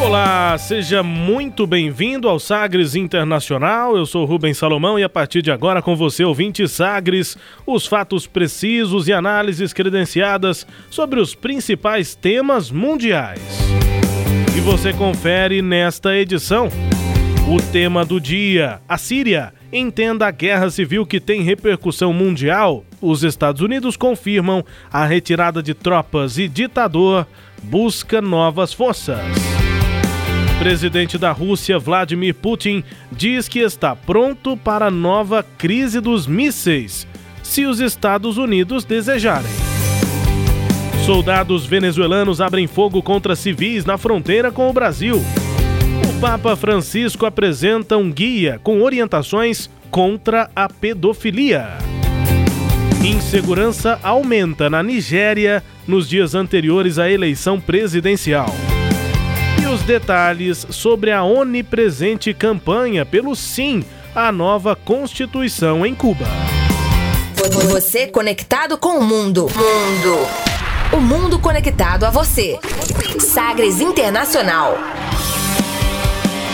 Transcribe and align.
Olá, 0.00 0.56
seja 0.56 1.02
muito 1.02 1.66
bem-vindo 1.66 2.26
ao 2.26 2.40
Sagres 2.40 2.94
Internacional. 2.94 3.98
Eu 3.98 4.06
sou 4.06 4.24
Rubens 4.24 4.56
Salomão 4.56 4.98
e 4.98 5.04
a 5.04 5.10
partir 5.10 5.42
de 5.42 5.50
agora 5.50 5.82
com 5.82 5.94
você, 5.94 6.24
ouvinte 6.24 6.66
Sagres, 6.66 7.36
os 7.66 7.86
fatos 7.86 8.26
precisos 8.26 9.08
e 9.08 9.12
análises 9.12 9.74
credenciadas 9.74 10.66
sobre 10.88 11.20
os 11.20 11.34
principais 11.34 12.14
temas 12.14 12.70
mundiais. 12.70 13.42
E 14.56 14.60
você 14.60 14.94
confere 14.94 15.60
nesta 15.60 16.16
edição 16.16 16.70
o 17.46 17.60
tema 17.70 18.02
do 18.02 18.18
dia: 18.18 18.80
a 18.88 18.96
Síria. 18.96 19.52
Entenda 19.70 20.26
a 20.26 20.32
guerra 20.32 20.70
civil 20.70 21.04
que 21.06 21.20
tem 21.20 21.42
repercussão 21.42 22.12
mundial. 22.12 22.84
Os 23.02 23.22
Estados 23.22 23.60
Unidos 23.60 23.96
confirmam 23.96 24.64
a 24.90 25.04
retirada 25.04 25.62
de 25.62 25.74
tropas 25.74 26.38
e 26.38 26.48
ditador 26.48 27.26
busca 27.62 28.22
novas 28.22 28.72
forças 28.72 29.59
presidente 30.60 31.16
da 31.16 31.32
Rússia, 31.32 31.78
Vladimir 31.78 32.34
Putin, 32.34 32.84
diz 33.10 33.48
que 33.48 33.60
está 33.60 33.96
pronto 33.96 34.58
para 34.58 34.88
a 34.88 34.90
nova 34.90 35.42
crise 35.56 36.00
dos 36.00 36.26
mísseis, 36.26 37.06
se 37.42 37.64
os 37.64 37.80
Estados 37.80 38.36
Unidos 38.36 38.84
desejarem. 38.84 39.50
Soldados 41.06 41.64
venezuelanos 41.64 42.42
abrem 42.42 42.66
fogo 42.66 43.02
contra 43.02 43.34
civis 43.34 43.86
na 43.86 43.96
fronteira 43.96 44.52
com 44.52 44.68
o 44.68 44.72
Brasil. 44.72 45.16
O 45.16 46.20
Papa 46.20 46.54
Francisco 46.54 47.24
apresenta 47.24 47.96
um 47.96 48.12
guia 48.12 48.60
com 48.62 48.82
orientações 48.82 49.70
contra 49.90 50.50
a 50.54 50.68
pedofilia. 50.68 51.68
Insegurança 53.02 53.98
aumenta 54.02 54.68
na 54.68 54.82
Nigéria 54.82 55.64
nos 55.88 56.06
dias 56.06 56.34
anteriores 56.34 56.98
à 56.98 57.10
eleição 57.10 57.58
presidencial 57.58 58.54
os 59.70 59.82
detalhes 59.82 60.66
sobre 60.70 61.12
a 61.12 61.22
onipresente 61.22 62.34
campanha 62.34 63.06
pelo 63.06 63.36
sim 63.36 63.84
à 64.12 64.32
nova 64.32 64.74
Constituição 64.74 65.86
em 65.86 65.94
Cuba. 65.94 66.26
Você 67.70 68.08
conectado 68.08 68.76
com 68.76 68.98
o 68.98 69.04
mundo. 69.04 69.42
Mundo. 69.42 70.18
O 70.92 71.00
mundo 71.00 71.38
conectado 71.38 72.02
a 72.02 72.10
você. 72.10 72.58
Sagres 73.20 73.80
Internacional. 73.80 74.76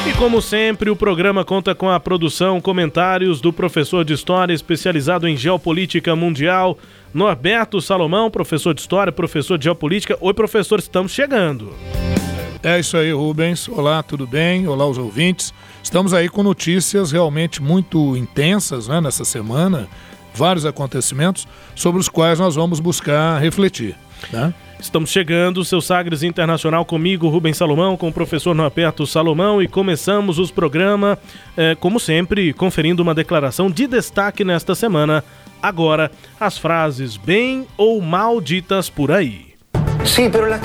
E 0.06 0.12
como 0.18 0.42
sempre, 0.42 0.90
o 0.90 0.96
programa 0.96 1.42
conta 1.42 1.74
com 1.74 1.90
a 1.90 1.98
produção, 1.98 2.60
comentários 2.60 3.40
do 3.40 3.50
professor 3.50 4.04
de 4.04 4.12
História 4.12 4.52
especializado 4.52 5.26
em 5.26 5.36
Geopolítica 5.36 6.14
Mundial, 6.14 6.78
Norberto 7.14 7.80
Salomão, 7.80 8.30
professor 8.30 8.74
de 8.74 8.82
História, 8.82 9.10
professor 9.10 9.56
de 9.56 9.64
Geopolítica. 9.64 10.18
Oi, 10.20 10.34
professor, 10.34 10.78
estamos 10.78 11.12
chegando. 11.12 11.74
É 12.62 12.80
isso 12.80 12.96
aí, 12.96 13.12
Rubens. 13.12 13.68
Olá, 13.68 14.02
tudo 14.02 14.26
bem? 14.26 14.66
Olá, 14.66 14.86
os 14.86 14.98
ouvintes. 14.98 15.52
Estamos 15.82 16.12
aí 16.12 16.28
com 16.28 16.42
notícias 16.42 17.12
realmente 17.12 17.62
muito 17.62 18.16
intensas 18.16 18.88
né, 18.88 19.00
nessa 19.00 19.24
semana, 19.24 19.88
vários 20.34 20.66
acontecimentos 20.66 21.46
sobre 21.74 22.00
os 22.00 22.08
quais 22.08 22.38
nós 22.38 22.56
vamos 22.56 22.80
buscar 22.80 23.40
refletir. 23.40 23.94
Né? 24.32 24.52
Estamos 24.80 25.10
chegando, 25.10 25.64
seu 25.64 25.80
Sagres 25.80 26.22
Internacional 26.22 26.84
comigo, 26.84 27.28
Rubens 27.28 27.56
Salomão, 27.56 27.96
com 27.96 28.08
o 28.08 28.12
professor 28.12 28.54
Norberto 28.54 29.06
Salomão 29.06 29.62
e 29.62 29.68
começamos 29.68 30.38
os 30.38 30.50
programas, 30.50 31.18
eh, 31.56 31.74
como 31.78 31.98
sempre, 31.98 32.52
conferindo 32.52 33.02
uma 33.02 33.14
declaração 33.14 33.70
de 33.70 33.86
destaque 33.86 34.44
nesta 34.44 34.74
semana. 34.74 35.24
Agora, 35.62 36.10
as 36.38 36.58
frases 36.58 37.16
bem 37.16 37.66
ou 37.76 38.02
mal 38.02 38.40
ditas 38.40 38.90
por 38.90 39.10
aí. 39.10 39.45
Sim, 40.06 40.30
pero 40.30 40.46
la 40.48 40.60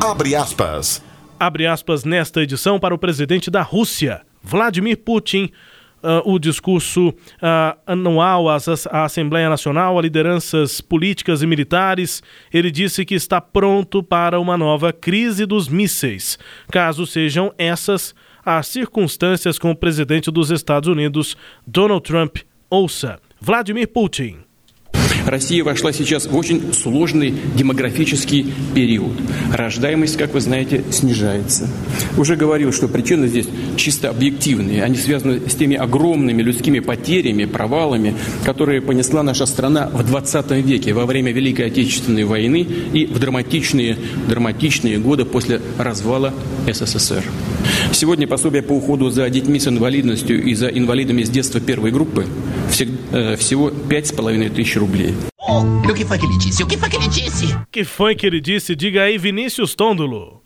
Abre 0.00 0.34
aspas. 0.36 1.02
Abre 1.40 1.66
aspas 1.66 2.04
nesta 2.04 2.42
edição 2.42 2.78
para 2.78 2.94
o 2.94 2.98
presidente 2.98 3.50
da 3.50 3.62
Rússia, 3.62 4.20
Vladimir 4.42 4.98
Putin. 4.98 5.50
Uh, 6.02 6.32
o 6.32 6.38
discurso 6.38 7.10
uh, 7.10 7.78
anual 7.86 8.48
à, 8.48 8.56
à 8.90 9.04
Assembleia 9.04 9.48
Nacional, 9.48 9.96
a 9.96 10.02
lideranças 10.02 10.80
políticas 10.80 11.42
e 11.42 11.46
militares, 11.46 12.24
ele 12.52 12.72
disse 12.72 13.04
que 13.04 13.14
está 13.14 13.40
pronto 13.40 14.02
para 14.02 14.40
uma 14.40 14.58
nova 14.58 14.92
crise 14.92 15.46
dos 15.46 15.68
mísseis, 15.68 16.40
caso 16.72 17.06
sejam 17.06 17.54
essas 17.56 18.16
as 18.44 18.66
circunstâncias 18.66 19.60
com 19.60 19.70
o 19.70 19.76
presidente 19.76 20.28
dos 20.28 20.50
Estados 20.50 20.88
Unidos, 20.88 21.36
Donald 21.64 22.02
Trump. 22.02 22.38
Ouça, 22.68 23.20
Vladimir 23.40 23.86
Putin. 23.86 24.38
Россия 25.26 25.62
вошла 25.64 25.92
сейчас 25.92 26.26
в 26.26 26.36
очень 26.36 26.72
сложный 26.72 27.34
демографический 27.56 28.52
период. 28.74 29.12
Рождаемость, 29.52 30.16
как 30.16 30.34
вы 30.34 30.40
знаете, 30.40 30.84
снижается. 30.90 31.68
Уже 32.16 32.36
говорил, 32.36 32.72
что 32.72 32.88
причины 32.88 33.28
здесь 33.28 33.46
чисто 33.76 34.10
объективные. 34.10 34.82
Они 34.82 34.96
связаны 34.96 35.48
с 35.48 35.54
теми 35.54 35.76
огромными 35.76 36.42
людскими 36.42 36.80
потерями, 36.80 37.44
провалами, 37.44 38.14
которые 38.44 38.80
понесла 38.80 39.22
наша 39.22 39.46
страна 39.46 39.88
в 39.92 40.04
20 40.04 40.50
веке 40.64 40.92
во 40.92 41.06
время 41.06 41.32
Великой 41.32 41.66
Отечественной 41.66 42.24
войны 42.24 42.66
и 42.92 43.06
в 43.06 43.18
драматичные, 43.18 43.96
драматичные 44.28 44.98
годы 44.98 45.24
после 45.24 45.60
развала 45.78 46.34
СССР. 46.70 47.24
Сегодня 47.92 48.26
пособие 48.26 48.62
по 48.62 48.72
уходу 48.72 49.10
за 49.10 49.28
детьми 49.28 49.60
с 49.60 49.68
инвалидностью 49.68 50.42
и 50.42 50.54
за 50.54 50.68
инвалидами 50.68 51.22
с 51.22 51.30
детства 51.30 51.60
первой 51.60 51.90
группы 51.90 52.26
э, 53.12 53.36
всего 53.36 53.70
5,5 53.70 54.50
тысяч 54.50 54.76
рублей. 54.76 55.11
O 55.38 55.94
que 55.94 56.04
foi 56.04 56.18
que 56.18 56.26
ele 56.26 56.38
disse? 56.38 56.62
O 56.62 56.66
que 56.66 56.76
foi 56.76 56.88
que 56.88 56.96
ele 56.96 57.08
disse? 57.08 57.58
que 57.70 57.84
foi 57.84 58.14
que 58.14 58.26
ele 58.26 58.40
disse? 58.40 58.74
Diga 58.74 59.02
aí, 59.02 59.18
Vinícius 59.18 59.74
Tôndolo. 59.74 60.42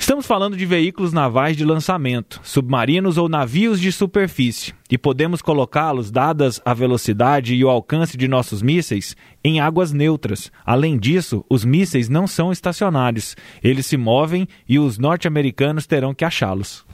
Estamos 0.00 0.26
falando 0.26 0.56
de 0.56 0.64
veículos 0.64 1.12
navais 1.12 1.56
de 1.56 1.64
lançamento, 1.64 2.40
submarinos 2.42 3.18
ou 3.18 3.28
navios 3.28 3.78
de 3.78 3.92
superfície, 3.92 4.72
e 4.90 4.96
podemos 4.96 5.42
colocá-los, 5.42 6.10
dadas 6.10 6.58
a 6.64 6.72
velocidade 6.72 7.54
e 7.54 7.62
o 7.62 7.68
alcance 7.68 8.16
de 8.16 8.26
nossos 8.26 8.62
mísseis, 8.62 9.14
em 9.44 9.60
águas 9.60 9.92
neutras. 9.92 10.50
Além 10.64 10.98
disso, 10.98 11.44
os 11.50 11.66
mísseis 11.66 12.08
não 12.08 12.26
são 12.26 12.50
estacionários, 12.50 13.36
eles 13.62 13.84
se 13.84 13.98
movem 13.98 14.48
e 14.66 14.78
os 14.78 14.98
norte-americanos 14.98 15.86
terão 15.86 16.14
que 16.14 16.24
achá-los. 16.24 16.84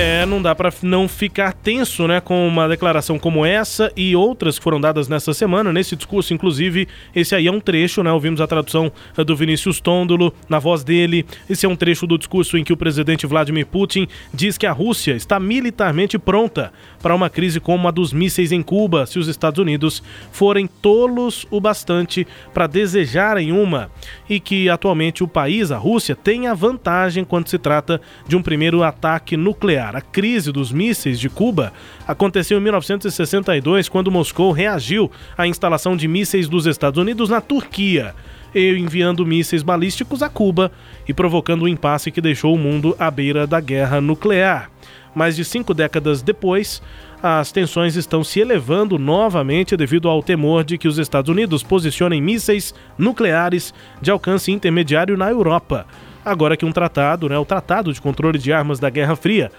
É, 0.00 0.24
não 0.24 0.40
dá 0.40 0.54
para 0.54 0.72
não 0.80 1.08
ficar 1.08 1.52
tenso, 1.52 2.06
né, 2.06 2.20
com 2.20 2.46
uma 2.46 2.68
declaração 2.68 3.18
como 3.18 3.44
essa 3.44 3.92
e 3.96 4.14
outras 4.14 4.56
que 4.56 4.62
foram 4.62 4.80
dadas 4.80 5.08
nessa 5.08 5.34
semana. 5.34 5.72
Nesse 5.72 5.96
discurso, 5.96 6.32
inclusive, 6.32 6.86
esse 7.12 7.34
aí 7.34 7.48
é 7.48 7.50
um 7.50 7.58
trecho, 7.58 8.00
né? 8.04 8.12
Ouvimos 8.12 8.40
a 8.40 8.46
tradução 8.46 8.92
eh, 9.16 9.24
do 9.24 9.34
Vinícius 9.34 9.80
Tôndolo 9.80 10.32
na 10.48 10.60
voz 10.60 10.84
dele. 10.84 11.26
Esse 11.50 11.66
é 11.66 11.68
um 11.68 11.74
trecho 11.74 12.06
do 12.06 12.16
discurso 12.16 12.56
em 12.56 12.62
que 12.62 12.72
o 12.72 12.76
presidente 12.76 13.26
Vladimir 13.26 13.66
Putin 13.66 14.06
diz 14.32 14.56
que 14.56 14.66
a 14.66 14.72
Rússia 14.72 15.16
está 15.16 15.40
militarmente 15.40 16.16
pronta 16.16 16.72
para 17.02 17.12
uma 17.12 17.28
crise 17.28 17.58
como 17.58 17.88
a 17.88 17.90
dos 17.90 18.12
mísseis 18.12 18.52
em 18.52 18.62
Cuba, 18.62 19.04
se 19.04 19.18
os 19.18 19.26
Estados 19.26 19.58
Unidos 19.58 20.00
forem 20.30 20.68
tolos 20.80 21.44
o 21.50 21.60
bastante 21.60 22.24
para 22.54 22.68
desejarem 22.68 23.50
uma, 23.50 23.90
e 24.30 24.38
que 24.38 24.68
atualmente 24.68 25.24
o 25.24 25.28
país, 25.28 25.72
a 25.72 25.76
Rússia, 25.76 26.14
tem 26.14 26.46
a 26.46 26.54
vantagem 26.54 27.24
quando 27.24 27.48
se 27.48 27.58
trata 27.58 28.00
de 28.28 28.36
um 28.36 28.42
primeiro 28.42 28.84
ataque 28.84 29.36
nuclear 29.36 29.87
A 29.96 30.00
crise 30.00 30.52
dos 30.52 30.72
mísseis 30.72 31.18
de 31.18 31.28
Cuba 31.28 31.72
aconteceu 32.06 32.58
em 32.58 32.62
1962, 32.62 33.88
quando 33.88 34.10
Moscou 34.10 34.52
reagiu 34.52 35.10
à 35.36 35.46
instalação 35.46 35.96
de 35.96 36.06
mísseis 36.06 36.48
dos 36.48 36.66
Estados 36.66 37.00
Unidos 37.00 37.30
na 37.30 37.40
Turquia, 37.40 38.14
enviando 38.54 39.26
mísseis 39.26 39.62
balísticos 39.62 40.22
a 40.22 40.28
Cuba 40.28 40.72
e 41.06 41.14
provocando 41.14 41.64
um 41.64 41.68
impasse 41.68 42.10
que 42.10 42.20
deixou 42.20 42.54
o 42.54 42.58
mundo 42.58 42.94
à 42.98 43.10
beira 43.10 43.46
da 43.46 43.60
guerra 43.60 44.00
nuclear. 44.00 44.70
Mais 45.14 45.34
de 45.34 45.44
cinco 45.44 45.74
décadas 45.74 46.22
depois, 46.22 46.82
as 47.22 47.50
tensões 47.50 47.96
estão 47.96 48.22
se 48.22 48.40
elevando 48.40 48.98
novamente 48.98 49.76
devido 49.76 50.08
ao 50.08 50.22
temor 50.22 50.62
de 50.62 50.78
que 50.78 50.86
os 50.86 50.98
Estados 50.98 51.28
Unidos 51.28 51.62
posicionem 51.62 52.22
mísseis 52.22 52.72
nucleares 52.96 53.74
de 54.00 54.10
alcance 54.10 54.52
intermediário 54.52 55.16
na 55.16 55.28
Europa. 55.28 55.86
Agora 56.24 56.56
que 56.56 56.64
um 56.64 56.72
tratado, 56.72 57.28
né, 57.28 57.38
o 57.38 57.44
Tratado 57.44 57.92
de 57.92 58.00
Controle 58.00 58.38
de 58.38 58.52
Armas 58.52 58.78
da 58.78 58.90
Guerra 58.90 59.16
Fria, 59.16 59.50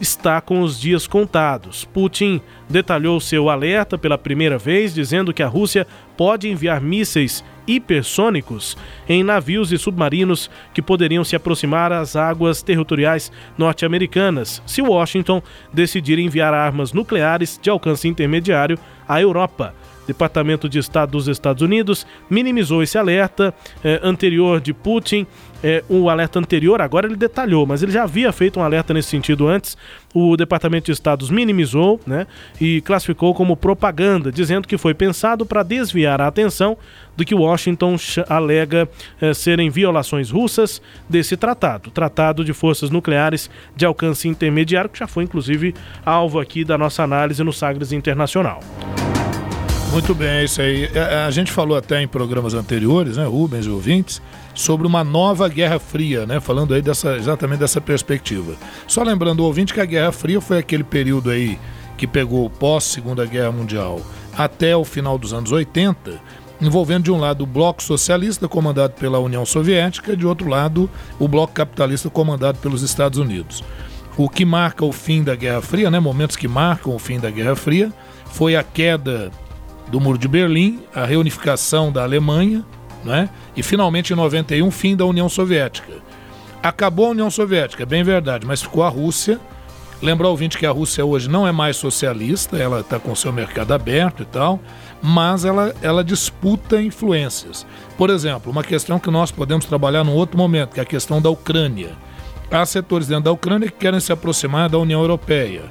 está 0.00 0.40
com 0.40 0.60
os 0.60 0.78
dias 0.78 1.06
contados. 1.06 1.84
Putin 1.84 2.40
detalhou 2.68 3.20
seu 3.20 3.48
alerta 3.48 3.96
pela 3.96 4.18
primeira 4.18 4.58
vez, 4.58 4.94
dizendo 4.94 5.32
que 5.32 5.42
a 5.42 5.48
Rússia 5.48 5.86
pode 6.16 6.48
enviar 6.48 6.80
mísseis 6.80 7.44
hipersônicos 7.66 8.76
em 9.08 9.24
navios 9.24 9.72
e 9.72 9.78
submarinos 9.78 10.50
que 10.72 10.80
poderiam 10.80 11.24
se 11.24 11.34
aproximar 11.34 11.92
às 11.92 12.14
águas 12.14 12.62
territoriais 12.62 13.32
norte-americanas 13.58 14.62
se 14.64 14.80
Washington 14.80 15.42
decidir 15.72 16.18
enviar 16.18 16.54
armas 16.54 16.92
nucleares 16.92 17.58
de 17.60 17.68
alcance 17.68 18.06
intermediário 18.06 18.78
à 19.08 19.20
Europa. 19.20 19.74
Departamento 20.06 20.68
de 20.68 20.78
Estado 20.78 21.12
dos 21.12 21.28
Estados 21.28 21.62
Unidos 21.62 22.06
minimizou 22.28 22.82
esse 22.82 22.96
alerta 22.96 23.54
eh, 23.84 24.00
anterior 24.02 24.60
de 24.60 24.72
Putin. 24.72 25.26
Eh, 25.62 25.82
o 25.88 26.10
alerta 26.10 26.38
anterior, 26.38 26.80
agora 26.82 27.06
ele 27.06 27.16
detalhou, 27.16 27.66
mas 27.66 27.82
ele 27.82 27.90
já 27.90 28.04
havia 28.04 28.30
feito 28.30 28.60
um 28.60 28.62
alerta 28.62 28.92
nesse 28.92 29.08
sentido 29.08 29.48
antes. 29.48 29.76
O 30.14 30.36
Departamento 30.36 30.86
de 30.86 30.92
Estados 30.92 31.30
minimizou 31.30 31.98
né, 32.06 32.26
e 32.60 32.80
classificou 32.82 33.34
como 33.34 33.56
propaganda, 33.56 34.30
dizendo 34.30 34.68
que 34.68 34.78
foi 34.78 34.94
pensado 34.94 35.44
para 35.46 35.62
desviar 35.62 36.20
a 36.20 36.26
atenção 36.26 36.76
do 37.16 37.24
que 37.24 37.34
Washington 37.34 37.96
alega 38.28 38.88
eh, 39.20 39.32
serem 39.34 39.70
violações 39.70 40.30
russas 40.30 40.80
desse 41.08 41.36
tratado, 41.36 41.90
Tratado 41.90 42.44
de 42.44 42.52
Forças 42.52 42.90
Nucleares 42.90 43.50
de 43.74 43.86
Alcance 43.86 44.28
Intermediário, 44.28 44.90
que 44.90 44.98
já 44.98 45.06
foi 45.06 45.24
inclusive 45.24 45.74
alvo 46.04 46.38
aqui 46.38 46.64
da 46.64 46.76
nossa 46.76 47.02
análise 47.02 47.42
no 47.42 47.52
Sagres 47.52 47.92
Internacional. 47.92 48.60
Muito 49.92 50.14
bem, 50.14 50.28
é 50.28 50.44
isso 50.44 50.60
aí. 50.60 50.84
A, 50.94 50.98
é, 50.98 51.14
é, 51.14 51.24
a, 51.24 51.30
gente 51.30 51.50
falou 51.50 51.76
até 51.76 52.02
em 52.02 52.08
programas 52.08 52.54
anteriores, 52.54 53.16
né, 53.16 53.24
Rubens 53.24 53.66
e 53.66 53.70
ouvintes, 53.70 54.20
sobre 54.54 54.86
uma 54.86 55.02
nova 55.02 55.48
Guerra 55.48 55.78
Fria, 55.78 56.26
né, 56.26 56.40
falando 56.40 56.74
aí 56.74 56.82
dessa, 56.82 57.16
exatamente 57.16 57.60
dessa 57.60 57.80
perspectiva. 57.80 58.54
Só 58.86 59.02
lembrando 59.02 59.40
o 59.40 59.44
ouvinte 59.44 59.72
que 59.72 59.80
a 59.80 59.84
Guerra 59.84 60.12
Fria 60.12 60.40
foi 60.40 60.58
aquele 60.58 60.84
período 60.84 61.30
aí 61.30 61.58
que 61.96 62.06
pegou 62.06 62.48
pós 62.50 62.84
Segunda 62.84 63.24
Guerra 63.24 63.52
Mundial 63.52 64.00
até 64.36 64.76
o 64.76 64.84
final 64.84 65.16
dos 65.16 65.32
anos 65.32 65.50
80, 65.50 66.20
envolvendo 66.60 67.04
de 67.04 67.10
um 67.10 67.18
lado 67.18 67.42
o 67.44 67.46
bloco 67.46 67.82
socialista 67.82 68.46
comandado 68.46 68.94
pela 68.94 69.18
União 69.18 69.46
Soviética 69.46 70.12
e 70.12 70.16
de 70.16 70.26
outro 70.26 70.48
lado 70.48 70.90
o 71.18 71.26
bloco 71.26 71.54
capitalista 71.54 72.10
comandado 72.10 72.58
pelos 72.58 72.82
Estados 72.82 73.18
Unidos. 73.18 73.64
O 74.16 74.28
que 74.28 74.44
marca 74.44 74.84
o 74.84 74.92
fim 74.92 75.22
da 75.22 75.34
Guerra 75.34 75.62
Fria, 75.62 75.90
né, 75.90 76.00
momentos 76.00 76.36
que 76.36 76.48
marcam 76.48 76.94
o 76.94 76.98
fim 76.98 77.18
da 77.18 77.30
Guerra 77.30 77.56
Fria, 77.56 77.92
foi 78.26 78.56
a 78.56 78.62
queda 78.62 79.30
do 79.88 80.00
Muro 80.00 80.18
de 80.18 80.28
Berlim, 80.28 80.80
a 80.94 81.04
reunificação 81.04 81.92
da 81.92 82.02
Alemanha, 82.02 82.64
né? 83.04 83.30
e 83.56 83.62
finalmente 83.62 84.12
em 84.12 84.16
91, 84.16 84.70
fim 84.70 84.96
da 84.96 85.04
União 85.04 85.28
Soviética. 85.28 85.92
Acabou 86.62 87.06
a 87.06 87.10
União 87.10 87.30
Soviética, 87.30 87.84
é 87.84 87.86
bem 87.86 88.02
verdade, 88.02 88.46
mas 88.46 88.62
ficou 88.62 88.82
a 88.82 88.88
Rússia. 88.88 89.40
Lembrar 90.02 90.26
ao 90.26 90.32
ouvinte 90.32 90.58
que 90.58 90.66
a 90.66 90.70
Rússia 90.70 91.04
hoje 91.04 91.28
não 91.28 91.46
é 91.46 91.52
mais 91.52 91.76
socialista, 91.76 92.58
ela 92.58 92.80
está 92.80 92.98
com 92.98 93.14
seu 93.14 93.32
mercado 93.32 93.72
aberto 93.72 94.22
e 94.22 94.26
tal, 94.26 94.60
mas 95.02 95.44
ela, 95.44 95.74
ela 95.80 96.04
disputa 96.04 96.82
influências. 96.82 97.66
Por 97.96 98.10
exemplo, 98.10 98.52
uma 98.52 98.62
questão 98.62 98.98
que 98.98 99.10
nós 99.10 99.30
podemos 99.30 99.64
trabalhar 99.64 100.04
num 100.04 100.12
outro 100.12 100.36
momento, 100.36 100.74
que 100.74 100.80
é 100.80 100.82
a 100.82 100.86
questão 100.86 101.22
da 101.22 101.30
Ucrânia. 101.30 101.92
Há 102.50 102.66
setores 102.66 103.08
dentro 103.08 103.24
da 103.24 103.32
Ucrânia 103.32 103.70
que 103.70 103.78
querem 103.78 104.00
se 104.00 104.12
aproximar 104.12 104.68
da 104.68 104.78
União 104.78 105.00
Europeia. 105.00 105.62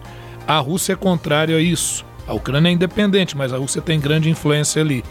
A 0.47 0.57
Rússia 0.59 0.93
é 0.93 0.95
contrária 0.95 1.55
a 1.55 1.61
isso. 1.61 2.05
A 2.27 2.33
Ucrânia 2.33 2.69
é 2.69 2.73
independente, 2.73 3.37
mas 3.37 3.53
a 3.53 3.57
Rússia 3.57 3.81
tem 3.81 3.99
grande 3.99 4.29
influência 4.29 4.81
ali. 4.81 5.03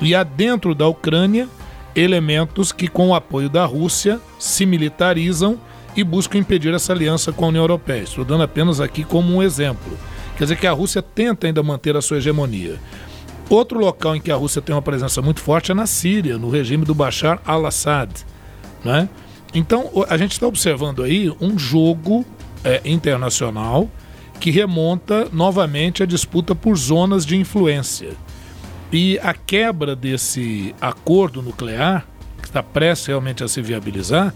E 0.00 0.14
há 0.14 0.22
dentro 0.22 0.74
da 0.74 0.86
Ucrânia 0.86 1.48
elementos 1.94 2.72
que, 2.72 2.88
com 2.88 3.08
o 3.08 3.14
apoio 3.14 3.48
da 3.48 3.64
Rússia, 3.64 4.20
se 4.38 4.66
militarizam 4.66 5.58
e 5.96 6.04
buscam 6.04 6.38
impedir 6.38 6.74
essa 6.74 6.92
aliança 6.92 7.32
com 7.32 7.46
a 7.46 7.48
União 7.48 7.62
Europeia. 7.62 8.02
Estou 8.02 8.24
dando 8.24 8.42
apenas 8.42 8.80
aqui 8.80 9.02
como 9.02 9.34
um 9.34 9.42
exemplo. 9.42 9.96
Quer 10.36 10.44
dizer 10.44 10.56
que 10.56 10.66
a 10.66 10.72
Rússia 10.72 11.00
tenta 11.00 11.46
ainda 11.46 11.62
manter 11.62 11.96
a 11.96 12.02
sua 12.02 12.18
hegemonia. 12.18 12.78
Outro 13.48 13.78
local 13.78 14.14
em 14.14 14.20
que 14.20 14.30
a 14.30 14.36
Rússia 14.36 14.60
tem 14.60 14.74
uma 14.74 14.82
presença 14.82 15.22
muito 15.22 15.40
forte 15.40 15.70
é 15.70 15.74
na 15.74 15.86
Síria, 15.86 16.36
no 16.36 16.50
regime 16.50 16.84
do 16.84 16.94
Bashar 16.94 17.40
al-Assad. 17.46 18.10
Né? 18.84 19.08
Então, 19.54 19.90
a 20.08 20.16
gente 20.18 20.32
está 20.32 20.46
observando 20.46 21.02
aí 21.02 21.34
um 21.40 21.58
jogo 21.58 22.26
é, 22.62 22.82
internacional 22.84 23.88
que 24.40 24.50
remonta 24.50 25.28
novamente 25.32 26.02
à 26.02 26.06
disputa 26.06 26.54
por 26.54 26.76
zonas 26.76 27.24
de 27.24 27.36
influência. 27.36 28.10
E 28.92 29.18
a 29.22 29.34
quebra 29.34 29.96
desse 29.96 30.74
acordo 30.80 31.42
nuclear, 31.42 32.06
que 32.40 32.46
está 32.46 32.62
prestes 32.62 33.06
realmente 33.06 33.42
a 33.42 33.48
se 33.48 33.60
viabilizar, 33.60 34.32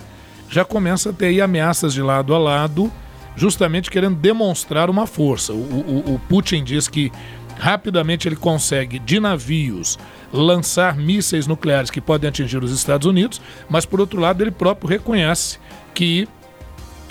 já 0.49 0.65
começa 0.65 1.11
a 1.11 1.13
ter 1.13 1.27
aí 1.27 1.41
ameaças 1.41 1.95
de 1.95 2.03
lado 2.03 2.35
a 2.35 2.39
lado, 2.39 2.91
justamente 3.37 3.91
querendo 3.91 4.17
demonstrar 4.17 4.91
uma 4.91 5.07
força. 5.07 5.53
O, 5.53 5.57
o, 5.57 6.15
o 6.15 6.19
Putin 6.29 6.65
diz 6.65 6.89
que 6.89 7.13
rapidamente 7.57 8.27
ele 8.27 8.37
consegue, 8.37 8.99
de 8.99 9.21
navios, 9.21 9.99
lançar 10.33 10.97
mísseis 10.97 11.47
nucleares 11.47 11.91
que 11.91 12.01
podem 12.01 12.29
atingir 12.29 12.63
os 12.63 12.73
Estados 12.73 13.07
Unidos, 13.07 13.41
mas 13.69 13.85
por 13.85 14.01
outro 14.01 14.19
lado 14.19 14.43
ele 14.43 14.51
próprio 14.51 14.89
reconhece 14.89 15.59
que 15.95 16.27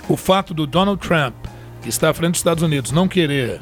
o 0.08 0.16
fato 0.16 0.52
do 0.52 0.66
Donald 0.66 1.00
Trump 1.00 1.34
que 1.80 1.88
está 1.88 2.10
à 2.10 2.14
frente 2.14 2.32
dos 2.32 2.40
Estados 2.40 2.62
Unidos 2.62 2.92
não 2.92 3.08
querer 3.08 3.60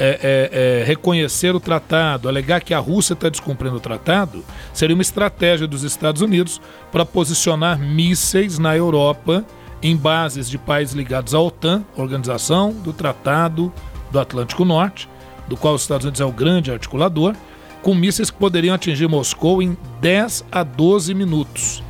é, 0.00 0.08
é, 0.22 0.80
é, 0.80 0.84
reconhecer 0.84 1.54
o 1.56 1.60
tratado, 1.60 2.28
alegar 2.28 2.60
que 2.60 2.72
a 2.72 2.78
Rússia 2.78 3.14
está 3.14 3.28
descumprindo 3.28 3.76
o 3.76 3.80
tratado, 3.80 4.44
seria 4.72 4.94
uma 4.94 5.02
estratégia 5.02 5.66
dos 5.66 5.82
Estados 5.82 6.22
Unidos 6.22 6.60
para 6.92 7.04
posicionar 7.04 7.80
mísseis 7.80 8.60
na 8.60 8.76
Europa 8.76 9.44
em 9.82 9.96
bases 9.96 10.48
de 10.48 10.56
países 10.56 10.94
ligados 10.94 11.34
à 11.34 11.40
OTAN, 11.40 11.84
Organização 11.96 12.72
do 12.72 12.92
Tratado 12.92 13.72
do 14.12 14.20
Atlântico 14.20 14.64
Norte, 14.64 15.08
do 15.48 15.56
qual 15.56 15.74
os 15.74 15.82
Estados 15.82 16.04
Unidos 16.04 16.20
é 16.20 16.24
o 16.24 16.32
grande 16.32 16.70
articulador, 16.70 17.34
com 17.82 17.92
mísseis 17.92 18.30
que 18.30 18.38
poderiam 18.38 18.76
atingir 18.76 19.08
Moscou 19.08 19.60
em 19.60 19.76
10 20.00 20.44
a 20.50 20.62
12 20.62 21.12
minutos. 21.12 21.82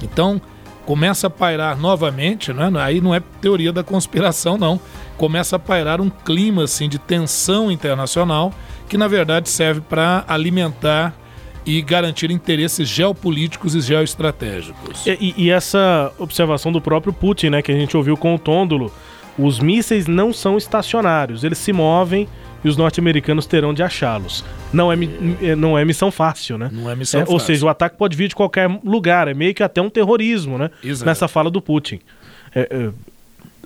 Então, 0.00 0.40
começa 0.86 1.26
a 1.26 1.30
pairar 1.30 1.76
novamente, 1.76 2.52
né? 2.52 2.70
aí 2.80 3.00
não 3.00 3.14
é 3.14 3.20
teoria 3.40 3.72
da 3.72 3.82
conspiração, 3.82 4.56
não 4.56 4.80
começa 5.18 5.56
a 5.56 5.58
pairar 5.58 6.00
um 6.00 6.08
clima 6.08 6.64
assim 6.64 6.88
de 6.88 6.98
tensão 6.98 7.70
internacional 7.70 8.54
que 8.88 8.96
na 8.96 9.06
verdade 9.06 9.50
serve 9.50 9.82
para 9.82 10.24
alimentar 10.26 11.14
e 11.66 11.82
garantir 11.82 12.30
interesses 12.30 12.88
geopolíticos 12.88 13.74
e 13.74 13.80
geoestratégicos. 13.82 15.06
E, 15.06 15.34
e, 15.36 15.50
essa 15.50 16.10
observação 16.18 16.72
do 16.72 16.80
próprio 16.80 17.12
Putin, 17.12 17.50
né, 17.50 17.60
que 17.60 17.70
a 17.70 17.74
gente 17.74 17.94
ouviu 17.94 18.16
com 18.16 18.34
o 18.34 18.38
Tôndolo, 18.38 18.90
os 19.38 19.60
mísseis 19.60 20.06
não 20.06 20.32
são 20.32 20.56
estacionários, 20.56 21.44
eles 21.44 21.58
se 21.58 21.70
movem 21.70 22.26
e 22.64 22.68
os 22.68 22.76
norte-americanos 22.76 23.44
terão 23.44 23.74
de 23.74 23.82
achá-los. 23.82 24.42
Não 24.72 24.90
é, 24.90 24.96
é, 25.42 25.54
não 25.54 25.76
é 25.76 25.84
missão 25.84 26.10
fácil, 26.10 26.56
né? 26.56 26.70
Não 26.72 26.90
é 26.90 26.96
missão 26.96 27.20
é, 27.20 27.24
fácil. 27.24 27.34
Ou 27.34 27.38
seja, 27.38 27.66
o 27.66 27.68
ataque 27.68 27.98
pode 27.98 28.16
vir 28.16 28.28
de 28.28 28.34
qualquer 28.34 28.66
lugar, 28.82 29.28
é 29.28 29.34
meio 29.34 29.54
que 29.54 29.62
até 29.62 29.82
um 29.82 29.90
terrorismo, 29.90 30.56
né? 30.56 30.70
Exato. 30.82 31.06
Nessa 31.06 31.28
fala 31.28 31.50
do 31.50 31.60
Putin. 31.60 32.00
É, 32.54 32.68
é 32.70 32.90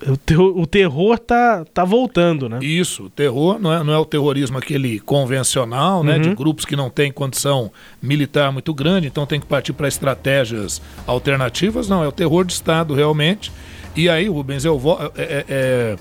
o, 0.07 0.17
terror, 0.17 0.59
o 0.59 0.67
terror 0.67 1.19
tá, 1.19 1.65
tá 1.73 1.85
voltando, 1.85 2.49
né? 2.49 2.59
Isso, 2.63 3.05
o 3.05 3.11
terror 3.11 3.59
não 3.59 3.73
é, 3.73 3.85
não 3.85 3.93
é 3.93 3.99
o 3.99 4.05
terrorismo 4.05 4.59
aquele 4.59 5.01
convencional, 5.01 6.03
né? 6.03 6.19
De 6.19 6.31
uhum. 6.31 6.35
grupos 6.35 6.65
que 6.65 6.77
não 6.77 6.91
têm 6.91 7.13
condição 7.13 7.71
militar 8.01 8.53
muito 8.53 8.73
grande, 8.75 9.07
então 9.07 9.27
tem 9.27 9.41
que 9.41 9.47
partir 9.47 9.73
para 9.73 9.89
estratégias 9.89 10.83
alternativas. 11.07 11.89
Não, 11.89 12.03
é 12.03 12.09
o 12.09 12.13
terror 12.13 12.45
de 12.45 12.53
Estado 12.53 12.95
realmente. 12.95 13.53
E 13.95 14.09
aí, 14.09 14.29
Rubens, 14.29 14.65
eu, 14.65 14.79
vou, 14.79 14.99
é, 15.17 15.23
é, 15.23 15.45
é, 15.49 15.97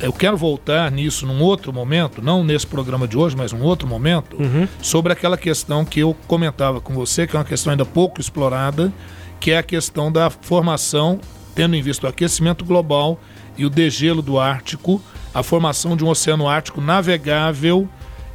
eu 0.00 0.12
quero 0.12 0.36
voltar 0.36 0.90
nisso 0.90 1.26
num 1.26 1.40
outro 1.40 1.72
momento, 1.72 2.20
não 2.20 2.42
nesse 2.42 2.66
programa 2.66 3.06
de 3.06 3.16
hoje, 3.16 3.36
mas 3.36 3.52
num 3.52 3.62
outro 3.62 3.86
momento, 3.86 4.36
uhum. 4.36 4.66
sobre 4.82 5.12
aquela 5.12 5.36
questão 5.36 5.84
que 5.84 6.00
eu 6.00 6.14
comentava 6.26 6.80
com 6.80 6.94
você, 6.94 7.26
que 7.26 7.36
é 7.36 7.38
uma 7.38 7.44
questão 7.44 7.70
ainda 7.70 7.84
pouco 7.84 8.20
explorada, 8.20 8.92
que 9.40 9.52
é 9.52 9.58
a 9.58 9.62
questão 9.62 10.10
da 10.10 10.30
formação, 10.30 11.20
tendo 11.54 11.76
em 11.76 11.82
vista 11.82 12.06
o 12.06 12.10
aquecimento 12.10 12.64
global 12.64 13.20
e 13.58 13.66
o 13.66 13.70
degelo 13.70 14.22
do 14.22 14.38
Ártico, 14.38 15.02
a 15.34 15.42
formação 15.42 15.96
de 15.96 16.04
um 16.04 16.08
oceano 16.08 16.48
ártico 16.48 16.80
navegável, 16.80 17.88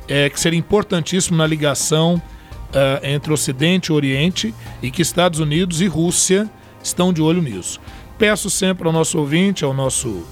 é, 0.07 0.29
que 0.29 0.39
seria 0.39 0.59
importantíssimo 0.59 1.37
na 1.37 1.47
ligação 1.47 2.15
uh, 2.15 3.05
entre 3.05 3.31
Ocidente 3.31 3.87
e 3.87 3.93
Oriente, 3.93 4.53
e 4.81 4.91
que 4.91 5.01
Estados 5.01 5.39
Unidos 5.39 5.81
e 5.81 5.87
Rússia 5.87 6.49
estão 6.83 7.13
de 7.13 7.21
olho 7.21 7.41
nisso. 7.41 7.79
Peço 8.17 8.49
sempre 8.49 8.85
ao 8.85 8.93
nosso 8.93 9.17
ouvinte, 9.17 9.63
ao 9.63 9.73
nosso 9.73 10.23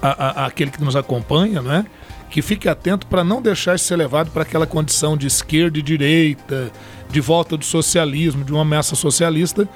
a, 0.00 0.42
a, 0.42 0.46
aquele 0.46 0.70
que 0.70 0.82
nos 0.82 0.94
acompanha, 0.96 1.60
né, 1.60 1.84
que 2.30 2.42
fique 2.42 2.68
atento 2.68 3.06
para 3.06 3.24
não 3.24 3.40
deixar 3.40 3.74
isso 3.74 3.86
ser 3.86 3.96
levado 3.96 4.30
para 4.30 4.42
aquela 4.42 4.66
condição 4.66 5.16
de 5.16 5.26
esquerda 5.26 5.78
e 5.78 5.82
direita, 5.82 6.70
de 7.08 7.20
volta 7.20 7.56
do 7.56 7.64
socialismo, 7.64 8.44
de 8.44 8.52
uma 8.52 8.62
ameaça 8.62 8.94
socialista, 8.94 9.68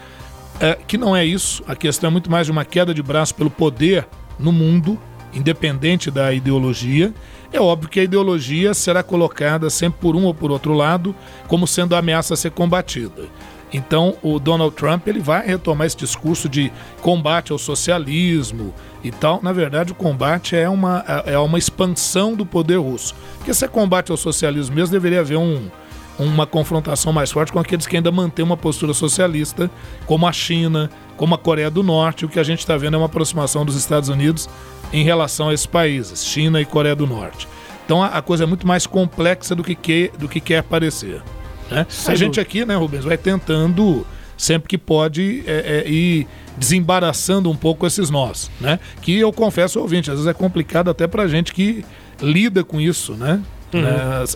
é, 0.61 0.79
que 0.87 0.99
não 0.99 1.17
é 1.17 1.25
isso. 1.25 1.62
A 1.67 1.75
questão 1.75 2.09
é 2.09 2.11
muito 2.11 2.31
mais 2.31 2.47
de 2.47 2.53
uma 2.53 2.65
queda 2.65 2.93
de 2.93 3.03
braço 3.03 3.35
pelo 3.35 3.50
poder 3.50 4.07
no 4.38 4.53
mundo, 4.53 4.99
independente 5.33 6.11
da 6.11 6.33
ideologia. 6.33 7.12
É 7.53 7.61
óbvio 7.61 7.88
que 7.88 8.00
a 8.00 8.05
ideologia 8.05 8.75
será 8.75 9.03
colocada 9.03 9.71
sempre 9.71 10.00
por 10.00 10.15
um 10.17 10.25
ou 10.25 10.35
por 10.35 10.50
outro 10.50 10.73
lado 10.75 11.15
como 11.47 11.67
sendo 11.67 11.95
a 11.95 11.99
ameaça 11.99 12.35
a 12.35 12.37
ser 12.37 12.50
combatida. 12.50 13.27
Então, 13.73 14.17
o 14.23 14.38
Donald 14.38 14.75
Trump 14.75 15.07
ele 15.07 15.21
vai 15.21 15.47
retomar 15.47 15.87
esse 15.87 15.97
discurso 15.97 16.49
de 16.49 16.73
combate 17.03 17.53
ao 17.53 17.59
socialismo 17.59 18.75
e 19.05 19.11
tal. 19.11 19.41
Na 19.43 19.53
verdade, 19.53 19.93
o 19.93 19.95
combate 19.95 20.57
é 20.57 20.69
uma, 20.69 21.05
é 21.27 21.38
uma 21.38 21.59
expansão 21.59 22.35
do 22.35 22.47
poder 22.47 22.79
russo. 22.79 23.15
Porque 23.37 23.53
se 23.53 23.65
é 23.65 23.69
combate 23.69 24.11
ao 24.11 24.17
socialismo 24.17 24.75
mesmo, 24.75 24.93
deveria 24.93 25.21
haver 25.21 25.37
um, 25.37 25.71
uma 26.19 26.47
confrontação 26.47 27.13
mais 27.13 27.31
forte 27.31 27.53
com 27.53 27.59
aqueles 27.59 27.87
que 27.87 27.97
ainda 27.97 28.11
mantêm 28.11 28.45
uma 28.45 28.57
postura 28.57 28.93
socialista, 28.93 29.71
como 30.07 30.27
a 30.27 30.33
China, 30.33 30.91
como 31.17 31.35
a 31.35 31.39
Coreia 31.39 31.71
do 31.71 31.83
Norte. 31.83 32.25
O 32.25 32.29
que 32.29 32.41
a 32.41 32.43
gente 32.43 32.61
está 32.61 32.77
vendo 32.77 32.95
é 32.95 32.97
uma 32.99 33.07
aproximação 33.07 33.65
dos 33.65 33.77
Estados 33.77 34.09
Unidos 34.09 34.49
em 34.93 35.05
relação 35.05 35.49
a 35.49 35.55
esses 35.55 35.67
países, 35.67 36.25
China 36.25 36.61
e 36.61 36.65
Coreia 36.65 36.97
do 36.97 37.07
Norte. 37.07 37.47
Então 37.85 38.03
a, 38.03 38.09
a 38.09 38.23
coisa 38.23 38.45
é 38.45 38.47
muito 38.47 38.67
mais 38.67 38.87
complexa 38.87 39.55
do 39.55 39.63
que, 39.63 39.75
que, 39.75 40.11
do 40.19 40.29
que 40.29 40.41
quer 40.41 40.63
parecer. 40.63 41.23
Né? 41.71 41.87
A 42.07 42.15
gente 42.15 42.41
aqui, 42.41 42.65
né, 42.65 42.75
Rubens, 42.75 43.05
vai 43.05 43.17
tentando 43.17 44.07
sempre 44.37 44.69
que 44.69 44.79
pode 44.79 45.43
é, 45.47 45.85
é, 45.85 45.91
ir 45.91 46.27
desembaraçando 46.57 47.51
um 47.51 47.57
pouco 47.57 47.87
esses 47.87 48.09
nós, 48.09 48.51
né? 48.61 48.79
Que 49.03 49.19
eu 49.19 49.33
confesso, 49.33 49.81
ouvinte, 49.81 50.11
às 50.11 50.17
vezes 50.17 50.31
é 50.31 50.33
complicado 50.33 50.89
até 50.89 51.07
para 51.07 51.27
gente 51.27 51.53
que 51.53 51.85
lida 52.23 52.63
com 52.63 52.81
isso, 52.81 53.15
né? 53.15 53.43
Uhum. 53.73 53.85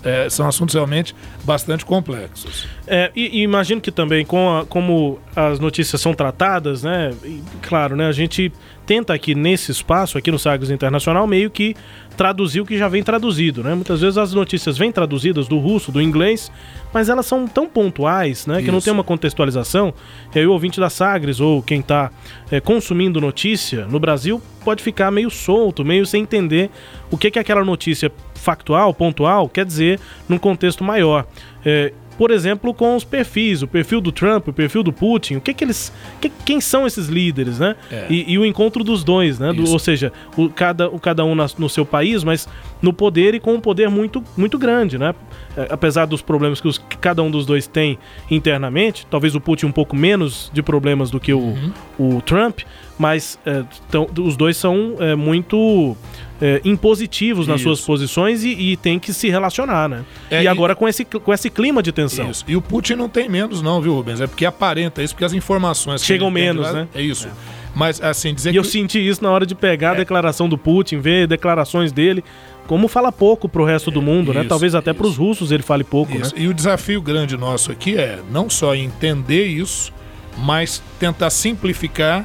É, 0.04 0.26
é, 0.26 0.30
são 0.30 0.46
assuntos 0.46 0.74
realmente 0.74 1.14
bastante 1.44 1.84
complexos. 1.84 2.66
É, 2.86 3.10
e, 3.16 3.40
e, 3.40 3.42
imagino 3.42 3.80
que 3.80 3.90
também, 3.90 4.24
com 4.24 4.58
a, 4.58 4.66
como 4.66 5.18
as 5.34 5.58
notícias 5.58 6.00
são 6.00 6.12
tratadas, 6.12 6.82
né? 6.82 7.12
E, 7.24 7.42
claro, 7.62 7.96
né? 7.96 8.06
A 8.06 8.12
gente 8.12 8.52
tenta 8.86 9.14
aqui 9.14 9.34
nesse 9.34 9.70
espaço, 9.70 10.18
aqui 10.18 10.30
no 10.30 10.38
Sagres 10.38 10.70
Internacional, 10.70 11.26
meio 11.26 11.50
que 11.50 11.74
traduzir 12.16 12.60
o 12.60 12.66
que 12.66 12.76
já 12.76 12.88
vem 12.88 13.02
traduzido, 13.02 13.62
né? 13.62 13.74
Muitas 13.74 14.00
vezes 14.00 14.18
as 14.18 14.34
notícias 14.34 14.76
vêm 14.76 14.92
traduzidas 14.92 15.48
do 15.48 15.58
russo, 15.58 15.90
do 15.90 16.00
inglês, 16.00 16.52
mas 16.92 17.08
elas 17.08 17.26
são 17.26 17.46
tão 17.46 17.66
pontuais, 17.66 18.46
né? 18.46 18.56
Que 18.56 18.64
Isso. 18.64 18.72
não 18.72 18.80
tem 18.80 18.92
uma 18.92 19.04
contextualização. 19.04 19.94
E 20.34 20.38
aí 20.38 20.46
o 20.46 20.52
ouvinte 20.52 20.78
da 20.78 20.90
Sagres 20.90 21.40
ou 21.40 21.62
quem 21.62 21.80
está 21.80 22.10
é, 22.50 22.60
consumindo 22.60 23.20
notícia 23.20 23.86
no 23.86 23.98
Brasil 23.98 24.40
pode 24.64 24.82
ficar 24.82 25.10
meio 25.10 25.30
solto, 25.30 25.84
meio 25.84 26.04
sem 26.04 26.22
entender 26.22 26.70
o 27.10 27.16
que, 27.16 27.30
que 27.30 27.38
aquela 27.38 27.64
notícia 27.64 28.12
factual, 28.34 28.92
pontual, 28.92 29.48
quer 29.48 29.64
dizer 29.64 29.98
num 30.28 30.38
contexto 30.38 30.84
maior. 30.84 31.26
É, 31.64 31.92
por 32.22 32.30
exemplo, 32.30 32.72
com 32.72 32.94
os 32.94 33.02
perfis, 33.02 33.62
o 33.62 33.66
perfil 33.66 34.00
do 34.00 34.12
Trump, 34.12 34.46
o 34.46 34.52
perfil 34.52 34.84
do 34.84 34.92
Putin, 34.92 35.34
o 35.34 35.40
que 35.40 35.52
que 35.52 35.64
eles, 35.64 35.92
que, 36.20 36.28
quem 36.28 36.60
são 36.60 36.86
esses 36.86 37.08
líderes, 37.08 37.58
né? 37.58 37.74
É. 37.90 38.06
E, 38.08 38.34
e, 38.34 38.38
o 38.38 38.46
encontro 38.46 38.84
dos 38.84 39.02
dois, 39.02 39.40
né? 39.40 39.52
Do, 39.52 39.68
ou 39.68 39.78
seja, 39.80 40.12
o, 40.36 40.48
cada, 40.48 40.88
o, 40.88 41.00
cada 41.00 41.24
um 41.24 41.34
na, 41.34 41.48
no 41.58 41.68
seu 41.68 41.84
país, 41.84 42.22
mas 42.22 42.48
no 42.80 42.92
poder 42.92 43.34
e 43.34 43.40
com 43.40 43.54
um 43.54 43.60
poder 43.60 43.90
muito, 43.90 44.22
muito 44.36 44.56
grande, 44.56 44.98
né? 44.98 45.16
É, 45.56 45.66
apesar 45.68 46.06
dos 46.06 46.22
problemas 46.22 46.60
que, 46.60 46.68
os, 46.68 46.78
que, 46.78 46.96
cada 46.96 47.24
um 47.24 47.30
dos 47.30 47.44
dois 47.44 47.66
tem 47.66 47.98
internamente, 48.30 49.04
talvez 49.10 49.34
o 49.34 49.40
Putin 49.40 49.66
um 49.66 49.72
pouco 49.72 49.96
menos 49.96 50.48
de 50.54 50.62
problemas 50.62 51.10
do 51.10 51.18
que 51.18 51.32
o, 51.32 51.40
uhum. 51.40 51.72
o 51.98 52.22
Trump, 52.22 52.60
mas 53.02 53.36
é, 53.44 53.64
tão, 53.90 54.08
os 54.16 54.36
dois 54.36 54.56
são 54.56 54.94
é, 55.00 55.16
muito 55.16 55.96
é, 56.40 56.60
impositivos 56.64 57.48
nas 57.48 57.56
Isso. 57.56 57.64
suas 57.64 57.80
posições 57.80 58.44
e, 58.44 58.50
e, 58.50 58.76
tem 58.76 58.96
que 58.96 59.12
se 59.12 59.28
relacionar, 59.28 59.88
né? 59.88 60.04
É, 60.30 60.44
e 60.44 60.46
agora 60.46 60.74
e... 60.74 60.76
com, 60.76 60.86
esse, 60.86 61.04
com 61.04 61.34
esse 61.34 61.50
clima 61.50 61.82
de 61.82 61.90
tensão. 61.90 62.30
Isso. 62.30 62.44
E 62.46 62.54
o 62.54 62.62
Putin 62.62 62.94
não 62.94 63.08
tem 63.08 63.28
menos, 63.28 63.60
não, 63.60 63.82
viu, 63.82 63.92
Rubens? 63.92 64.20
É 64.20 64.28
porque 64.28 64.46
aparenta 64.46 65.02
isso, 65.02 65.14
porque 65.14 65.24
as 65.24 65.32
informações. 65.32 66.04
Chegam 66.04 66.30
menos, 66.30 66.64
lá, 66.64 66.72
né? 66.72 66.88
É 66.94 67.02
isso. 67.02 67.26
É. 67.26 67.30
Mas, 67.74 68.00
assim, 68.00 68.32
dizer 68.32 68.50
e 68.50 68.52
que. 68.52 68.58
eu 68.60 68.62
senti 68.62 69.04
isso 69.04 69.20
na 69.20 69.32
hora 69.32 69.44
de 69.44 69.56
pegar 69.56 69.90
a 69.90 69.94
é. 69.94 69.96
declaração 69.96 70.48
do 70.48 70.56
Putin, 70.56 70.98
ver 70.98 71.26
declarações 71.26 71.90
dele. 71.90 72.22
Como 72.68 72.86
fala 72.86 73.10
pouco 73.10 73.48
pro 73.48 73.64
resto 73.64 73.90
do 73.90 74.00
mundo, 74.00 74.32
né? 74.32 74.40
isso, 74.40 74.44
né? 74.44 74.48
Talvez 74.48 74.76
até 74.76 74.92
para 74.92 75.08
os 75.08 75.16
russos 75.16 75.50
ele 75.50 75.64
fale 75.64 75.82
pouco, 75.82 76.16
né? 76.16 76.30
E 76.36 76.46
o 76.46 76.54
desafio 76.54 77.02
grande 77.02 77.36
nosso 77.36 77.72
aqui 77.72 77.98
é 77.98 78.20
não 78.30 78.48
só 78.48 78.76
entender 78.76 79.46
isso, 79.46 79.92
mas 80.38 80.80
tentar 81.00 81.30
simplificar 81.30 82.24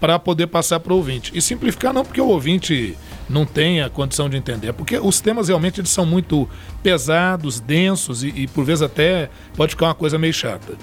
para 0.00 0.18
poder 0.18 0.46
passar 0.46 0.80
para 0.80 0.92
o 0.92 0.96
ouvinte. 0.96 1.30
E 1.34 1.42
simplificar 1.42 1.92
não 1.92 2.04
porque 2.04 2.20
o 2.20 2.28
ouvinte 2.28 2.96
não 3.28 3.44
tem 3.44 3.82
a 3.82 3.90
condição 3.90 4.28
de 4.28 4.36
entender. 4.36 4.68
É 4.68 4.72
porque 4.72 4.98
os 4.98 5.20
temas 5.20 5.48
realmente 5.48 5.80
eles 5.80 5.90
são 5.90 6.06
muito 6.06 6.48
pesados, 6.82 7.60
densos 7.60 8.24
e, 8.24 8.28
e 8.28 8.46
por 8.48 8.64
vezes 8.64 8.82
até 8.82 9.28
pode 9.54 9.72
ficar 9.72 9.86
uma 9.86 9.94
coisa 9.94 10.18
meio 10.18 10.32
chata. 10.32 10.74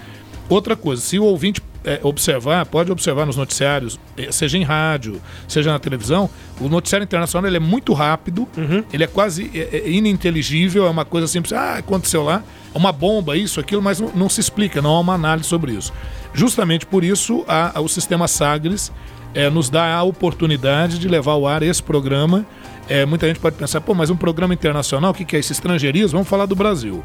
Outra 0.48 0.78
coisa, 0.78 1.02
se 1.02 1.20
o 1.20 1.26
ouvinte 1.26 1.60
é, 1.88 2.02
observar, 2.04 2.66
pode 2.66 2.92
observar 2.92 3.26
nos 3.26 3.38
noticiários, 3.38 3.98
é, 4.18 4.30
seja 4.30 4.58
em 4.58 4.64
rádio, 4.64 5.22
seja 5.48 5.72
na 5.72 5.80
televisão, 5.80 6.30
o 6.60 6.68
noticiário 6.68 7.06
internacional 7.06 7.50
ele 7.50 7.56
é 7.56 7.62
muito 7.62 7.94
rápido, 7.94 8.46
uhum. 8.58 8.84
ele 8.92 9.06
é 9.06 9.08
quase 9.08 9.50
é, 9.56 9.78
é, 9.78 9.90
ininteligível, 9.90 10.86
é 10.86 10.90
uma 10.90 11.06
coisa 11.06 11.28
simples, 11.28 11.54
ah, 11.54 11.76
aconteceu 11.76 12.24
lá, 12.24 12.44
é 12.76 12.78
uma 12.78 12.92
bomba, 12.92 13.38
isso, 13.38 13.58
aquilo, 13.58 13.82
mas 13.82 14.02
não, 14.02 14.12
não, 14.14 14.30
se 14.30 14.42
explica, 14.42 14.82
não 14.82 14.92
há 14.92 15.00
uma 15.00 15.14
análise 15.14 15.48
sobre 15.48 15.72
isso. 15.72 15.94
Justamente 16.34 16.86
por 16.86 17.06
isso, 17.06 17.46
a, 17.48 17.80
a, 17.80 17.82
o 17.82 17.88
sistema 17.88 18.28
Sagres 18.28 18.92
é, 19.34 19.50
nos 19.50 19.70
dá 19.70 19.96
a 19.96 20.04
oportunidade 20.04 21.00
de 21.00 21.08
levar 21.08 21.32
ao 21.32 21.48
ar 21.48 21.64
esse 21.64 21.82
programa. 21.82 22.46
É, 22.90 23.06
muita 23.06 23.28
gente 23.28 23.40
pode 23.40 23.56
pensar, 23.56 23.80
pô, 23.80 23.94
mas 23.94 24.10
um 24.10 24.18
programa 24.18 24.54
internacional, 24.54 25.12
o 25.12 25.14
que, 25.14 25.24
que 25.24 25.38
é 25.38 25.40
esse 25.40 25.54
estrangeirismo? 25.54 26.18
Vamos 26.18 26.28
falar 26.28 26.46
do 26.46 26.56
Brasil. 26.56 27.04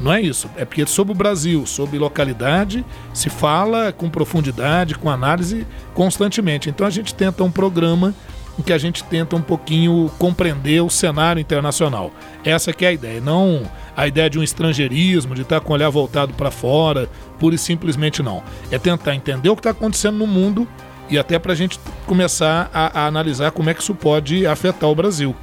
Não 0.00 0.12
é 0.12 0.20
isso. 0.20 0.48
É 0.56 0.64
porque 0.64 0.86
sobre 0.86 1.12
o 1.12 1.16
Brasil, 1.16 1.66
sobre 1.66 1.98
localidade, 1.98 2.84
se 3.12 3.28
fala 3.28 3.92
com 3.92 4.08
profundidade, 4.08 4.94
com 4.94 5.10
análise 5.10 5.66
constantemente. 5.94 6.70
Então 6.70 6.86
a 6.86 6.90
gente 6.90 7.14
tenta 7.14 7.44
um 7.44 7.50
programa 7.50 8.14
em 8.58 8.62
que 8.62 8.72
a 8.72 8.78
gente 8.78 9.04
tenta 9.04 9.36
um 9.36 9.42
pouquinho 9.42 10.10
compreender 10.18 10.82
o 10.82 10.90
cenário 10.90 11.40
internacional. 11.40 12.10
Essa 12.44 12.72
que 12.72 12.84
é 12.84 12.88
a 12.88 12.92
ideia, 12.92 13.20
não 13.20 13.62
a 13.96 14.06
ideia 14.06 14.30
de 14.30 14.38
um 14.38 14.42
estrangeirismo, 14.42 15.34
de 15.34 15.42
estar 15.42 15.60
com 15.60 15.72
o 15.72 15.74
olhar 15.74 15.90
voltado 15.90 16.32
para 16.32 16.50
fora, 16.50 17.08
pura 17.38 17.54
e 17.54 17.58
simplesmente 17.58 18.22
não. 18.22 18.42
É 18.70 18.78
tentar 18.78 19.14
entender 19.14 19.50
o 19.50 19.54
que 19.54 19.60
está 19.60 19.70
acontecendo 19.70 20.16
no 20.16 20.26
mundo 20.26 20.66
e 21.08 21.18
até 21.18 21.38
para 21.38 21.52
a 21.52 21.56
gente 21.56 21.78
começar 22.06 22.70
a, 22.72 23.00
a, 23.00 23.06
analisar 23.06 23.50
como 23.50 23.68
é 23.68 23.74
que 23.74 23.82
isso 23.82 23.94
pode 23.94 24.46
afetar 24.46 24.88
o 24.88 24.94
Brasil. 24.94 25.34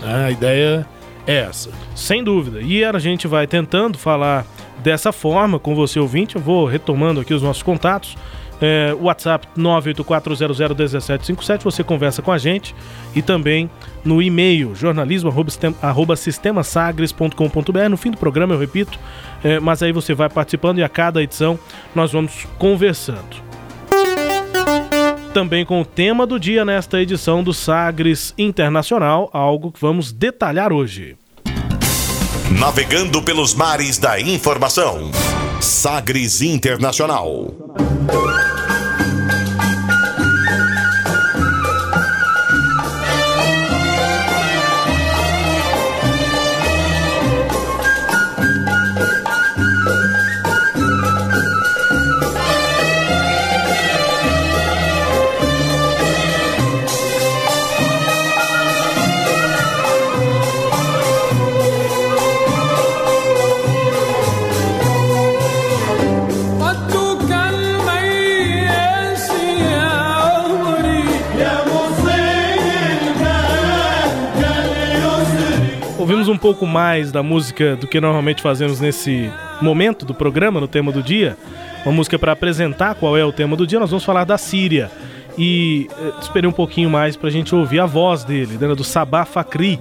Né? 0.00 0.26
A 0.26 0.30
ideia 0.30 0.86
essa. 1.26 1.70
Sem 1.94 2.22
dúvida. 2.22 2.60
E 2.60 2.84
a 2.84 2.98
gente 2.98 3.26
vai 3.26 3.46
tentando 3.46 3.96
falar 3.98 4.44
dessa 4.78 5.12
forma 5.12 5.58
com 5.58 5.74
você 5.74 5.98
ouvinte. 5.98 6.36
Eu 6.36 6.42
vou 6.42 6.66
retomando 6.66 7.20
aqui 7.20 7.34
os 7.34 7.42
nossos 7.42 7.62
contatos. 7.62 8.16
É, 8.58 8.96
WhatsApp 8.98 9.46
984001757, 9.54 11.62
você 11.62 11.84
conversa 11.84 12.22
com 12.22 12.32
a 12.32 12.38
gente 12.38 12.74
e 13.14 13.20
também 13.20 13.68
no 14.02 14.22
e-mail 14.22 14.74
jornalismo 14.74 15.30
arroba 15.82 16.16
sistemasagres.com.br. 16.16 17.88
No 17.90 17.98
fim 17.98 18.10
do 18.10 18.16
programa, 18.16 18.54
eu 18.54 18.58
repito, 18.58 18.98
é, 19.44 19.60
mas 19.60 19.82
aí 19.82 19.92
você 19.92 20.14
vai 20.14 20.30
participando 20.30 20.78
e 20.78 20.82
a 20.82 20.88
cada 20.88 21.22
edição 21.22 21.58
nós 21.94 22.12
vamos 22.12 22.46
conversando 22.58 23.45
também 25.36 25.66
com 25.66 25.82
o 25.82 25.84
tema 25.84 26.26
do 26.26 26.40
dia 26.40 26.64
nesta 26.64 26.98
edição 26.98 27.44
do 27.44 27.52
Sagres 27.52 28.32
Internacional, 28.38 29.28
algo 29.34 29.70
que 29.70 29.78
vamos 29.78 30.10
detalhar 30.10 30.72
hoje. 30.72 31.14
Navegando 32.58 33.20
pelos 33.20 33.52
mares 33.52 33.98
da 33.98 34.18
informação. 34.18 35.10
Sagres 35.60 36.40
Internacional. 36.40 37.54
Um 76.28 76.36
pouco 76.36 76.66
mais 76.66 77.12
da 77.12 77.22
música 77.22 77.76
do 77.76 77.86
que 77.86 78.00
normalmente 78.00 78.42
fazemos 78.42 78.80
nesse 78.80 79.30
momento 79.60 80.04
do 80.04 80.14
programa, 80.14 80.60
no 80.60 80.68
tema 80.68 80.92
do 80.92 81.02
dia. 81.02 81.36
Uma 81.84 81.92
música 81.92 82.18
para 82.18 82.32
apresentar 82.32 82.94
qual 82.94 83.16
é 83.16 83.24
o 83.24 83.32
tema 83.32 83.56
do 83.56 83.66
dia. 83.66 83.78
Nós 83.78 83.90
vamos 83.90 84.04
falar 84.04 84.24
da 84.24 84.38
Síria. 84.38 84.90
E 85.38 85.88
eh, 85.98 86.12
esperei 86.20 86.48
um 86.48 86.52
pouquinho 86.52 86.88
mais 86.88 87.16
para 87.16 87.28
a 87.28 87.32
gente 87.32 87.54
ouvir 87.54 87.80
a 87.80 87.86
voz 87.86 88.24
dele, 88.24 88.56
né, 88.58 88.74
do 88.74 88.82
Sabah 88.82 89.24
Fakri, 89.24 89.78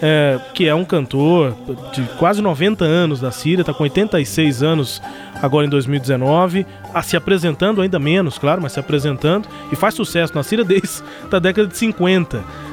é, 0.00 0.40
que 0.54 0.66
é 0.66 0.74
um 0.74 0.84
cantor 0.84 1.54
de 1.92 2.02
quase 2.18 2.42
90 2.42 2.84
anos 2.84 3.20
da 3.20 3.30
Síria, 3.30 3.62
está 3.62 3.72
com 3.72 3.84
86 3.84 4.62
anos 4.62 5.02
agora 5.40 5.66
em 5.66 5.70
2019, 5.70 6.66
a 6.92 7.02
se 7.02 7.16
apresentando 7.16 7.80
ainda 7.80 7.98
menos, 7.98 8.36
claro, 8.38 8.60
mas 8.60 8.72
se 8.72 8.80
apresentando 8.80 9.48
e 9.70 9.76
faz 9.76 9.94
sucesso 9.94 10.34
na 10.34 10.42
Síria 10.42 10.64
desde 10.64 11.02
a 11.30 11.38
década 11.38 11.68
de 11.68 11.76
50 11.76 12.71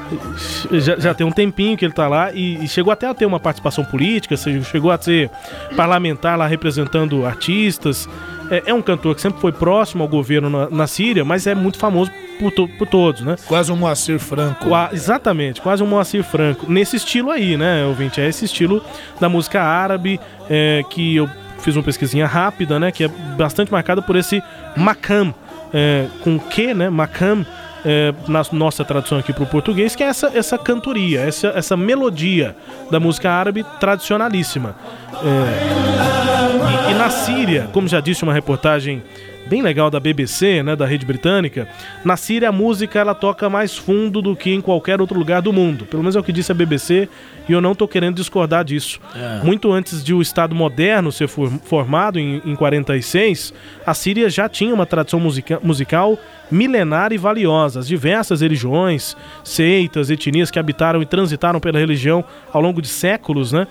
já, 0.72 0.98
já 0.98 1.14
tem 1.14 1.26
um 1.26 1.32
tempinho 1.32 1.78
que 1.78 1.86
ele 1.86 1.92
está 1.92 2.08
lá 2.08 2.32
e, 2.34 2.64
e, 2.64 2.68
chegou 2.68 2.92
até 2.92 3.08
a 3.08 3.14
ter 3.14 3.26
uma 3.26 3.40
participação 3.40 3.84
política, 3.84 4.36
chegou 4.38 4.92
a 4.92 4.98
ser 4.98 5.30
parlamentar 5.76 6.38
lá 6.38 6.48
representando 6.48 7.26
artistas. 7.26 8.08
é, 8.50 8.64
é 8.68 8.74
um 8.74 8.82
cantor 8.82 9.16
que 9.16 9.22
sempre 9.22 9.40
foi 9.40 9.52
próximo 9.52 10.04
ao 10.04 10.10
governo 10.10 10.50
na, 10.50 10.70
na 10.70 10.88
Síria, 10.88 11.24
mas 11.24 11.46
é 11.48 11.54
muito 11.54 11.78
famoso 11.78 12.12
por, 12.40 12.52
to, 12.52 12.68
por 12.68 12.88
todos, 12.88 13.22
né? 13.22 13.36
Quase 13.46 13.72
um 13.72 13.76
Moacir 13.76 14.20
Franco. 14.20 14.66
Qua, 14.66 14.90
exatamente, 14.92 15.62
quase 15.62 15.84
um 15.84 15.88
Moacir 15.88 16.24
Franco. 16.24 16.72
Nesse 16.72 16.96
estilo 16.96 17.32
aí, 17.32 17.58
né, 17.58 17.86
ouvinte? 17.86 18.20
É 18.20 18.28
esse 18.28 18.46
estilo 18.46 18.84
da 19.20 19.30
música 19.30 19.62
árabe 19.62 20.20
é, 20.50 20.84
que 20.90 21.16
eu 21.16 21.30
fiz 21.60 21.76
uma 21.76 21.84
pesquisinha 21.84 22.26
rápida, 22.26 22.80
né? 22.80 22.92
Que 22.92 23.06
é 23.06 23.08
bastante 23.08 23.72
marcada 23.72 24.02
por 24.02 24.16
esse 24.16 24.42
makam, 24.76 25.34
é, 25.74 26.08
com 26.24 26.40
que, 26.40 26.74
né? 26.74 26.90
Makam, 26.90 27.46
é, 27.86 28.14
na 28.28 28.44
nossa 28.52 28.84
tradução 28.84 29.18
aqui 29.18 29.34
para 29.34 29.44
o 29.44 29.48
português, 29.48 29.96
que 29.96 30.04
é 30.04 30.08
essa, 30.08 30.32
essa 30.34 30.58
cantoria, 30.58 31.22
essa, 31.22 31.48
essa 31.50 31.78
melodia 31.78 32.56
da 32.92 33.00
música 33.00 33.32
árabe 33.32 33.66
tradicionalíssima. 33.80 34.76
É, 35.24 36.90
e, 36.90 36.92
e 36.92 36.94
na 36.96 37.10
Síria, 37.10 37.70
como 37.72 37.88
já 37.88 38.00
disse 38.00 38.24
uma 38.24 38.34
reportagem 38.34 39.02
bem 39.50 39.64
legal 39.64 39.90
da 39.90 40.00
BBC, 40.00 40.62
né, 40.62 40.76
da 40.76 40.86
rede 40.86 41.06
britânica, 41.06 41.68
na 42.06 42.16
Síria 42.16 42.50
a 42.50 42.52
música 42.52 43.00
ela 43.00 43.16
toca 43.16 43.50
mais 43.50 43.76
fundo 43.76 44.22
do 44.22 44.36
que 44.36 44.52
em 44.52 44.62
qualquer 44.62 45.02
outro 45.02 45.18
lugar 45.18 45.42
do 45.42 45.52
mundo. 45.52 45.86
Pelo 45.86 46.04
menos 46.04 46.16
é 46.16 46.20
o 46.20 46.24
que 46.24 46.32
disse 46.32 46.52
a 46.52 46.56
BBC 46.56 47.10
e 47.48 47.52
eu 47.52 47.60
não 47.60 47.72
estou 47.72 47.88
querendo 47.88 48.16
discordar 48.16 48.64
disso. 48.64 49.00
É. 49.16 49.44
Muito 49.44 49.72
antes 49.72 50.04
de 50.04 50.14
o 50.14 50.22
Estado 50.22 50.54
moderno 50.54 51.12
ser 51.12 51.28
formado 51.28 52.20
em, 52.20 52.42
em 52.46 52.56
46, 52.56 53.52
a 53.86 53.94
Síria 53.96 54.30
já 54.30 54.48
tinha 54.48 54.74
uma 54.74 54.86
tradição 54.86 55.20
musica 55.20 55.60
musical 55.64 56.18
milenar 56.52 57.12
e 57.14 57.18
valiosa. 57.18 57.80
As 57.80 57.88
diversas 57.88 58.42
religiões, 58.42 59.16
seitas, 59.44 60.10
etnias 60.10 60.52
que 60.52 60.60
habitaram 60.60 61.02
e 61.02 61.06
transitaram 61.06 61.60
pela 61.60 61.80
religião 61.80 62.24
ao 62.52 62.62
longo 62.62 62.82
de 62.82 62.88
séculos 62.88 63.52
né, 63.52 63.68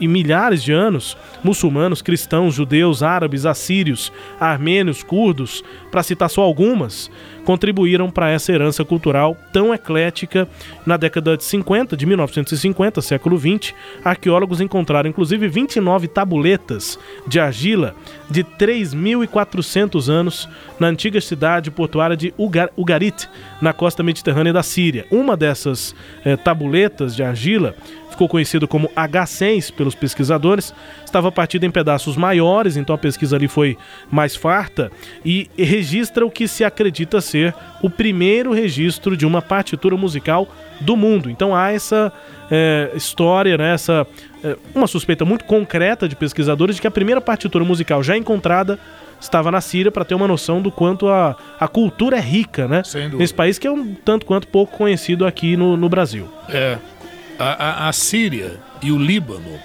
e 0.00 0.08
milhares 0.08 0.62
de 0.62 0.72
anos 0.72 1.16
muçulmanos, 1.42 2.02
cristãos, 2.02 2.54
judeus, 2.54 3.02
árabes, 3.02 3.46
assírios, 3.46 4.12
armênios, 4.38 5.02
curdos, 5.02 5.62
para 5.90 6.02
citar 6.02 6.30
só 6.30 6.42
algumas 6.42 7.10
contribuíram 7.44 8.10
para 8.10 8.30
essa 8.30 8.52
herança 8.52 8.84
cultural 8.84 9.36
tão 9.52 9.74
eclética. 9.74 10.48
Na 10.86 10.96
década 10.96 11.36
de 11.36 11.44
50, 11.44 11.96
de 11.96 12.06
1950, 12.06 13.00
século 13.02 13.36
20, 13.36 13.74
arqueólogos 14.04 14.60
encontraram 14.60 15.08
inclusive 15.08 15.48
29 15.48 16.08
tabuletas 16.08 16.98
de 17.26 17.40
argila 17.40 17.94
de 18.30 18.42
3.400 18.42 20.08
anos 20.08 20.48
na 20.78 20.88
antiga 20.88 21.20
cidade 21.20 21.70
portuária 21.70 22.16
de 22.16 22.32
Ugar 22.38 22.70
Ugarit, 22.76 23.28
na 23.60 23.72
costa 23.72 24.02
mediterrânea 24.02 24.52
da 24.52 24.62
Síria. 24.62 25.06
Uma 25.10 25.36
dessas 25.36 25.94
eh, 26.24 26.36
tabuletas 26.36 27.14
de 27.14 27.22
argila 27.22 27.74
ficou 28.12 28.28
conhecido 28.28 28.68
como 28.68 28.88
H100 28.90 29.72
pelos 29.72 29.94
pesquisadores, 29.94 30.72
estava 31.04 31.32
partida 31.32 31.66
em 31.66 31.70
pedaços 31.70 32.16
maiores, 32.16 32.76
então 32.76 32.94
a 32.94 32.98
pesquisa 32.98 33.36
ali 33.36 33.48
foi 33.48 33.76
mais 34.10 34.36
farta 34.36 34.90
e 35.24 35.50
registra 35.58 36.24
o 36.24 36.30
que 36.30 36.46
se 36.46 36.64
acredita 36.64 37.20
ser 37.20 37.54
o 37.82 37.90
primeiro 37.90 38.52
registro 38.52 39.16
de 39.16 39.26
uma 39.26 39.42
partitura 39.42 39.96
musical 39.96 40.48
do 40.80 40.96
mundo. 40.96 41.28
Então 41.28 41.54
há 41.54 41.72
essa 41.72 42.12
é, 42.50 42.90
história, 42.94 43.56
né, 43.58 43.74
essa, 43.74 44.06
é, 44.44 44.56
uma 44.74 44.86
suspeita 44.86 45.24
muito 45.24 45.44
concreta 45.44 46.08
de 46.08 46.14
pesquisadores 46.14 46.76
de 46.76 46.82
que 46.82 46.86
a 46.86 46.90
primeira 46.90 47.20
partitura 47.20 47.64
musical 47.64 48.02
já 48.02 48.16
encontrada 48.16 48.78
estava 49.20 49.50
na 49.50 49.60
Síria 49.60 49.90
para 49.90 50.04
ter 50.04 50.14
uma 50.14 50.26
noção 50.26 50.60
do 50.60 50.70
quanto 50.70 51.08
a, 51.08 51.36
a 51.58 51.68
cultura 51.68 52.16
é 52.16 52.20
rica, 52.20 52.66
né? 52.66 52.82
Nesse 53.16 53.32
país 53.32 53.58
que 53.58 53.66
é 53.66 53.70
um 53.70 53.94
tanto 53.94 54.26
quanto 54.26 54.48
pouco 54.48 54.76
conhecido 54.76 55.24
aqui 55.24 55.56
no, 55.56 55.76
no 55.76 55.88
Brasil. 55.88 56.28
É, 56.48 56.76
a, 57.42 57.86
a, 57.86 57.88
a 57.88 57.92
Síria 57.92 58.60
e 58.80 58.92
o 58.92 58.98
Líbano, 58.98 59.58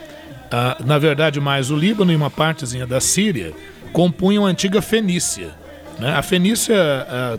a, 0.51 0.77
na 0.83 0.97
verdade 0.97 1.39
mais 1.39 1.69
o 1.69 1.75
Líbano 1.75 2.11
e 2.11 2.15
uma 2.15 2.31
partezinha 2.31 2.87
da 2.87 2.99
Síria, 2.99 3.53
compunham 3.93 4.45
a 4.45 4.49
antiga 4.49 4.81
Fenícia. 4.81 5.51
Né? 5.99 6.11
A 6.11 6.21
Fenícia, 6.23 6.75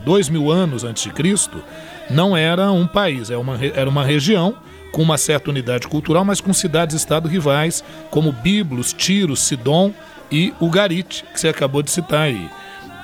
dois 0.04 0.28
mil 0.28 0.50
anos 0.50 0.84
antes 0.84 1.02
de 1.02 1.10
Cristo, 1.10 1.62
não 2.08 2.36
era 2.36 2.70
um 2.70 2.86
país, 2.86 3.30
era 3.30 3.38
é 3.38 3.42
uma, 3.42 3.58
era 3.64 3.90
uma 3.90 4.04
região 4.04 4.56
com 4.92 5.02
uma 5.02 5.18
certa 5.18 5.50
unidade 5.50 5.86
cultural, 5.88 6.24
mas 6.24 6.40
com 6.40 6.52
cidades-estado 6.52 7.28
rivais, 7.28 7.84
como 8.10 8.32
Biblos, 8.32 8.92
Tiro, 8.92 9.36
Sidom 9.36 9.92
e 10.30 10.54
Ugarit, 10.60 11.24
que 11.32 11.38
você 11.38 11.48
acabou 11.48 11.82
de 11.82 11.90
citar 11.90 12.22
aí. 12.22 12.48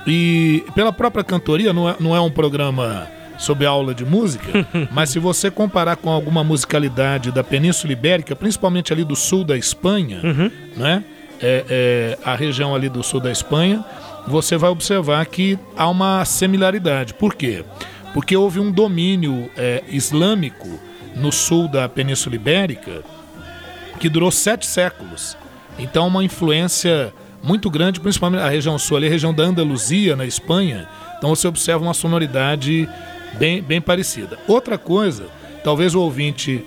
E 0.07 0.63
pela 0.73 0.91
própria 0.91 1.23
cantoria, 1.23 1.73
não 1.73 1.89
é, 1.89 1.95
não 1.99 2.15
é 2.15 2.19
um 2.19 2.31
programa 2.31 3.07
sobre 3.37 3.65
aula 3.65 3.93
de 3.93 4.05
música, 4.05 4.67
mas 4.91 5.09
se 5.09 5.19
você 5.19 5.51
comparar 5.51 5.95
com 5.95 6.09
alguma 6.09 6.43
musicalidade 6.43 7.31
da 7.31 7.43
Península 7.43 7.93
Ibérica, 7.93 8.35
principalmente 8.35 8.93
ali 8.93 9.03
do 9.03 9.15
sul 9.15 9.43
da 9.43 9.57
Espanha, 9.57 10.21
uhum. 10.23 10.51
né? 10.75 11.03
É, 11.41 11.65
é, 11.69 12.17
a 12.23 12.33
região 12.33 12.73
ali 12.73 12.87
do 12.87 13.03
sul 13.03 13.19
da 13.19 13.29
Espanha, 13.29 13.83
você 14.25 14.55
vai 14.55 14.69
observar 14.69 15.25
que 15.25 15.59
há 15.75 15.87
uma 15.89 16.23
similaridade. 16.23 17.13
Por 17.13 17.35
quê? 17.35 17.65
Porque 18.13 18.37
houve 18.37 18.61
um 18.61 18.71
domínio 18.71 19.51
é, 19.57 19.83
islâmico 19.89 20.79
no 21.13 21.33
sul 21.33 21.67
da 21.67 21.89
Península 21.89 22.35
Ibérica 22.35 23.03
que 23.99 24.09
durou 24.09 24.31
sete 24.31 24.65
séculos. 24.65 25.37
Então, 25.77 26.07
uma 26.07 26.23
influência 26.23 27.13
muito 27.43 27.69
grande, 27.69 27.99
principalmente 27.99 28.41
a 28.41 28.49
região 28.49 28.77
sul, 28.77 28.97
ali, 28.97 29.07
a 29.07 29.09
região 29.09 29.33
da 29.33 29.43
Andaluzia, 29.43 30.15
na 30.15 30.25
Espanha. 30.25 30.87
Então, 31.17 31.33
você 31.33 31.47
observa 31.47 31.83
uma 31.83 31.93
sonoridade 31.93 32.89
bem, 33.37 33.61
bem 33.61 33.81
parecida. 33.81 34.37
Outra 34.47 34.77
coisa, 34.77 35.27
talvez 35.63 35.95
o 35.95 36.01
ouvinte 36.01 36.63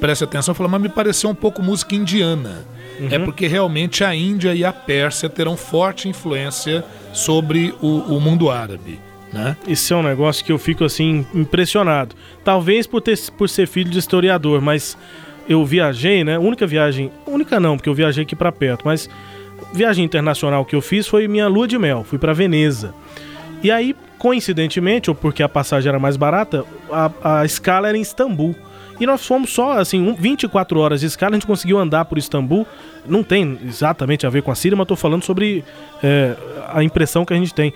preste 0.00 0.24
atenção 0.24 0.52
e 0.52 0.56
fale, 0.56 0.70
mas 0.70 0.82
me 0.82 0.88
pareceu 0.88 1.30
um 1.30 1.34
pouco 1.34 1.62
música 1.62 1.94
indiana. 1.94 2.66
Uhum. 2.98 3.08
É 3.10 3.18
porque 3.18 3.46
realmente 3.46 4.04
a 4.04 4.14
Índia 4.14 4.54
e 4.54 4.64
a 4.64 4.72
Pérsia 4.72 5.28
terão 5.28 5.56
forte 5.56 6.08
influência 6.08 6.84
sobre 7.12 7.74
o, 7.80 8.14
o 8.14 8.20
mundo 8.20 8.50
árabe. 8.50 8.98
Né? 9.32 9.56
Isso 9.66 9.92
é 9.92 9.96
um 9.96 10.02
negócio 10.02 10.44
que 10.44 10.52
eu 10.52 10.58
fico 10.58 10.84
assim 10.84 11.26
impressionado. 11.34 12.14
Talvez 12.44 12.86
por, 12.86 13.00
ter, 13.00 13.18
por 13.36 13.48
ser 13.48 13.66
filho 13.66 13.90
de 13.90 13.98
historiador, 13.98 14.60
mas 14.60 14.96
eu 15.48 15.64
viajei, 15.64 16.22
né? 16.22 16.38
Única 16.38 16.66
viagem, 16.66 17.10
única 17.26 17.58
não, 17.58 17.76
porque 17.76 17.88
eu 17.88 17.94
viajei 17.94 18.22
aqui 18.22 18.36
para 18.36 18.52
perto, 18.52 18.82
mas 18.84 19.10
viagem 19.72 20.04
internacional 20.04 20.64
que 20.64 20.76
eu 20.76 20.80
fiz 20.80 21.08
foi 21.08 21.26
minha 21.26 21.48
lua 21.48 21.66
de 21.66 21.76
mel. 21.76 22.04
Fui 22.04 22.18
para 22.18 22.32
Veneza. 22.32 22.94
E 23.64 23.70
aí, 23.70 23.96
coincidentemente, 24.18 25.08
ou 25.08 25.16
porque 25.16 25.42
a 25.42 25.48
passagem 25.48 25.88
era 25.88 25.98
mais 25.98 26.18
barata, 26.18 26.66
a, 26.92 27.38
a 27.40 27.44
escala 27.46 27.88
era 27.88 27.96
em 27.96 28.02
Istambul. 28.02 28.54
E 29.00 29.06
nós 29.06 29.26
fomos 29.26 29.50
só, 29.50 29.78
assim, 29.78 30.14
24 30.18 30.78
horas 30.78 31.00
de 31.00 31.06
escala, 31.06 31.32
a 31.32 31.36
gente 31.36 31.46
conseguiu 31.46 31.78
andar 31.78 32.04
por 32.04 32.18
Istambul. 32.18 32.66
Não 33.06 33.22
tem 33.22 33.58
exatamente 33.66 34.26
a 34.26 34.30
ver 34.30 34.42
com 34.42 34.50
a 34.50 34.54
Síria, 34.54 34.76
mas 34.76 34.84
estou 34.84 34.98
falando 34.98 35.24
sobre 35.24 35.64
é, 36.02 36.36
a 36.68 36.84
impressão 36.84 37.24
que 37.24 37.32
a 37.32 37.36
gente 37.36 37.54
tem. 37.54 37.72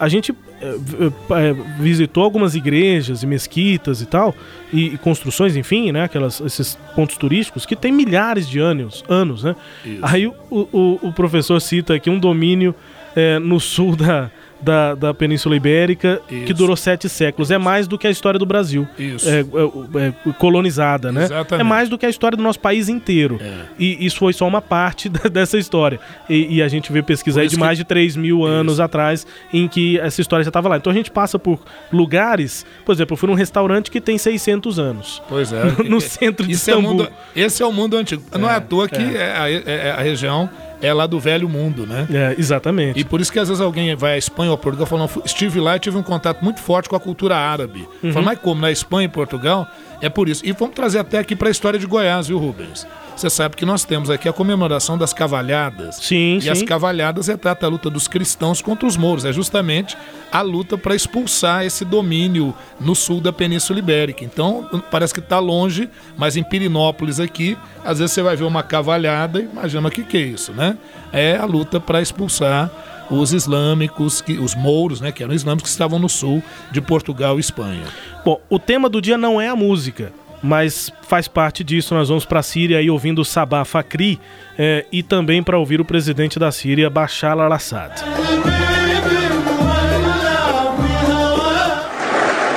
A 0.00 0.08
gente 0.08 0.34
é, 0.60 0.66
é, 0.66 1.52
visitou 1.78 2.24
algumas 2.24 2.56
igrejas 2.56 3.22
e 3.22 3.26
mesquitas 3.26 4.02
e 4.02 4.06
tal, 4.06 4.34
e, 4.72 4.94
e, 4.94 4.98
construções, 4.98 5.54
enfim, 5.54 5.92
né? 5.92 6.02
Aquelas, 6.02 6.40
esses 6.40 6.76
pontos 6.96 7.16
turísticos 7.16 7.64
que 7.64 7.76
tem 7.76 7.92
milhares 7.92 8.48
de 8.48 8.58
anos, 8.58 9.04
anos 9.08 9.44
né? 9.44 9.54
Isso. 9.84 10.00
Aí 10.02 10.26
o, 10.26 10.34
o, 10.50 10.98
o, 11.00 11.12
professor 11.12 11.60
cita 11.60 11.94
aqui 11.94 12.10
um 12.10 12.18
domínio 12.18 12.74
é, 13.14 13.38
no 13.38 13.60
sul 13.60 13.94
da, 13.94 14.30
da, 14.60 14.94
da 14.94 15.14
Península 15.14 15.56
Ibérica, 15.56 16.20
Isso. 16.30 16.44
que 16.46 16.52
durou 16.52 16.76
sete 16.76 17.08
séculos. 17.08 17.50
É 17.50 17.58
mais 17.58 17.86
do 17.86 17.98
que 17.98 18.06
a 18.06 18.10
história 18.10 18.38
do 18.38 18.46
Brasil. 18.46 18.86
Isso. 18.98 19.28
É, 19.28 19.40
é, 19.40 20.08
é 20.28 20.32
colonizada, 20.32 21.12
né? 21.12 21.24
Exatamente. 21.24 21.60
É 21.60 21.64
mais 21.64 21.88
do 21.88 21.96
que 21.96 22.06
a 22.06 22.08
história 22.08 22.36
do 22.36 22.42
nosso 22.42 22.60
país 22.60 22.88
inteiro. 22.88 23.38
É. 23.40 23.66
E 23.78 24.04
isso 24.04 24.18
foi 24.18 24.32
só 24.32 24.46
uma 24.46 24.60
parte 24.60 25.08
dessa 25.30 25.58
história. 25.58 26.00
E, 26.28 26.56
e 26.56 26.62
a 26.62 26.68
gente 26.68 26.92
vê 26.92 27.02
pesquisa 27.02 27.40
aí 27.40 27.48
de 27.48 27.56
mais 27.56 27.78
que... 27.78 27.84
de 27.84 27.88
3 27.88 28.16
mil 28.16 28.44
anos 28.44 28.74
isso. 28.74 28.82
atrás 28.82 29.26
em 29.52 29.68
que 29.68 29.98
essa 30.00 30.20
história 30.20 30.44
já 30.44 30.50
estava 30.50 30.68
lá. 30.68 30.76
Então 30.76 30.90
a 30.90 30.94
gente 30.94 31.10
passa 31.10 31.38
por 31.38 31.60
lugares, 31.92 32.66
por 32.84 32.92
exemplo, 32.92 33.14
eu 33.14 33.18
fui 33.18 33.28
num 33.28 33.34
restaurante 33.34 33.90
que 33.90 34.00
tem 34.00 34.18
600 34.18 34.78
anos. 34.78 35.22
Pois 35.28 35.52
é. 35.52 35.64
no 35.88 36.00
centro 36.00 36.46
de 36.46 36.52
Istambul. 36.52 36.78
É 36.78 36.94
mundo, 36.94 37.08
esse 37.36 37.62
é 37.62 37.66
o 37.66 37.72
mundo 37.72 37.96
antigo. 37.96 38.22
Não 38.38 38.50
é, 38.50 38.56
à 38.56 38.60
toa 38.60 38.88
que 38.88 38.96
é. 38.96 39.90
a, 39.92 39.98
a 39.98 40.02
região 40.02 40.50
é 40.80 40.92
lá 40.92 41.06
do 41.06 41.18
velho 41.18 41.48
mundo, 41.48 41.86
né? 41.86 42.06
É, 42.12 42.34
exatamente. 42.38 42.98
E 42.98 43.04
por 43.04 43.20
isso 43.20 43.32
que 43.32 43.38
às 43.38 43.48
vezes 43.48 43.60
alguém 43.60 43.94
vai 43.96 44.14
à 44.14 44.18
Espanha 44.18 44.50
ou 44.50 44.54
a 44.54 44.58
Portugal 44.58 44.86
falando, 44.86 45.10
estive 45.24 45.60
lá 45.60 45.76
e 45.76 45.80
tive 45.80 45.96
um 45.96 46.02
contato 46.02 46.42
muito 46.42 46.60
forte 46.60 46.88
com 46.88 46.96
a 46.96 47.00
cultura 47.00 47.36
árabe. 47.36 47.88
Uhum. 48.02 48.12
Fala, 48.12 48.26
mas 48.26 48.38
como? 48.38 48.60
Na 48.60 48.70
Espanha 48.70 49.06
e 49.06 49.08
Portugal? 49.08 49.66
É 50.00 50.08
por 50.08 50.28
isso. 50.28 50.44
E 50.46 50.52
vamos 50.52 50.74
trazer 50.74 50.98
até 50.98 51.18
aqui 51.18 51.34
para 51.34 51.48
a 51.48 51.50
história 51.50 51.78
de 51.78 51.86
Goiás, 51.86 52.28
viu, 52.28 52.38
Rubens? 52.38 52.86
Você 53.18 53.28
sabe 53.28 53.56
que 53.56 53.66
nós 53.66 53.84
temos 53.84 54.10
aqui 54.10 54.28
a 54.28 54.32
comemoração 54.32 54.96
das 54.96 55.12
cavalhadas. 55.12 55.96
Sim, 55.96 56.36
e 56.36 56.42
sim. 56.42 56.50
as 56.50 56.62
cavalhadas 56.62 57.26
retrata 57.26 57.66
a 57.66 57.68
luta 57.68 57.90
dos 57.90 58.06
cristãos 58.06 58.62
contra 58.62 58.86
os 58.86 58.96
mouros. 58.96 59.24
É 59.24 59.32
justamente 59.32 59.98
a 60.30 60.40
luta 60.40 60.78
para 60.78 60.94
expulsar 60.94 61.64
esse 61.64 61.84
domínio 61.84 62.54
no 62.78 62.94
sul 62.94 63.20
da 63.20 63.32
Península 63.32 63.80
Ibérica. 63.80 64.24
Então, 64.24 64.70
parece 64.88 65.12
que 65.12 65.18
está 65.18 65.40
longe, 65.40 65.90
mas 66.16 66.36
em 66.36 66.44
Pirinópolis 66.44 67.18
aqui, 67.18 67.58
às 67.84 67.98
vezes 67.98 68.12
você 68.12 68.22
vai 68.22 68.36
ver 68.36 68.44
uma 68.44 68.62
cavalhada 68.62 69.40
e 69.40 69.46
imagina 69.46 69.88
o 69.88 69.90
que, 69.90 70.04
que 70.04 70.16
é 70.16 70.20
isso, 70.20 70.52
né? 70.52 70.78
É 71.12 71.36
a 71.36 71.44
luta 71.44 71.80
para 71.80 72.00
expulsar 72.00 72.70
os 73.10 73.32
islâmicos, 73.32 74.20
que, 74.20 74.34
os 74.34 74.54
mouros, 74.54 75.00
né, 75.00 75.10
que 75.10 75.24
eram 75.24 75.34
islâmicos 75.34 75.70
que 75.70 75.74
estavam 75.74 75.98
no 75.98 76.08
sul 76.08 76.40
de 76.70 76.80
Portugal 76.80 77.36
e 77.36 77.40
Espanha. 77.40 77.86
Bom, 78.24 78.40
o 78.48 78.60
tema 78.60 78.88
do 78.88 79.02
dia 79.02 79.18
não 79.18 79.40
é 79.40 79.48
a 79.48 79.56
música, 79.56 80.12
mas 80.42 80.92
faz 81.02 81.28
parte 81.28 81.64
disso. 81.64 81.94
Nós 81.94 82.08
vamos 82.08 82.24
para 82.24 82.40
a 82.40 82.42
Síria 82.42 82.78
aí 82.78 82.90
ouvindo 82.90 83.24
Sabah 83.24 83.64
Fakri 83.64 84.18
é, 84.58 84.84
e 84.92 85.02
também 85.02 85.42
para 85.42 85.58
ouvir 85.58 85.80
o 85.80 85.84
presidente 85.84 86.38
da 86.38 86.50
Síria, 86.50 86.90
Bashar 86.90 87.38
al-Assad. 87.38 88.04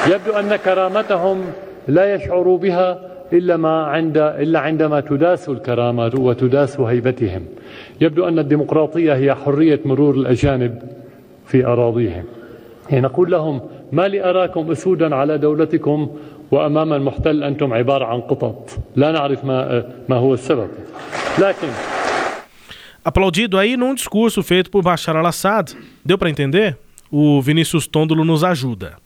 يبدو 0.08 0.34
أن 0.34 0.56
كرامتهم 0.56 1.42
لا 1.88 2.16
يشعر 2.16 2.56
بها 2.56 3.00
إلا, 3.34 3.58
ما 3.58 3.84
عند 3.84 4.18
إلا 4.18 4.60
عندما 4.60 5.00
تداس 5.00 5.50
الكرامة 5.50 6.12
وتداس 6.18 6.80
هيبتهم 6.80 7.46
يبدو 8.02 8.28
أن 8.28 8.40
الديمقراطية 8.40 9.14
هي 9.14 9.36
حرية 9.36 9.80
مرور 9.86 10.16
الأجانب 10.16 10.82
في 11.46 11.66
أراضيهم 11.66 12.24
يعني 12.90 13.02
نقول 13.02 13.32
لهم 13.32 13.62
ما 13.92 14.08
لأراكم 14.08 14.72
أسودا 14.72 15.16
على 15.16 15.38
دولتكم 15.38 16.10
وأمام 16.51 16.93
المحتل 16.93 17.45
أنتم 17.45 17.73
عبارة 17.73 18.05
عن 18.05 18.21
قطط 18.21 18.71
لا 18.97 19.13
نعرف 19.13 19.45
ما, 19.45 19.85
ما 20.09 20.17
هو 20.17 20.35
السبب 20.35 20.69
لكن 21.39 21.69
Aplaudido 23.05 23.57
aí 23.57 23.77
num 23.77 23.95
discurso 23.95 24.43
feito 24.43 24.69
por 24.69 24.83
Bashar 24.83 25.15
al-Assad. 25.15 25.77
Deu 26.05 26.19
para 26.19 26.29
entender? 26.29 26.77
O 27.09 27.41
Vinícius 27.41 27.87
Tôndolo 27.87 28.25
nos 28.25 28.43
ajuda. 28.43 28.97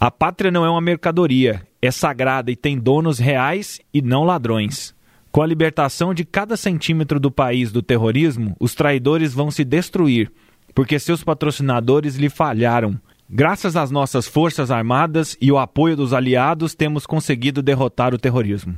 A 0.00 0.08
pátria 0.08 0.52
não 0.52 0.64
é 0.64 0.70
uma 0.70 0.80
mercadoria, 0.80 1.66
é 1.82 1.90
sagrada 1.90 2.48
e 2.52 2.54
tem 2.54 2.78
donos 2.78 3.18
reais 3.18 3.80
e 3.92 4.00
não 4.00 4.22
ladrões. 4.22 4.94
Com 5.32 5.42
a 5.42 5.46
libertação 5.46 6.14
de 6.14 6.24
cada 6.24 6.56
centímetro 6.56 7.18
do 7.18 7.28
país 7.28 7.72
do 7.72 7.82
terrorismo, 7.82 8.56
os 8.60 8.76
traidores 8.76 9.34
vão 9.34 9.50
se 9.50 9.64
destruir, 9.64 10.30
porque 10.72 10.96
seus 11.00 11.24
patrocinadores 11.24 12.14
lhe 12.14 12.28
falharam. 12.28 12.94
Graças 13.29 13.75
às 13.75 13.89
nossas 13.89 14.27
forças 14.27 14.69
armadas 14.69 15.35
e 15.41 15.51
o 15.51 15.57
apoio 15.57 15.95
dos 15.95 16.13
aliados, 16.13 16.75
temos 16.75 17.05
conseguido 17.05 17.61
derrotar 17.61 18.13
o 18.13 18.17
terrorismo. 18.17 18.77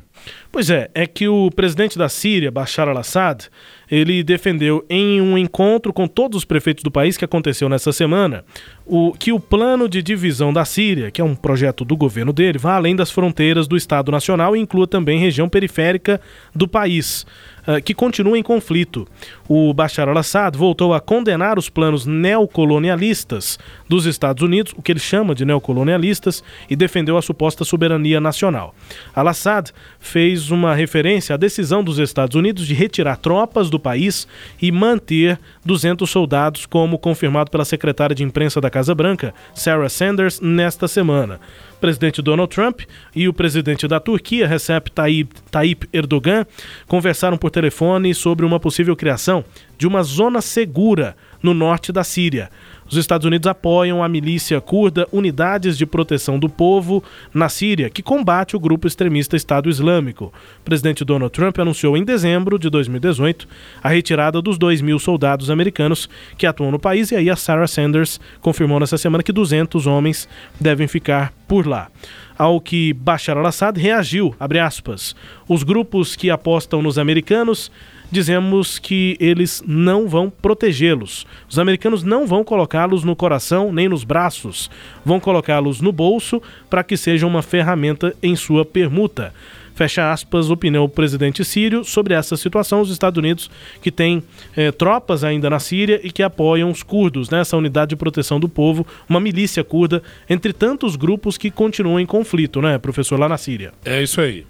Pois 0.51 0.69
é, 0.69 0.89
é 0.93 1.05
que 1.05 1.27
o 1.27 1.49
presidente 1.51 1.97
da 1.97 2.07
Síria, 2.07 2.51
Bashar 2.51 2.87
al-Assad, 2.87 3.49
ele 3.89 4.23
defendeu 4.23 4.85
em 4.89 5.19
um 5.19 5.37
encontro 5.37 5.91
com 5.91 6.07
todos 6.07 6.37
os 6.37 6.45
prefeitos 6.45 6.83
do 6.83 6.91
país 6.91 7.17
que 7.17 7.25
aconteceu 7.25 7.67
nessa 7.67 7.91
semana, 7.91 8.45
o, 8.85 9.11
que 9.13 9.33
o 9.33 9.39
plano 9.39 9.89
de 9.89 10.01
divisão 10.01 10.53
da 10.53 10.63
Síria, 10.63 11.11
que 11.11 11.19
é 11.19 11.23
um 11.23 11.35
projeto 11.35 11.83
do 11.83 11.97
governo 11.97 12.31
dele, 12.31 12.57
vá 12.57 12.75
além 12.75 12.95
das 12.95 13.11
fronteiras 13.11 13.67
do 13.67 13.75
Estado 13.75 14.11
Nacional 14.11 14.55
e 14.55 14.59
inclua 14.59 14.87
também 14.87 15.19
região 15.19 15.49
periférica 15.49 16.21
do 16.55 16.67
país. 16.67 17.25
Uh, 17.67 17.81
que 17.81 17.93
continua 17.93 18.37
em 18.37 18.43
conflito. 18.43 19.07
O 19.49 19.73
Bashar 19.73 20.07
al-Assad 20.07 20.55
voltou 20.55 20.93
a 20.93 20.99
condenar 20.99 21.57
os 21.57 21.67
planos 21.67 22.05
neocolonialistas 22.05 23.57
dos 23.89 24.05
Estados 24.05 24.43
Unidos, 24.43 24.73
o 24.77 24.81
que 24.81 24.91
ele 24.91 24.99
chama 24.99 25.33
de 25.33 25.45
neocolonialistas, 25.45 26.43
e 26.69 26.75
defendeu 26.75 27.17
a 27.17 27.21
suposta 27.21 27.63
soberania 27.63 28.21
nacional. 28.21 28.75
Al-Assad 29.15 29.71
fez 29.99 30.51
uma 30.51 30.75
referência 30.75 31.33
à 31.33 31.37
decisão 31.37 31.83
dos 31.83 31.97
Estados 31.97 32.35
Unidos 32.35 32.67
de 32.67 32.73
retirar 32.73 33.17
tropas 33.17 33.69
do 33.69 33.79
país 33.79 34.27
e 34.61 34.71
manter 34.71 35.39
200 35.65 36.09
soldados, 36.09 36.65
como 36.65 36.99
confirmado 36.99 37.49
pela 37.49 37.65
secretária 37.65 38.15
de 38.15 38.23
imprensa 38.23 38.61
da 38.61 38.69
Casa 38.69 38.93
Branca, 38.93 39.33
Sarah 39.53 39.89
Sanders, 39.89 40.39
nesta 40.39 40.87
semana. 40.87 41.39
O 41.75 41.79
presidente 41.79 42.21
Donald 42.21 42.53
Trump 42.53 42.81
e 43.13 43.27
o 43.27 43.33
presidente 43.33 43.87
da 43.87 43.99
Turquia, 43.99 44.47
Recep 44.47 44.89
Tayyip, 44.91 45.35
Tayyip 45.51 45.89
Erdogan, 45.91 46.45
conversaram 46.87 47.37
por 47.37 47.51
telefone 47.51 48.13
sobre 48.15 48.45
uma 48.45 48.59
possível 48.59 48.95
criação 48.95 49.43
de 49.77 49.85
uma 49.85 50.01
zona 50.01 50.41
segura 50.41 51.15
no 51.43 51.53
norte 51.53 51.91
da 51.91 52.03
Síria. 52.03 52.49
Os 52.87 52.97
Estados 52.97 53.25
Unidos 53.25 53.47
apoiam 53.47 54.03
a 54.03 54.07
milícia 54.07 54.61
curda 54.61 55.07
Unidades 55.11 55.75
de 55.75 55.87
Proteção 55.87 56.37
do 56.37 56.47
Povo 56.47 57.03
na 57.33 57.49
Síria, 57.49 57.89
que 57.89 58.03
combate 58.03 58.55
o 58.55 58.59
grupo 58.59 58.87
extremista 58.87 59.35
Estado 59.35 59.69
Islâmico. 59.69 60.31
O 60.59 60.63
presidente 60.63 61.03
Donald 61.03 61.33
Trump 61.33 61.57
anunciou 61.57 61.97
em 61.97 62.03
dezembro 62.03 62.59
de 62.59 62.69
2018 62.69 63.47
a 63.81 63.89
retirada 63.89 64.39
dos 64.39 64.59
2 64.59 64.81
mil 64.81 64.99
soldados 64.99 65.49
americanos 65.49 66.07
que 66.37 66.45
atuam 66.45 66.69
no 66.69 66.77
país, 66.77 67.11
e 67.11 67.15
aí 67.15 67.29
a 67.29 67.35
Sarah 67.35 67.67
Sanders 67.67 68.19
confirmou 68.39 68.79
nessa 68.79 68.99
semana 68.99 69.23
que 69.23 69.31
200 69.31 69.87
homens 69.87 70.29
devem 70.59 70.87
ficar 70.87 71.33
por 71.47 71.65
lá 71.65 71.89
ao 72.37 72.59
que 72.59 72.93
Bashar 72.93 73.37
al-Assad 73.37 73.79
reagiu, 73.79 74.35
aspas, 74.61 75.15
os 75.47 75.63
grupos 75.63 76.15
que 76.15 76.29
apostam 76.29 76.81
nos 76.81 76.97
americanos 76.97 77.71
dizemos 78.15 78.79
que 78.79 79.17
eles 79.19 79.61
não 79.67 80.07
vão 80.07 80.29
protegê-los. 80.29 81.27
Os 81.49 81.59
americanos 81.59 82.01
não 82.01 82.25
vão 82.25 82.45
colocá-los 82.45 83.03
no 83.03 83.13
coração 83.13 83.73
nem 83.73 83.89
nos 83.89 84.05
braços, 84.05 84.71
vão 85.03 85.19
colocá-los 85.19 85.81
no 85.81 85.91
bolso 85.91 86.41
para 86.69 86.81
que 86.81 86.95
seja 86.95 87.27
uma 87.27 87.41
ferramenta 87.41 88.15
em 88.23 88.33
sua 88.33 88.63
permuta. 88.63 89.33
Fecha 89.73 90.09
aspas, 90.09 90.49
opinião 90.49 90.85
do 90.85 90.89
presidente 90.89 91.43
sírio 91.43 91.83
sobre 91.83 92.13
essa 92.13 92.37
situação. 92.37 92.79
Os 92.79 92.89
Estados 92.89 93.17
Unidos, 93.17 93.51
que 93.81 93.91
tem 93.91 94.23
eh, 94.55 94.71
tropas 94.71 95.21
ainda 95.21 95.49
na 95.49 95.59
Síria 95.59 95.99
e 96.01 96.09
que 96.09 96.23
apoiam 96.23 96.71
os 96.71 96.81
curdos, 96.81 97.29
né, 97.29 97.41
essa 97.41 97.57
unidade 97.57 97.89
de 97.89 97.97
proteção 97.97 98.39
do 98.39 98.47
povo, 98.47 98.87
uma 99.09 99.19
milícia 99.19 99.61
curda, 99.65 100.01
entre 100.29 100.53
tantos 100.53 100.95
grupos 100.95 101.37
que 101.37 101.51
continuam 101.51 101.99
em 101.99 102.05
conflito, 102.05 102.61
né, 102.61 102.77
professor, 102.77 103.19
lá 103.19 103.27
na 103.27 103.37
Síria. 103.37 103.73
É 103.83 104.01
isso 104.01 104.21
aí. 104.21 104.45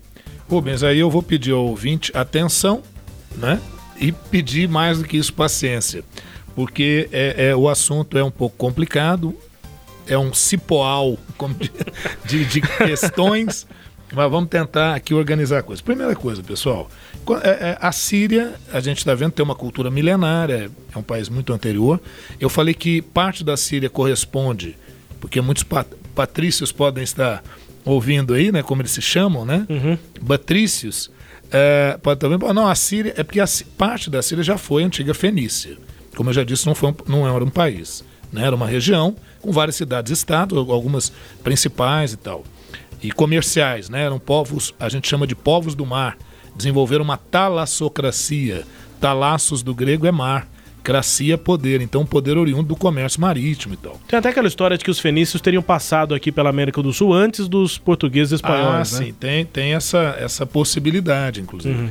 Rubens, 0.48 0.84
aí 0.84 1.00
eu 1.00 1.10
vou 1.10 1.24
pedir 1.24 1.54
ao 1.54 1.66
ouvinte 1.66 2.12
atenção 2.16 2.84
né? 3.38 3.62
E 4.00 4.12
pedir 4.12 4.68
mais 4.68 4.98
do 4.98 5.06
que 5.06 5.18
isso 5.18 5.34
paciência, 5.34 6.04
porque 6.56 7.10
é, 7.12 7.50
é 7.50 7.56
o 7.56 7.70
assunto 7.70 8.18
é 8.18 8.24
um 8.24 8.32
pouco 8.32 8.56
complicado, 8.58 9.36
é 10.08 10.18
um 10.18 10.34
cipoal 10.34 11.18
de, 12.26 12.46
de 12.46 12.62
questões, 12.62 13.66
mas 14.14 14.30
vamos 14.30 14.50
tentar 14.50 14.96
aqui 14.96 15.14
organizar 15.14 15.60
a 15.60 15.64
coisa. 15.64 15.82
Primeira 15.82 16.16
coisa, 16.16 16.44
pessoal, 16.44 16.90
é, 17.44 17.50
é, 17.50 17.78
a 17.80 17.92
Síria, 17.92 18.54
a 18.72 18.80
gente 18.80 19.00
está 19.00 19.16
vendo, 19.16 19.32
tem 19.32 19.44
uma 19.44 19.56
cultura 19.56 19.90
milenária, 19.90 20.70
é 20.94 20.98
um 20.98 21.04
país 21.04 21.28
muito 21.30 21.52
anterior. 21.54 22.00
Eu 22.40 22.50
falei 22.50 22.74
que 22.74 23.02
parte 23.02 23.44
da 23.44 23.58
Síria 23.58 23.90
corresponde, 23.90 24.78
porque 25.20 25.42
muitos 25.42 25.66
patrícios 26.14 26.72
podem 26.72 27.04
estar 27.04 27.44
ouvindo 27.84 28.34
aí, 28.34 28.52
né, 28.52 28.64
como 28.64 28.82
eles 28.82 28.92
se 28.92 29.02
chamam, 29.02 29.46
né? 29.46 29.66
Uhum. 29.70 29.98
Patrícios 30.26 31.12
é, 31.52 31.98
pode 32.02 32.20
também. 32.20 32.38
Não, 32.54 32.68
a 32.68 32.76
Síria. 32.76 33.14
É 33.18 33.24
porque 33.24 33.40
a, 33.40 33.46
parte 33.78 34.10
da 34.10 34.22
Síria 34.22 34.44
já 34.44 34.58
foi 34.58 34.84
a 34.84 34.86
antiga 34.86 35.14
Fenícia. 35.14 35.78
Como 36.16 36.30
eu 36.30 36.34
já 36.34 36.44
disse, 36.44 36.66
não, 36.66 36.76
foi 36.76 36.90
um, 36.90 36.96
não 37.08 37.28
era 37.28 37.44
um 37.44 37.50
país. 37.50 38.04
Né? 38.32 38.46
Era 38.46 38.56
uma 38.56 38.68
região 38.68 39.16
com 39.42 39.52
várias 39.52 39.76
cidades-estado, 39.76 40.58
algumas 40.58 41.12
principais 41.44 42.14
e 42.14 42.18
tal. 42.18 42.44
E 43.02 43.12
comerciais, 43.12 43.90
né? 43.90 44.04
Eram 44.04 44.18
povos, 44.18 44.74
a 44.80 44.90
gente 44.90 45.08
chama 45.08 45.28
de 45.28 45.36
povos 45.36 45.76
do 45.76 45.86
mar. 45.86 46.18
Desenvolveram 46.56 47.04
uma 47.04 47.18
talassocracia. 47.18 48.64
Talassos 49.00 49.62
do 49.62 49.76
grego 49.76 50.08
é 50.08 50.12
mar 50.12 50.48
cracia 50.86 51.36
poder, 51.36 51.82
então 51.82 52.06
poder 52.06 52.38
oriundo 52.38 52.68
do 52.68 52.76
comércio 52.76 53.20
marítimo 53.20 53.74
e 53.74 53.78
tal. 53.78 54.00
Tem 54.08 54.20
até 54.20 54.30
aquela 54.30 54.48
história 54.48 54.78
de 54.78 54.86
que 54.86 54.92
os 54.92 55.00
fenícios 55.00 55.42
teriam 55.42 55.64
passado 55.64 56.14
aqui 56.14 56.32
pela 56.32 56.48
América 56.48 56.80
do 56.82 56.94
Sul 56.94 57.12
antes 57.12 57.48
dos 57.48 57.80
portugueses 57.80 58.34
e 58.34 58.36
espanhóis. 58.36 58.94
Ah, 58.94 59.00
né? 59.00 59.06
sim, 59.08 59.14
tem, 59.14 59.46
tem 59.46 59.74
essa, 59.74 60.16
essa 60.20 60.46
possibilidade, 60.46 61.42
inclusive. 61.42 61.76
Uhum. 61.76 61.90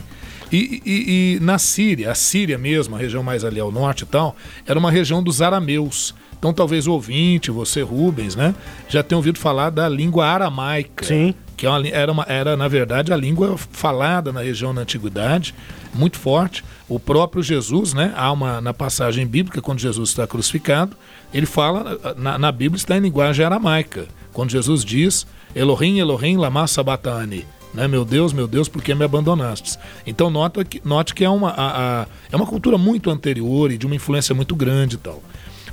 E, 0.52 0.80
e, 0.86 1.36
e, 1.36 1.40
na 1.40 1.58
Síria, 1.58 2.12
a 2.12 2.14
Síria 2.14 2.56
mesmo, 2.56 2.94
a 2.94 2.98
região 2.98 3.24
mais 3.24 3.44
ali 3.44 3.58
ao 3.58 3.72
norte 3.72 4.02
e 4.02 4.06
tal, 4.06 4.36
era 4.64 4.78
uma 4.78 4.92
região 4.92 5.20
dos 5.20 5.42
arameus. 5.42 6.14
Então 6.44 6.52
talvez 6.52 6.86
o 6.86 6.92
ouvinte, 6.92 7.50
você 7.50 7.80
Rubens, 7.80 8.36
né, 8.36 8.54
já 8.86 9.02
tenha 9.02 9.16
ouvido 9.16 9.38
falar 9.38 9.70
da 9.70 9.88
língua 9.88 10.26
aramaica. 10.26 11.06
Sim. 11.06 11.34
Que 11.56 11.66
é 11.66 11.70
era, 11.90 12.12
uma, 12.12 12.26
era, 12.28 12.54
na 12.54 12.68
verdade, 12.68 13.14
a 13.14 13.16
língua 13.16 13.56
falada 13.56 14.30
na 14.30 14.42
região 14.42 14.70
na 14.70 14.82
antiguidade, 14.82 15.54
muito 15.94 16.18
forte. 16.18 16.62
O 16.86 17.00
próprio 17.00 17.42
Jesus, 17.42 17.94
né, 17.94 18.12
há 18.14 18.30
uma 18.30 18.60
na 18.60 18.74
passagem 18.74 19.26
bíblica, 19.26 19.62
quando 19.62 19.78
Jesus 19.78 20.10
está 20.10 20.26
crucificado, 20.26 20.94
ele 21.32 21.46
fala, 21.46 21.98
na, 22.14 22.36
na 22.36 22.52
Bíblia 22.52 22.76
está 22.76 22.94
em 22.94 23.00
linguagem 23.00 23.42
aramaica. 23.42 24.06
Quando 24.30 24.50
Jesus 24.50 24.84
diz, 24.84 25.26
Elohim, 25.56 25.98
Elohim, 25.98 26.36
lama 26.36 26.66
sabatani, 26.66 27.46
né, 27.72 27.88
meu 27.88 28.04
Deus, 28.04 28.34
meu 28.34 28.46
Deus, 28.46 28.68
por 28.68 28.82
que 28.82 28.94
me 28.94 29.02
abandonastes? 29.02 29.78
Então 30.06 30.28
note 30.28 30.62
que, 30.66 30.82
note 30.84 31.14
que 31.14 31.24
é, 31.24 31.30
uma, 31.30 31.48
a, 31.48 32.02
a, 32.02 32.06
é 32.30 32.36
uma 32.36 32.46
cultura 32.46 32.76
muito 32.76 33.08
anterior 33.08 33.72
e 33.72 33.78
de 33.78 33.86
uma 33.86 33.96
influência 33.96 34.34
muito 34.34 34.54
grande 34.54 34.96
e 34.96 34.98
tal. 34.98 35.22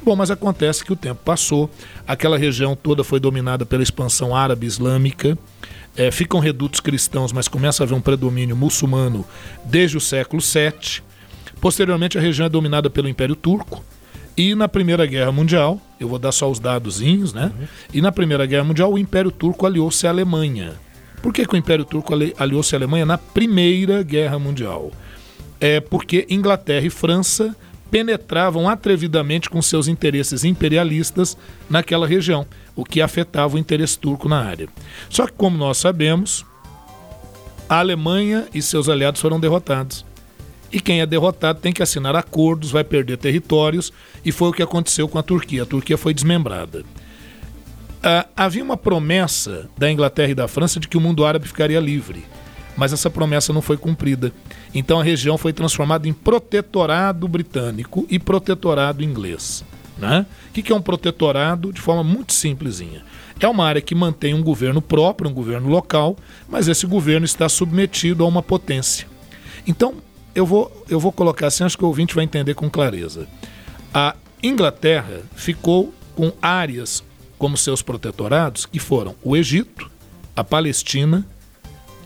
Bom, 0.04 0.16
mas 0.16 0.32
acontece 0.32 0.84
que 0.84 0.92
o 0.92 0.96
tempo 0.96 1.22
passou, 1.24 1.70
aquela 2.08 2.38
região 2.38 2.76
toda 2.76 3.04
foi 3.04 3.20
dominada 3.20 3.66
pela 3.66 3.84
expansão 3.84 4.36
árabe 4.36 4.66
islâmica, 4.66 5.38
é, 5.96 6.10
ficam 6.10 6.40
redutos 6.40 6.80
cristãos, 6.80 7.32
mas 7.32 7.48
começa 7.48 7.84
a 7.84 7.86
haver 7.86 7.94
um 7.94 8.02
predomínio 8.02 8.56
muçulmano 8.56 9.26
desde 9.66 9.98
o 9.98 10.02
século 10.02 10.42
VII. 10.42 11.04
Posteriormente, 11.60 12.18
a 12.18 12.22
região 12.22 12.46
é 12.46 12.50
dominada 12.50 12.90
pelo 12.90 13.08
Império 13.08 13.36
Turco. 13.36 13.84
E 14.36 14.56
na 14.56 14.68
Primeira 14.68 15.06
Guerra 15.06 15.32
Mundial, 15.32 15.80
eu 16.00 16.08
vou 16.08 16.18
dar 16.18 16.32
só 16.32 16.50
os 16.50 16.58
dadozinhos, 16.58 17.34
né? 17.34 17.52
Uhum. 17.54 17.68
E 17.94 18.02
na 18.02 18.12
Primeira 18.12 18.46
Guerra 18.46 18.64
Mundial, 18.64 18.92
o 18.92 18.98
Império 18.98 19.30
Turco 19.30 19.66
aliou-se 19.66 20.08
à 20.08 20.10
Alemanha. 20.10 20.74
Por 21.22 21.32
que, 21.32 21.46
que 21.46 21.54
o 21.54 21.58
Império 21.58 21.86
Turco 21.86 22.14
aliou-se 22.38 22.74
à 22.74 22.78
Alemanha 22.78 23.06
na 23.06 23.18
Primeira 23.18 24.02
Guerra 24.02 24.40
Mundial? 24.40 24.92
É 25.60 25.80
porque 25.80 26.26
Inglaterra 26.30 26.86
e 26.86 26.90
França 26.90 27.56
penetravam 27.92 28.70
atrevidamente 28.70 29.50
com 29.50 29.62
seus 29.62 29.90
interesses 29.90 30.46
imperialistas 30.46 31.38
naquela 31.70 32.08
região, 32.08 32.48
o 32.76 32.86
que 32.86 33.02
afetava 33.02 33.56
o 33.56 33.60
interesse 33.60 34.00
turco 34.00 34.30
na 34.30 34.42
área. 34.42 34.70
Só 35.10 35.28
que, 35.28 35.34
como 35.34 35.58
nós 35.58 35.78
sabemos, 35.78 36.46
a 37.68 37.80
Alemanha 37.80 38.48
e 38.54 38.62
seus 38.62 38.88
aliados 38.90 39.22
foram 39.22 39.40
derrotados. 39.40 40.06
E 40.72 40.80
quem 40.80 41.02
é 41.02 41.06
derrotado 41.06 41.60
tem 41.60 41.74
que 41.74 41.84
assinar 41.84 42.16
acordos, 42.16 42.72
vai 42.72 42.84
perder 42.84 43.18
territórios, 43.18 43.92
e 44.24 44.32
foi 44.32 44.50
o 44.50 44.54
que 44.54 44.64
aconteceu 44.64 45.08
com 45.08 45.20
a 45.20 45.24
Turquia. 45.24 45.64
A 45.64 45.66
Turquia 45.66 45.98
foi 45.98 46.14
desmembrada. 46.14 46.86
Ah, 48.02 48.26
havia 48.36 48.64
uma 48.64 48.78
promessa 48.78 49.70
da 49.78 49.92
Inglaterra 49.92 50.32
e 50.32 50.36
da 50.36 50.48
França 50.48 50.80
de 50.80 50.88
que 50.88 50.98
o 50.98 51.02
mundo 51.02 51.26
árabe 51.26 51.48
ficaria 51.48 51.80
livre, 51.80 52.24
mas 52.76 52.94
essa 52.94 53.10
promessa 53.10 53.52
não 53.52 53.62
foi 53.62 53.78
cumprida. 53.78 54.32
Então 54.74 55.00
a 55.00 55.04
região 55.04 55.38
foi 55.38 55.54
transformada 55.54 56.08
em 56.08 56.14
protetorado 56.14 57.28
britânico 57.28 58.06
e 58.10 58.18
protetorado 58.18 59.04
inglês. 59.04 59.64
Né? 59.98 60.26
O 60.50 60.54
que 60.54 60.72
é 60.72 60.76
um 60.76 60.82
protetorado? 60.82 61.72
De 61.72 61.82
forma 61.82 62.04
muito 62.04 62.34
simplesinha. 62.34 63.04
É 63.40 63.48
uma 63.48 63.66
área 63.66 63.82
que 63.82 63.96
mantém 63.96 64.34
um 64.34 64.44
governo 64.44 64.82
próprio, 64.82 65.30
um 65.30 65.34
governo 65.34 65.68
local, 65.68 66.16
mas 66.48 66.68
esse 66.68 66.86
governo 66.86 67.26
está 67.26 67.50
submetido 67.50 68.24
a 68.24 68.28
uma 68.28 68.42
potência. 68.44 69.08
Então, 69.66 69.96
eu 70.34 70.46
vou, 70.46 70.86
eu 70.88 71.00
vou 71.00 71.12
colocar 71.12 71.48
assim, 71.48 71.64
acho 71.64 71.78
que 71.78 71.84
o 71.84 71.88
ouvinte 71.88 72.16
vai 72.16 72.24
entender 72.24 72.54
com 72.54 72.70
clareza. 72.70 73.28
A 73.94 74.16
Inglaterra 74.42 75.22
ficou 75.36 75.94
com 76.16 76.32
áreas 76.42 77.04
como 77.38 77.58
seus 77.58 77.82
protetorados, 77.82 78.66
que 78.68 78.80
foram 78.80 79.16
o 79.24 79.36
Egito, 79.36 79.90
a 80.36 80.44
Palestina, 80.44 81.26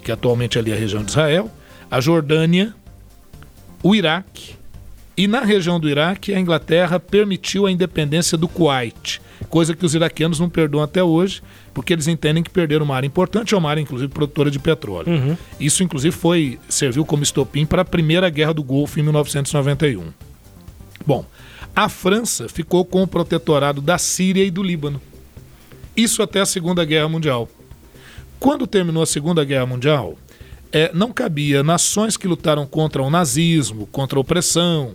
que 0.02 0.12
atualmente 0.12 0.58
ali 0.58 0.72
é 0.72 0.76
a 0.76 0.80
região 0.80 1.04
de 1.04 1.12
Israel, 1.12 1.52
a 1.96 2.02
Jordânia, 2.02 2.76
o 3.82 3.96
Iraque, 3.96 4.56
e 5.16 5.30
na 5.30 5.40
região 5.40 5.80
do 5.80 5.90
Iraque, 5.90 6.34
a 6.34 6.40
Inglaterra 6.42 7.00
permitiu 7.00 7.66
a 7.66 7.72
independência 7.72 8.38
do 8.38 8.50
Kuwait, 8.50 9.22
coisa 9.48 9.74
que 9.74 9.86
os 9.86 9.96
iraquianos 9.96 10.38
não 10.38 10.50
perdoam 10.50 10.84
até 10.84 11.02
hoje, 11.02 11.42
porque 11.74 11.94
eles 11.94 12.10
entendem 12.10 12.44
que 12.44 12.50
perderam 12.50 12.84
uma 12.84 12.98
área 12.98 13.08
importante, 13.08 13.54
é 13.54 13.58
uma 13.58 13.70
área 13.70 13.80
inclusive 13.80 14.12
produtora 14.12 14.52
de 14.52 14.60
petróleo. 14.60 15.08
Uhum. 15.08 15.38
Isso 15.58 15.84
inclusive 15.84 16.14
foi 16.14 16.60
serviu 16.68 17.06
como 17.06 17.24
estopim 17.24 17.66
para 17.66 17.84
a 17.84 17.86
primeira 17.86 18.30
guerra 18.30 18.54
do 18.54 18.62
Golfo 18.62 19.00
em 19.00 19.04
1991. 19.04 20.12
Bom, 21.08 21.26
a 21.74 21.88
França 21.88 22.50
ficou 22.50 22.84
com 22.84 23.04
o 23.04 23.08
protetorado 23.08 23.80
da 23.80 23.98
Síria 23.98 24.44
e 24.44 24.52
do 24.52 24.62
Líbano. 24.62 25.02
Isso 25.96 26.22
até 26.22 26.42
a 26.42 26.46
Segunda 26.46 26.84
Guerra 26.84 27.08
Mundial. 27.08 27.48
Quando 28.38 28.68
terminou 28.68 29.02
a 29.02 29.06
Segunda 29.06 29.46
Guerra 29.46 29.66
Mundial, 29.66 30.18
é, 30.76 30.92
não 30.94 31.10
cabia 31.10 31.64
nações 31.64 32.18
que 32.18 32.28
lutaram 32.28 32.68
contra 32.68 33.02
o 33.02 33.10
nazismo, 33.10 33.88
contra 33.88 34.20
a 34.20 34.22
opressão, 34.22 34.94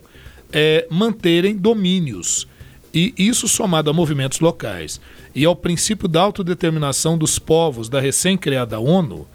é, 0.52 0.86
manterem 0.90 1.56
domínios. 1.56 2.46
E 2.92 3.14
isso 3.16 3.48
somado 3.48 3.88
a 3.88 3.92
movimentos 3.94 4.40
locais 4.40 5.00
e 5.34 5.42
ao 5.46 5.56
princípio 5.56 6.06
da 6.06 6.20
autodeterminação 6.20 7.16
dos 7.16 7.38
povos 7.38 7.88
da 7.88 7.98
recém-criada 7.98 8.78
ONU, 8.78 9.26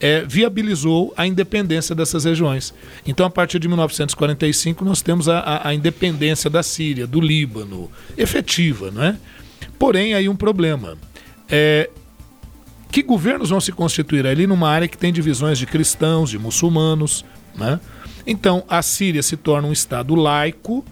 é, 0.00 0.22
viabilizou 0.22 1.14
a 1.16 1.28
independência 1.28 1.94
dessas 1.94 2.24
regiões. 2.24 2.74
Então, 3.06 3.24
a 3.24 3.30
partir 3.30 3.60
de 3.60 3.68
1945, 3.68 4.84
nós 4.84 5.00
temos 5.00 5.28
a, 5.28 5.38
a, 5.38 5.68
a 5.68 5.74
independência 5.74 6.50
da 6.50 6.64
Síria, 6.64 7.06
do 7.06 7.20
Líbano, 7.20 7.88
efetiva, 8.18 8.90
não 8.90 9.04
é? 9.04 9.16
Porém, 9.78 10.12
aí 10.12 10.28
um 10.28 10.34
problema. 10.34 10.98
É, 11.48 11.88
que 12.94 13.02
governos 13.02 13.50
vão 13.50 13.60
se 13.60 13.72
constituir 13.72 14.24
ali 14.24 14.46
numa 14.46 14.68
área 14.70 14.86
que 14.86 14.96
tem 14.96 15.12
divisões 15.12 15.58
de 15.58 15.66
cristãos, 15.66 16.30
de 16.30 16.38
muçulmanos, 16.38 17.24
né? 17.56 17.80
Então, 18.24 18.62
a 18.68 18.82
Síria 18.82 19.20
se 19.20 19.36
torna 19.36 19.66
um 19.66 19.72
Estado 19.72 20.14
laico, 20.14 20.84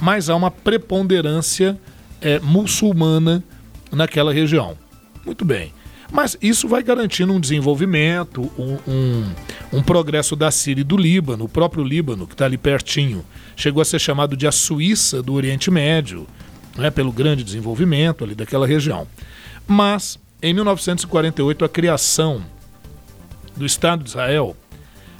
mas 0.00 0.30
há 0.30 0.36
uma 0.36 0.50
preponderância 0.50 1.78
é, 2.18 2.38
muçulmana 2.38 3.44
naquela 3.92 4.32
região. 4.32 4.74
Muito 5.22 5.44
bem. 5.44 5.70
Mas 6.10 6.34
isso 6.40 6.66
vai 6.66 6.82
garantindo 6.82 7.30
um 7.30 7.38
desenvolvimento, 7.38 8.50
um, 8.58 8.78
um, 8.90 9.30
um 9.74 9.82
progresso 9.82 10.34
da 10.34 10.50
Síria 10.50 10.80
e 10.80 10.84
do 10.84 10.96
Líbano. 10.96 11.44
O 11.44 11.48
próprio 11.48 11.84
Líbano, 11.84 12.26
que 12.26 12.32
está 12.32 12.46
ali 12.46 12.56
pertinho, 12.56 13.22
chegou 13.54 13.82
a 13.82 13.84
ser 13.84 13.98
chamado 13.98 14.34
de 14.34 14.46
a 14.46 14.52
Suíça 14.52 15.22
do 15.22 15.34
Oriente 15.34 15.70
Médio, 15.70 16.26
né, 16.78 16.90
pelo 16.90 17.12
grande 17.12 17.44
desenvolvimento 17.44 18.24
ali 18.24 18.34
daquela 18.34 18.66
região. 18.66 19.06
Mas, 19.68 20.18
em 20.42 20.54
1948, 20.54 21.64
a 21.64 21.68
criação 21.68 22.42
do 23.56 23.66
Estado 23.66 24.02
de 24.02 24.10
Israel 24.10 24.56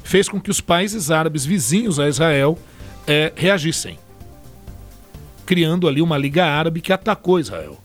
fez 0.03 0.29
com 0.29 0.41
que 0.41 0.51
os 0.51 0.61
países 0.61 1.11
árabes 1.11 1.45
vizinhos 1.45 1.99
a 1.99 2.09
Israel 2.09 2.59
é, 3.07 3.33
reagissem, 3.37 3.99
criando 5.45 5.87
ali 5.87 6.01
uma 6.01 6.17
Liga 6.17 6.47
Árabe 6.47 6.81
que 6.81 6.93
atacou 6.93 7.39
Israel. 7.39 7.79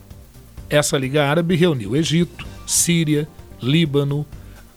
Essa 0.70 0.98
Liga 0.98 1.26
Árabe 1.26 1.56
reuniu 1.56 1.96
Egito, 1.96 2.46
Síria, 2.66 3.28
Líbano, 3.62 4.26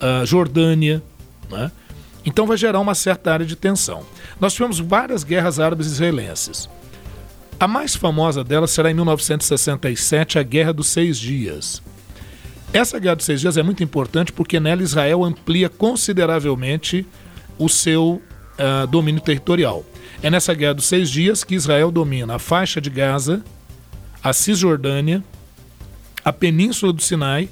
uh, 0.01 0.27
Jordânia. 0.27 1.03
Né? 1.51 1.71
Então 2.25 2.47
vai 2.47 2.57
gerar 2.57 2.81
uma 2.81 2.95
certa 2.95 3.33
área 3.33 3.47
de 3.47 3.57
tensão. 3.57 4.05
Nós 4.41 4.53
tivemos 4.53 4.79
várias 4.79 5.25
guerras 5.25 5.59
árabes 5.59 5.87
israelenses. 5.87 6.69
A 7.59 7.67
mais 7.67 7.97
famosa 7.97 8.45
delas 8.45 8.71
será 8.71 8.91
em 8.91 8.95
1967, 8.95 10.39
a 10.39 10.43
Guerra 10.43 10.73
dos 10.73 10.89
Seis 10.89 11.19
Dias. 11.19 11.83
Essa 12.73 12.99
Guerra 12.99 13.17
dos 13.17 13.25
Seis 13.25 13.41
Dias 13.41 13.57
é 13.57 13.63
muito 13.63 13.83
importante 13.83 14.33
porque 14.33 14.61
nela 14.61 14.83
Israel 14.83 15.25
amplia 15.25 15.69
consideravelmente 15.69 17.07
o 17.59 17.69
seu 17.69 18.23
uh, 18.59 18.87
domínio 18.87 19.21
territorial. 19.21 19.85
É 20.23 20.31
nessa 20.31 20.53
Guerra 20.53 20.75
dos 20.75 20.85
Seis 20.85 21.11
Dias 21.11 21.43
que 21.43 21.55
Israel 21.55 21.91
domina 21.91 22.35
a 22.35 22.39
faixa 22.39 22.81
de 22.81 22.91
Gaza, 22.91 23.43
a 24.23 24.33
Cisjordânia, 24.33 25.25
a 26.25 26.33
Península 26.33 26.93
do 26.93 27.03
Sinai 27.03 27.49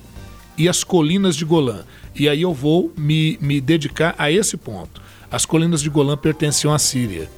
e 0.59 0.69
as 0.69 0.85
colinas 0.85 1.35
de 1.35 1.45
Golã. 1.45 1.85
E 2.15 2.29
aí 2.29 2.43
eu 2.43 2.53
vou 2.53 2.93
me, 2.97 3.39
me 3.41 3.61
dedicar 3.61 4.15
a 4.19 4.31
esse 4.31 4.57
ponto. 4.57 5.01
As 5.31 5.47
colinas 5.47 5.81
de 5.81 5.89
Golã 5.89 6.17
pertenciam 6.17 6.75
à 6.75 6.79
Síria. 6.79 7.29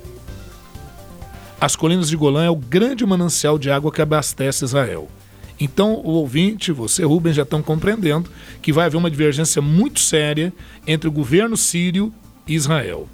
As 1.60 1.76
colinas 1.76 2.08
de 2.08 2.16
Golã 2.16 2.44
é 2.44 2.50
o 2.50 2.56
grande 2.56 3.06
manancial 3.06 3.58
de 3.58 3.70
água 3.70 3.92
que 3.92 4.02
abastece 4.02 4.64
Israel. 4.64 5.08
Então, 5.60 5.94
o 5.94 6.10
ouvinte, 6.10 6.70
você, 6.70 7.04
Rubens, 7.04 7.34
já 7.34 7.42
estão 7.42 7.62
compreendendo 7.62 8.30
que 8.62 8.72
vai 8.72 8.86
haver 8.86 8.96
uma 8.96 9.10
divergência 9.10 9.60
muito 9.60 10.00
séria 10.00 10.52
entre 10.86 11.08
o 11.08 11.12
governo 11.12 11.56
sírio 11.56 12.12
e 12.46 12.54
Israel. 12.54 13.08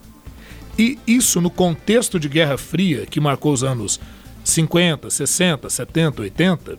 E 0.78 0.98
isso 1.06 1.40
no 1.40 1.50
contexto 1.50 2.18
de 2.18 2.28
Guerra 2.28 2.58
Fria, 2.58 3.06
que 3.06 3.20
marcou 3.20 3.52
os 3.52 3.62
anos 3.62 4.00
50, 4.44 5.08
60, 5.08 5.70
70, 5.70 6.22
80, 6.22 6.78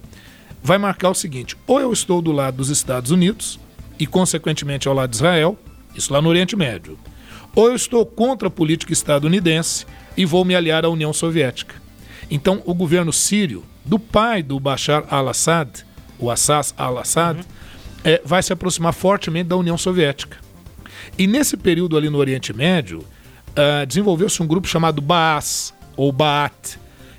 vai 0.61 0.77
marcar 0.77 1.09
o 1.09 1.15
seguinte: 1.15 1.57
ou 1.65 1.79
eu 1.79 1.91
estou 1.91 2.21
do 2.21 2.31
lado 2.31 2.57
dos 2.57 2.69
Estados 2.69 3.11
Unidos 3.11 3.59
e, 3.97 4.05
consequentemente, 4.05 4.87
ao 4.87 4.93
lado 4.93 5.09
de 5.09 5.15
Israel, 5.15 5.57
isso 5.95 6.11
lá 6.11 6.21
no 6.21 6.29
Oriente 6.29 6.55
Médio, 6.55 6.99
ou 7.55 7.69
eu 7.69 7.75
estou 7.75 8.05
contra 8.05 8.49
a 8.49 8.51
política 8.51 8.93
estadunidense 8.93 9.85
e 10.17 10.25
vou 10.25 10.43
me 10.43 10.55
aliar 10.55 10.85
à 10.85 10.89
União 10.89 11.13
Soviética. 11.13 11.75
Então, 12.29 12.61
o 12.65 12.73
governo 12.73 13.13
sírio, 13.13 13.63
do 13.85 13.99
pai 13.99 14.41
do 14.41 14.59
Bashar 14.59 15.05
al-Assad, 15.09 15.85
o 16.17 16.31
Assad 16.31 16.73
al-Assad, 16.77 17.39
uhum. 17.39 17.45
é, 18.03 18.21
vai 18.25 18.41
se 18.41 18.51
aproximar 18.51 18.93
fortemente 18.93 19.49
da 19.49 19.55
União 19.55 19.77
Soviética. 19.77 20.37
E 21.17 21.27
nesse 21.27 21.55
período 21.55 21.95
ali 21.95 22.09
no 22.09 22.17
Oriente 22.17 22.51
Médio, 22.51 22.99
uh, 22.99 23.85
desenvolveu-se 23.85 24.41
um 24.41 24.47
grupo 24.47 24.67
chamado 24.67 25.01
Baas, 25.01 25.73
ou 25.95 26.11
Baat, 26.11 26.77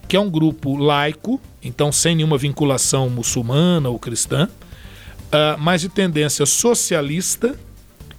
que 0.09 0.17
é 0.17 0.21
um 0.21 0.31
grupo 0.31 0.77
laico, 0.77 1.41
então 1.63 1.91
sem 1.91 2.15
nenhuma 2.15 2.39
vinculação 2.39 3.09
muçulmana 3.09 3.89
ou 3.89 3.99
cristã, 3.99 4.49
uh, 4.49 5.59
mas 5.59 5.81
de 5.81 5.89
tendência 5.89 6.45
socialista 6.47 7.59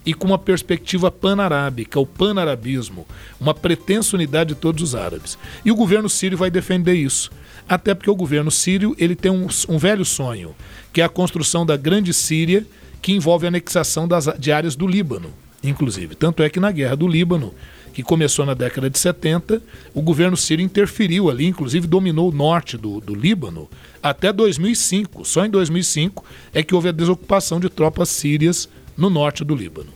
e 0.05 0.13
com 0.13 0.27
uma 0.27 0.39
perspectiva 0.39 1.11
pan-arábica, 1.11 1.99
o 1.99 2.05
pan-arabismo, 2.05 3.05
uma 3.39 3.53
pretensa 3.53 4.15
unidade 4.15 4.53
de 4.53 4.59
todos 4.59 4.81
os 4.81 4.95
árabes. 4.95 5.37
E 5.65 5.71
o 5.71 5.75
governo 5.75 6.09
sírio 6.09 6.37
vai 6.37 6.49
defender 6.49 6.93
isso. 6.93 7.29
Até 7.67 7.93
porque 7.93 8.09
o 8.09 8.15
governo 8.15 8.49
sírio 8.49 8.95
ele 8.97 9.15
tem 9.15 9.31
um, 9.31 9.47
um 9.67 9.77
velho 9.77 10.05
sonho, 10.05 10.55
que 10.93 11.01
é 11.01 11.03
a 11.03 11.09
construção 11.09 11.65
da 11.65 11.75
grande 11.75 12.13
Síria, 12.13 12.65
que 13.01 13.11
envolve 13.11 13.45
a 13.45 13.49
anexação 13.49 14.07
das, 14.07 14.29
de 14.39 14.51
áreas 14.51 14.75
do 14.75 14.87
Líbano, 14.87 15.33
inclusive. 15.63 16.15
Tanto 16.15 16.41
é 16.43 16.49
que 16.49 16.59
na 16.59 16.71
guerra 16.71 16.95
do 16.95 17.07
Líbano, 17.07 17.53
que 17.93 18.01
começou 18.03 18.45
na 18.45 18.53
década 18.53 18.89
de 18.89 18.97
70, 18.97 19.61
o 19.93 20.01
governo 20.01 20.37
sírio 20.37 20.63
interferiu 20.63 21.29
ali, 21.29 21.45
inclusive 21.45 21.87
dominou 21.87 22.29
o 22.29 22.33
norte 22.33 22.77
do, 22.77 23.01
do 23.01 23.13
Líbano 23.13 23.69
até 24.01 24.31
2005. 24.31 25.25
Só 25.25 25.45
em 25.45 25.49
2005 25.49 26.23
é 26.53 26.63
que 26.63 26.75
houve 26.75 26.89
a 26.89 26.93
desocupação 26.93 27.59
de 27.59 27.69
tropas 27.69 28.09
sírias 28.09 28.69
no 28.95 29.09
norte 29.09 29.43
do 29.43 29.55
Líbano. 29.55 29.89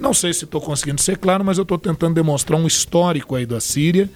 Não 0.00 0.14
sei 0.14 0.32
se 0.32 0.44
estou 0.44 0.60
conseguindo 0.60 1.00
ser 1.00 1.18
claro, 1.18 1.44
mas 1.44 1.58
eu 1.58 1.62
estou 1.62 1.78
tentando 1.78 2.14
demonstrar 2.14 2.58
um 2.58 2.66
histórico 2.66 3.34
aí 3.34 3.44
da 3.44 3.60
Síria 3.60 4.08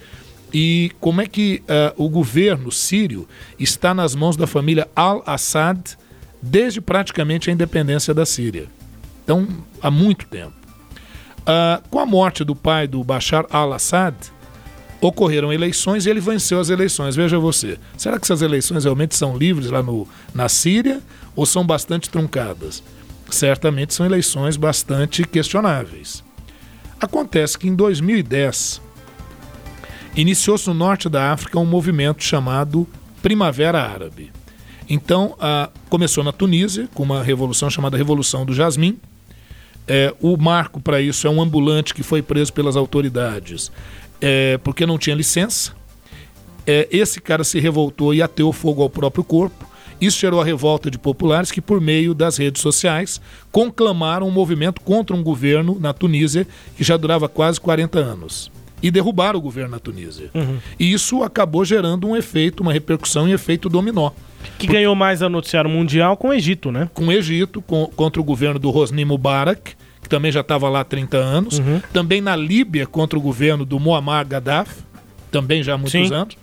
e 0.53 0.91
como 0.99 1.21
é 1.21 1.25
que 1.25 1.63
uh, 1.63 2.03
o 2.03 2.07
governo 2.09 2.71
sírio 2.71 3.27
está 3.59 3.93
nas 3.93 4.13
mãos 4.13 4.37
da 4.37 4.45
família 4.45 4.87
al-Assad 4.95 5.97
desde 6.41 6.79
praticamente 6.81 7.49
a 7.49 7.53
independência 7.53 8.13
da 8.13 8.25
Síria. 8.25 8.67
Então, 9.23 9.47
há 9.81 9.89
muito 9.89 10.27
tempo. 10.27 10.53
Uh, 11.39 11.81
com 11.89 11.99
a 11.99 12.05
morte 12.05 12.43
do 12.43 12.55
pai 12.55 12.85
do 12.85 13.03
Bashar 13.03 13.45
al-Assad, 13.49 14.15
ocorreram 15.01 15.51
eleições 15.51 16.05
e 16.05 16.09
ele 16.09 16.19
venceu 16.19 16.59
as 16.59 16.69
eleições. 16.69 17.15
Veja 17.15 17.39
você, 17.39 17.79
será 17.97 18.19
que 18.19 18.25
essas 18.25 18.41
eleições 18.41 18.83
realmente 18.83 19.15
são 19.15 19.37
livres 19.37 19.69
lá 19.69 19.81
no, 19.81 20.07
na 20.33 20.47
Síria 20.49 21.01
ou 21.35 21.45
são 21.45 21.65
bastante 21.65 22.09
truncadas? 22.09 22.83
certamente 23.33 23.93
são 23.93 24.05
eleições 24.05 24.55
bastante 24.55 25.23
questionáveis. 25.23 26.23
Acontece 26.99 27.57
que 27.57 27.67
em 27.67 27.75
2010 27.75 28.81
iniciou-se 30.15 30.67
no 30.67 30.73
norte 30.73 31.09
da 31.09 31.31
África 31.31 31.59
um 31.59 31.65
movimento 31.65 32.23
chamado 32.23 32.87
Primavera 33.21 33.81
Árabe. 33.81 34.31
Então, 34.89 35.35
a, 35.39 35.69
começou 35.89 36.23
na 36.23 36.31
Tunísia, 36.31 36.89
com 36.93 37.03
uma 37.03 37.23
revolução 37.23 37.69
chamada 37.69 37.97
Revolução 37.97 38.45
do 38.45 38.53
Jasmim. 38.53 38.97
É, 39.87 40.13
o 40.21 40.37
marco 40.37 40.79
para 40.79 41.01
isso 41.01 41.27
é 41.27 41.29
um 41.29 41.41
ambulante 41.41 41.93
que 41.93 42.03
foi 42.03 42.21
preso 42.21 42.53
pelas 42.53 42.75
autoridades 42.75 43.71
é, 44.23 44.57
porque 44.59 44.85
não 44.85 44.97
tinha 44.97 45.15
licença. 45.15 45.73
É, 46.65 46.87
esse 46.89 47.19
cara 47.19 47.43
se 47.43 47.59
revoltou 47.59 48.13
e 48.13 48.21
ateou 48.21 48.53
fogo 48.53 48.81
ao 48.81 48.89
próprio 48.89 49.21
corpo. 49.21 49.69
Isso 49.99 50.17
gerou 50.17 50.39
a 50.39 50.45
revolta 50.45 50.89
de 50.89 50.97
populares 50.97 51.51
que, 51.51 51.59
por 51.59 51.81
meio 51.81 52.13
das 52.13 52.37
redes 52.37 52.61
sociais, 52.61 53.19
conclamaram 53.51 54.27
um 54.27 54.31
movimento 54.31 54.79
contra 54.81 55.13
um 55.13 55.21
governo 55.21 55.77
na 55.77 55.91
Tunísia 55.91 56.47
que 56.77 56.83
já 56.85 56.95
durava 56.95 57.27
quase 57.27 57.59
40 57.59 57.99
anos. 57.99 58.49
E 58.83 58.91
derrubaram 58.91 59.39
o 59.39 59.41
governo 59.41 59.71
na 59.71 59.79
Tunísia. 59.79 60.29
Uhum. 60.33 60.57
E 60.77 60.91
isso 60.91 61.23
acabou 61.23 61.63
gerando 61.63 62.05
um 62.05 62.15
efeito, 62.15 62.61
uma 62.61 62.73
repercussão 62.73 63.27
em 63.27 63.31
efeito 63.31 63.69
dominó. 63.69 64.11
Que 64.59 64.67
ganhou 64.67 64.93
mais 64.93 65.21
a 65.21 65.29
noticiário 65.29 65.69
mundial 65.69 66.17
com 66.17 66.27
o 66.27 66.33
Egito, 66.33 66.69
né? 66.71 66.89
Com 66.93 67.07
o 67.07 67.11
Egito, 67.11 67.61
com, 67.61 67.85
contra 67.95 68.21
o 68.21 68.23
governo 68.23 68.59
do 68.59 68.69
Hosni 68.75 69.05
Mubarak, 69.05 69.73
que 70.01 70.09
também 70.09 70.31
já 70.31 70.41
estava 70.41 70.67
lá 70.67 70.81
há 70.81 70.83
30 70.83 71.17
anos. 71.17 71.59
Uhum. 71.59 71.81
Também 71.93 72.19
na 72.19 72.35
Líbia, 72.35 72.85
contra 72.85 73.17
o 73.17 73.21
governo 73.21 73.65
do 73.65 73.79
Muammar 73.79 74.27
Gaddafi, 74.27 74.83
também 75.31 75.63
já 75.63 75.75
há 75.75 75.77
muitos 75.77 75.93
Sim. 75.93 76.13
anos. 76.13 76.35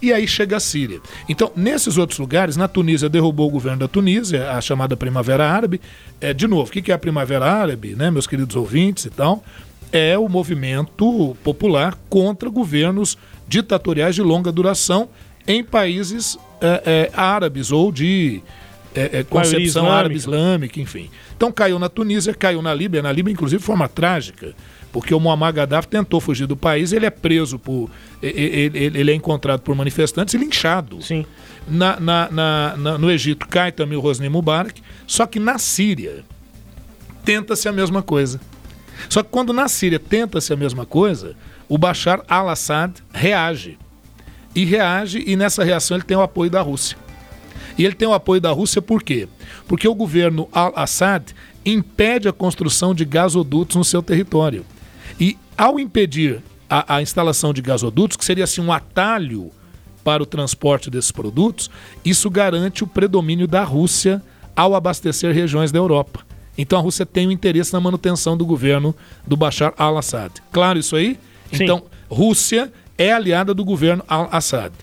E 0.00 0.12
aí 0.12 0.28
chega 0.28 0.56
a 0.56 0.60
Síria. 0.60 1.00
Então, 1.28 1.50
nesses 1.56 1.98
outros 1.98 2.20
lugares, 2.20 2.56
na 2.56 2.68
Tunísia 2.68 3.08
derrubou 3.08 3.48
o 3.48 3.50
governo 3.50 3.80
da 3.80 3.88
Tunísia, 3.88 4.52
a 4.52 4.60
chamada 4.60 4.96
Primavera 4.96 5.50
Árabe. 5.50 5.80
É, 6.20 6.32
de 6.32 6.46
novo, 6.46 6.68
o 6.68 6.72
que 6.72 6.80
que 6.80 6.92
é 6.92 6.94
a 6.94 6.98
Primavera 6.98 7.44
Árabe, 7.44 7.96
né, 7.96 8.08
meus 8.10 8.26
queridos 8.26 8.54
ouvintes 8.54 9.06
e 9.06 9.10
tal? 9.10 9.42
É 9.92 10.18
o 10.18 10.28
movimento 10.28 11.36
popular 11.42 11.96
contra 12.10 12.48
governos 12.50 13.16
ditatoriais 13.46 14.14
de 14.14 14.22
longa 14.22 14.52
duração 14.52 15.08
em 15.46 15.64
países 15.64 16.38
é, 16.60 16.82
é, 16.84 17.10
árabes 17.18 17.72
ou 17.72 17.90
de 17.90 18.42
é, 18.94 19.20
é, 19.20 19.22
concepção 19.22 19.62
islâmica. 19.84 19.94
árabe 19.94 20.14
islâmica, 20.16 20.80
enfim. 20.80 21.08
Então 21.36 21.50
caiu 21.50 21.78
na 21.78 21.88
Tunísia, 21.88 22.34
caiu 22.34 22.60
na 22.60 22.74
Líbia, 22.74 23.00
na 23.00 23.10
Líbia, 23.12 23.32
inclusive, 23.32 23.60
de 23.60 23.64
forma 23.66 23.88
trágica, 23.88 24.54
porque 24.92 25.14
o 25.14 25.20
Muammar 25.20 25.52
Gaddafi 25.54 25.88
tentou 25.88 26.20
fugir 26.20 26.46
do 26.46 26.56
país, 26.56 26.92
ele 26.92 27.06
é 27.06 27.10
preso 27.10 27.58
por. 27.58 27.88
e- 28.22 28.26
e- 28.26 28.78
Ele, 28.78 28.98
ele 29.00 29.10
é 29.10 29.14
encontrado 29.14 29.60
por 29.60 29.74
manifestantes 29.74 30.34
e 30.34 30.38
linchado. 30.38 31.00
Sim. 31.00 31.24
Na, 31.66 31.98
na- 32.00 32.28
na- 32.30 32.76
na- 32.76 32.98
no 32.98 33.10
Egito 33.10 33.46
cai 33.48 33.70
também 33.72 33.96
o 33.96 34.04
Hosni 34.04 34.28
Mubarak, 34.28 34.82
só 35.06 35.24
que 35.26 35.38
na 35.38 35.58
Síria 35.58 36.24
tenta-se 37.24 37.68
a 37.68 37.72
mesma 37.72 38.02
coisa. 38.02 38.40
Só 39.08 39.22
que 39.22 39.28
quando 39.30 39.52
na 39.52 39.68
Síria 39.68 39.98
tenta-se 39.98 40.52
a 40.52 40.56
mesma 40.56 40.86
coisa, 40.86 41.36
o 41.68 41.76
Bashar 41.76 42.22
al-Assad 42.28 43.02
reage. 43.12 43.78
E 44.54 44.64
reage, 44.64 45.22
e 45.26 45.36
nessa 45.36 45.62
reação 45.62 45.96
ele 45.96 46.04
tem 46.04 46.16
o 46.16 46.22
apoio 46.22 46.50
da 46.50 46.60
Rússia. 46.60 46.96
E 47.76 47.84
ele 47.84 47.94
tem 47.94 48.08
o 48.08 48.14
apoio 48.14 48.40
da 48.40 48.50
Rússia 48.50 48.82
por 48.82 49.02
quê? 49.02 49.28
Porque 49.66 49.86
o 49.86 49.94
governo 49.94 50.48
al-Assad 50.52 51.34
impede 51.64 52.28
a 52.28 52.32
construção 52.32 52.94
de 52.94 53.04
gasodutos 53.04 53.76
no 53.76 53.84
seu 53.84 54.02
território. 54.02 54.64
E 55.20 55.38
ao 55.56 55.78
impedir 55.78 56.42
a, 56.68 56.96
a 56.96 57.02
instalação 57.02 57.52
de 57.52 57.62
gasodutos, 57.62 58.16
que 58.16 58.24
seria 58.24 58.44
assim 58.44 58.60
um 58.60 58.72
atalho 58.72 59.50
para 60.02 60.22
o 60.22 60.26
transporte 60.26 60.90
desses 60.90 61.12
produtos, 61.12 61.70
isso 62.04 62.30
garante 62.30 62.82
o 62.82 62.86
predomínio 62.86 63.46
da 63.46 63.62
Rússia 63.62 64.22
ao 64.56 64.74
abastecer 64.74 65.34
regiões 65.34 65.70
da 65.70 65.78
Europa. 65.78 66.27
Então 66.58 66.78
a 66.78 66.82
Rússia 66.82 67.06
tem 67.06 67.28
um 67.28 67.30
interesse 67.30 67.72
na 67.72 67.80
manutenção 67.80 68.36
do 68.36 68.44
governo 68.44 68.94
do 69.24 69.36
Bashar 69.36 69.72
al-Assad. 69.78 70.42
Claro 70.50 70.78
isso 70.78 70.96
aí? 70.96 71.16
Sim. 71.52 71.64
Então, 71.64 71.84
Rússia 72.10 72.72
é 72.98 73.12
aliada 73.12 73.54
do 73.54 73.64
governo 73.64 74.02
al-Assad. 74.08 74.74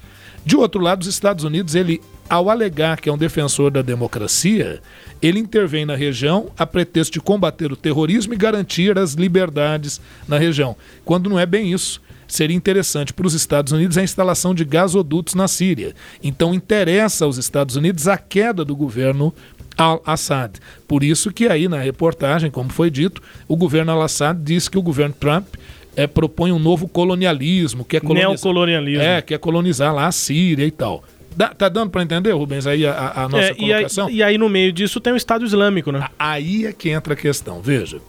De 0.46 0.56
outro 0.56 0.80
lado, 0.80 1.02
os 1.02 1.08
Estados 1.08 1.44
Unidos, 1.44 1.76
ele, 1.76 2.00
ao 2.30 2.50
alegar 2.50 3.02
que 3.02 3.10
é 3.10 3.14
um 3.14 3.18
defensor 3.18 3.72
da 3.72 3.82
democracia, 3.82 4.80
ele 5.22 5.40
intervém 5.40 5.86
na 5.86 5.96
região 5.96 6.52
a 6.58 6.66
pretexto 6.66 7.14
de 7.14 7.20
combater 7.20 7.72
o 7.72 7.76
terrorismo 7.76 8.34
e 8.34 8.38
garantir 8.38 8.98
as 8.98 9.14
liberdades 9.14 10.00
na 10.28 10.38
região, 10.38 10.76
quando 11.04 11.30
não 11.30 11.40
é 11.40 11.46
bem 11.46 11.74
isso. 11.74 12.02
Seria 12.28 12.56
interessante 12.56 13.14
para 13.14 13.28
os 13.28 13.34
Estados 13.34 13.72
Unidos 13.72 13.98
a 13.98 14.04
instalação 14.04 14.56
de 14.56 14.66
gasodutos 14.66 15.36
na 15.36 15.48
Síria. 15.48 15.94
Então 16.24 16.56
interessa 16.56 17.26
aos 17.26 17.38
Estados 17.38 17.76
Unidos 17.76 18.08
a 18.08 18.18
queda 18.18 18.66
do 18.66 18.76
governo 18.76 19.34
al-Assad. 19.78 20.60
Por 20.88 21.04
isso 21.04 21.32
que 21.32 21.48
aí 21.48 21.68
na 21.68 21.78
reportagem, 21.80 22.50
como 22.52 22.70
foi 22.72 22.90
dito, 22.90 23.22
o 23.48 23.56
governo 23.56 23.92
al-Assad 23.92 24.40
diz 24.44 24.68
que 24.70 24.78
o 24.78 24.82
governo 24.82 25.16
Trump 25.20 25.48
é, 25.96 26.06
propõe 26.08 26.52
um 26.52 26.60
novo 26.60 26.88
colonialismo, 26.88 27.86
quer 27.86 28.02
colonizar, 28.02 28.30
Neocolonialismo. 28.30 29.04
é, 29.04 29.22
quer 29.22 29.40
colonizar 29.40 29.94
lá 29.96 30.08
a 30.08 30.12
Síria 30.12 30.66
e 30.66 30.72
tal. 30.72 31.04
Dá- 31.38 31.50
tá 31.54 31.68
dando 31.70 31.90
para 31.90 32.02
entender, 32.04 32.32
Rubens, 32.32 32.66
aí 32.68 32.86
a, 32.86 33.14
a- 33.16 33.30
nossa 33.30 33.44
É, 33.44 33.48
e, 33.50 33.52
aí, 33.52 33.58
colocação? 33.72 34.10
e 34.10 34.24
aí 34.24 34.38
no 34.38 34.48
meio 34.50 34.72
disso 34.72 35.00
tem 35.02 35.12
o 35.14 35.18
Estado 35.18 35.46
Islâmico, 35.46 35.92
né? 35.92 36.08
Aí 36.18 36.66
é 36.66 36.72
que 36.74 36.90
entra 36.90 37.14
a 37.14 37.18
questão. 37.18 37.62
Veja, 37.62 38.00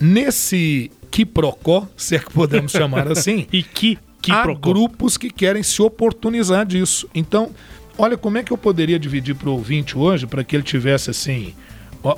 nesse 0.00 0.90
quiprocó, 1.10 1.86
se 1.96 2.16
é 2.16 2.18
que 2.18 2.30
podemos 2.32 2.70
chamar 2.72 3.10
assim, 3.10 3.46
E 3.52 3.62
que, 3.62 3.98
que 4.20 4.32
há 4.32 4.44
grupos 4.54 5.16
que 5.16 5.30
querem 5.30 5.62
se 5.62 5.80
oportunizar 5.82 6.66
disso. 6.66 7.08
Então, 7.14 7.50
olha 7.96 8.16
como 8.16 8.38
é 8.38 8.42
que 8.42 8.52
eu 8.52 8.58
poderia 8.58 8.98
dividir 8.98 9.34
para 9.34 9.48
o 9.48 9.52
ouvinte 9.52 9.96
hoje 9.96 10.26
para 10.26 10.44
que 10.44 10.56
ele 10.56 10.62
tivesse 10.62 11.10
assim 11.10 11.54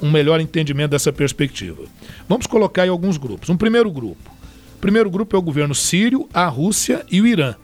um 0.02 0.10
melhor 0.10 0.40
entendimento 0.40 0.90
dessa 0.90 1.12
perspectiva. 1.12 1.84
Vamos 2.28 2.46
colocar 2.46 2.82
aí 2.82 2.88
alguns 2.88 3.16
grupos. 3.16 3.48
Um 3.48 3.56
primeiro 3.56 3.90
grupo. 3.90 4.30
O 4.76 4.78
primeiro 4.78 5.08
grupo 5.08 5.36
é 5.36 5.38
o 5.38 5.42
governo 5.42 5.74
sírio, 5.74 6.28
a 6.34 6.46
Rússia 6.46 7.04
e 7.10 7.20
o 7.20 7.26
Irã. 7.26 7.54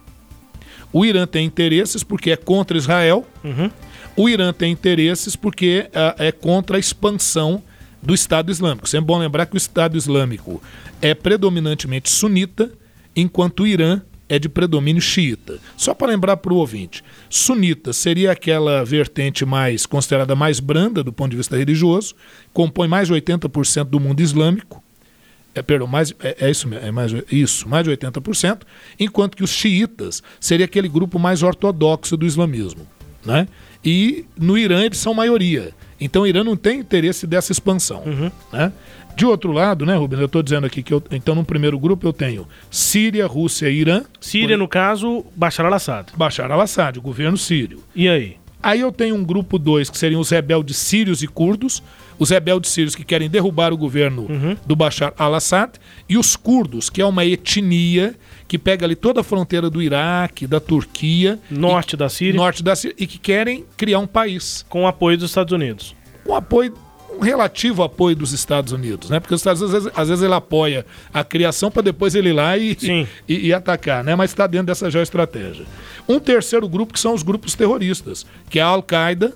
O 0.93 1.05
Irã 1.05 1.27
tem 1.27 1.45
interesses 1.45 2.05
porque 2.05 2.31
é 2.31 2.37
contra 2.37 2.77
Israel. 2.77 3.27
O 4.17 4.29
Irã 4.29 4.53
tem 4.53 4.71
interesses 4.71 5.35
porque 5.35 5.89
ah, 5.95 6.15
é 6.19 6.31
contra 6.31 6.77
a 6.77 6.81
expansão 6.81 7.63
do 8.03 8.15
Estado 8.15 8.51
Islâmico. 8.51 8.89
Sempre 8.89 9.07
bom 9.07 9.19
lembrar 9.19 9.47
que 9.47 9.55
o 9.55 9.57
Estado 9.57 9.97
Islâmico 9.97 10.63
é 11.01 11.15
predominantemente 11.15 12.11
sunita, 12.11 12.71
enquanto 13.17 13.61
o 13.61 13.67
Irã 13.67 14.03
é 14.33 14.39
de 14.39 14.49
predomínio 14.49 15.03
xiita. 15.03 15.59
Só 15.77 15.93
para 15.93 16.07
lembrar 16.07 16.39
para 16.39 16.55
o 16.55 16.57
ouvinte, 16.57 17.05
sunita 17.29 17.93
seria 17.93 18.33
aquela 18.33 18.83
vertente 18.83 19.45
mais 19.45 19.85
considerada 19.85 20.35
mais 20.35 20.59
branda 20.59 21.05
do 21.05 21.13
ponto 21.13 21.33
de 21.33 21.37
vista 21.37 21.55
religioso, 21.55 22.15
compõe 22.51 22.89
mais 22.89 23.09
de 23.09 23.15
80% 23.15 23.85
do 23.85 24.01
mundo 24.01 24.21
islâmico. 24.21 24.83
É, 25.55 25.61
perdão, 25.61 25.87
mais, 25.87 26.15
é, 26.21 26.47
é 26.47 26.51
isso 26.51 26.67
mesmo, 26.67 26.87
é 26.87 26.91
mais, 26.91 27.13
isso, 27.31 27.69
mais 27.69 27.85
de 27.85 27.91
80%, 27.91 28.63
enquanto 28.99 29.37
que 29.37 29.45
os 29.45 29.51
xiitas 29.51 30.23
seria 30.41 30.65
aquele 30.65 30.89
grupo 30.89 31.19
mais 31.19 31.43
ortodoxo 31.43 32.17
do 32.17 32.25
islamismo. 32.25 32.87
Né? 33.23 33.47
E 33.85 34.25
no 34.35 34.57
Irã 34.57 34.83
eles 34.83 34.97
são 34.97 35.13
maioria. 35.13 35.75
Então 36.01 36.23
o 36.23 36.27
Irã 36.27 36.43
não 36.43 36.57
tem 36.57 36.81
interesse 36.81 37.27
dessa 37.27 37.53
expansão. 37.53 38.03
Né? 38.51 38.73
De 39.17 39.27
outro 39.27 39.53
lado, 39.53 39.85
né, 39.85 39.95
Rubens, 39.97 40.21
eu 40.21 40.27
estou 40.27 40.43
dizendo 40.43 40.67
aqui 40.67 40.83
que 40.83 40.93
eu, 40.93 41.03
então 41.11 41.35
no 41.35 41.45
primeiro 41.45 41.79
grupo 41.79 42.07
eu 42.07 42.13
tenho 42.13 42.47
Síria, 42.71 43.27
Rússia 43.27 43.69
e 43.69 43.75
Irã. 43.75 44.03
Síria, 44.21 44.57
no 44.57 44.67
caso, 44.67 45.25
Bashar 45.37 45.67
al-Assad. 45.67 46.13
Bashar 46.17 46.51
al-Assad, 46.51 46.99
o 46.99 47.03
governo 47.03 47.37
sírio. 47.37 47.83
E 47.95 48.09
aí? 48.09 48.37
Aí 48.63 48.81
eu 48.81 48.93
tenho 48.93 49.17
um 49.17 49.25
grupo 49.25 49.59
2, 49.59 49.91
que 49.91 49.99
seriam 49.99 50.21
os 50.21 50.31
rebeldes 50.31 50.77
sírios 50.77 51.21
e 51.21 51.27
curdos, 51.27 51.83
os 52.17 52.31
rebeldes 52.31 52.71
sírios 52.71 52.95
que 52.95 53.03
querem 53.03 53.29
derrubar 53.29 53.73
o 53.73 53.77
governo 53.77 54.29
do 54.65 54.77
Bashar 54.77 55.13
al-Assad, 55.19 55.73
e 56.09 56.17
os 56.17 56.37
curdos, 56.37 56.89
que 56.89 57.03
é 57.03 57.05
uma 57.05 57.25
etnia 57.25 58.15
que 58.47 58.57
pega 58.57 58.87
ali 58.87 58.95
toda 58.95 59.21
a 59.21 59.25
fronteira 59.25 59.69
do 59.69 59.83
Iraque, 59.83 60.47
da 60.47 60.61
Turquia, 60.61 61.41
Norte 61.51 61.97
da 61.97 62.09
Síria, 62.09 62.35
norte 62.35 62.63
da 62.63 62.77
Síria, 62.77 62.95
e 62.99 63.07
que 63.07 63.19
querem 63.19 63.65
criar 63.77 63.99
um 63.99 64.07
país 64.07 64.65
com 64.69 64.85
o 64.85 64.87
apoio 64.87 65.19
dos 65.19 65.31
Estados 65.31 65.53
Unidos. 65.53 65.97
com 66.25 66.37
apoio 66.37 66.73
um 67.17 67.21
relativo 67.21 67.83
apoio 67.83 68.17
dos 68.17 68.33
Estados 68.33 68.73
Unidos, 68.73 69.11
né? 69.11 69.21
Porque 69.21 69.35
os 69.35 69.41
Estados 69.41 69.63
Unidos, 69.63 69.77
às 69.77 69.85
vezes, 69.85 69.99
às 69.99 70.09
vezes 70.09 70.25
ele 70.25 70.35
apoia 70.35 70.87
a 71.13 71.23
criação 71.23 71.71
para 71.71 71.83
depois 71.83 72.15
ele 72.15 72.31
ir 72.31 72.33
lá 72.33 72.57
e, 72.57 72.77
e, 73.29 73.49
e 73.49 73.53
atacar, 73.55 74.03
né? 74.03 74.15
Mas 74.15 74.31
está 74.31 74.47
dentro 74.47 74.67
dessa 74.67 74.91
geoestratégia. 74.91 75.67
Um 76.09 76.19
terceiro 76.19 76.69
grupo 76.69 76.93
que 76.93 77.01
são 77.01 77.15
os 77.15 77.23
grupos 77.23 77.55
terroristas, 77.55 78.27
que 78.51 78.59
é 78.59 78.63
a 78.63 78.67
Al-Qaeda, 78.67 79.35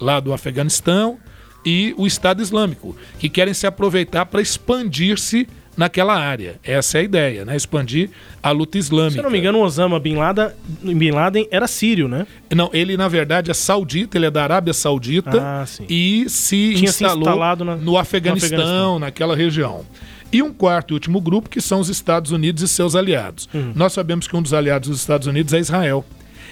lá 0.00 0.20
do 0.20 0.32
Afeganistão, 0.32 1.18
e 1.64 1.94
o 1.98 2.06
Estado 2.06 2.42
Islâmico, 2.42 2.96
que 3.18 3.28
querem 3.28 3.52
se 3.52 3.66
aproveitar 3.66 4.26
para 4.26 4.40
expandir-se 4.40 5.46
naquela 5.80 6.14
área. 6.14 6.56
Essa 6.62 6.98
é 6.98 7.00
a 7.00 7.04
ideia, 7.04 7.44
né? 7.44 7.56
Expandir 7.56 8.10
a 8.42 8.50
luta 8.50 8.76
islâmica. 8.76 9.12
Se 9.14 9.18
eu 9.18 9.22
não 9.24 9.30
me 9.30 9.38
engano, 9.38 9.58
o 9.58 9.62
Osama 9.62 9.98
Bin 9.98 10.14
Laden, 10.16 10.48
Bin 10.82 11.10
Laden 11.10 11.48
era 11.50 11.66
sírio, 11.66 12.06
né? 12.06 12.26
Não, 12.54 12.68
ele 12.72 12.96
na 12.98 13.08
verdade 13.08 13.50
é 13.50 13.54
saudita, 13.54 14.18
ele 14.18 14.26
é 14.26 14.30
da 14.30 14.42
Arábia 14.42 14.74
Saudita 14.74 15.40
Ah, 15.42 15.64
sim. 15.66 15.84
e 15.88 16.26
se 16.28 16.74
Tinha 16.76 16.92
se 16.92 17.02
instalou 17.04 17.20
instalado 17.22 17.64
na- 17.64 17.76
no, 17.76 17.96
Afeganistão, 17.96 18.50
no 18.50 18.62
Afeganistão. 18.62 18.98
naquela 18.98 19.34
região. 19.34 19.84
E 20.32 20.42
um 20.42 20.52
quarto 20.52 20.92
e 20.92 20.94
último 20.94 21.20
grupo 21.20 21.48
que 21.48 21.60
são 21.60 21.80
os 21.80 21.88
Estados 21.88 22.30
Unidos 22.30 22.62
e 22.62 22.68
seus 22.68 22.94
aliados. 22.94 23.48
Uhum. 23.52 23.72
Nós 23.74 23.92
sabemos 23.94 24.28
que 24.28 24.36
um 24.36 24.42
dos 24.42 24.52
aliados 24.54 24.88
dos 24.90 25.00
Estados 25.00 25.26
Unidos 25.26 25.52
é 25.54 25.58
Israel. 25.58 26.04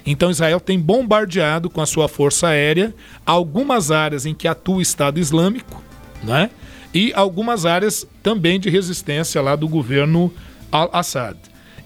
Então 0.07 0.31
Israel 0.31 0.59
tem 0.59 0.81
bombardeado 0.81 1.69
com 1.69 1.81
a 1.83 1.87
sua 1.87 2.09
força 2.09 2.49
aérea 2.49 2.95
algumas 3.27 3.91
áreas 3.91 4.25
em 4.27 4.35
que 4.35 4.49
atua 4.49 4.77
o 4.77 4.83
Estado 4.83 5.21
Islâmico, 5.21 5.83
né? 6.25 6.51
E 6.93 7.13
algumas 7.15 7.67
áreas 7.67 8.07
também 8.23 8.59
de 8.59 8.71
resistência 8.71 9.43
lá 9.43 9.55
do 9.55 9.69
governo 9.69 10.33
al-Assad. 10.73 11.37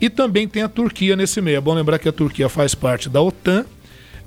E 0.00 0.08
também 0.10 0.48
tem 0.48 0.62
a 0.62 0.68
Turquia 0.68 1.16
nesse 1.16 1.40
meio. 1.40 1.56
É 1.58 1.60
bom 1.60 1.74
lembrar 1.74 1.98
que 1.98 2.08
a 2.08 2.12
Turquia 2.12 2.48
faz 2.48 2.74
parte 2.74 3.08
da 3.08 3.20
OTAN. 3.20 3.64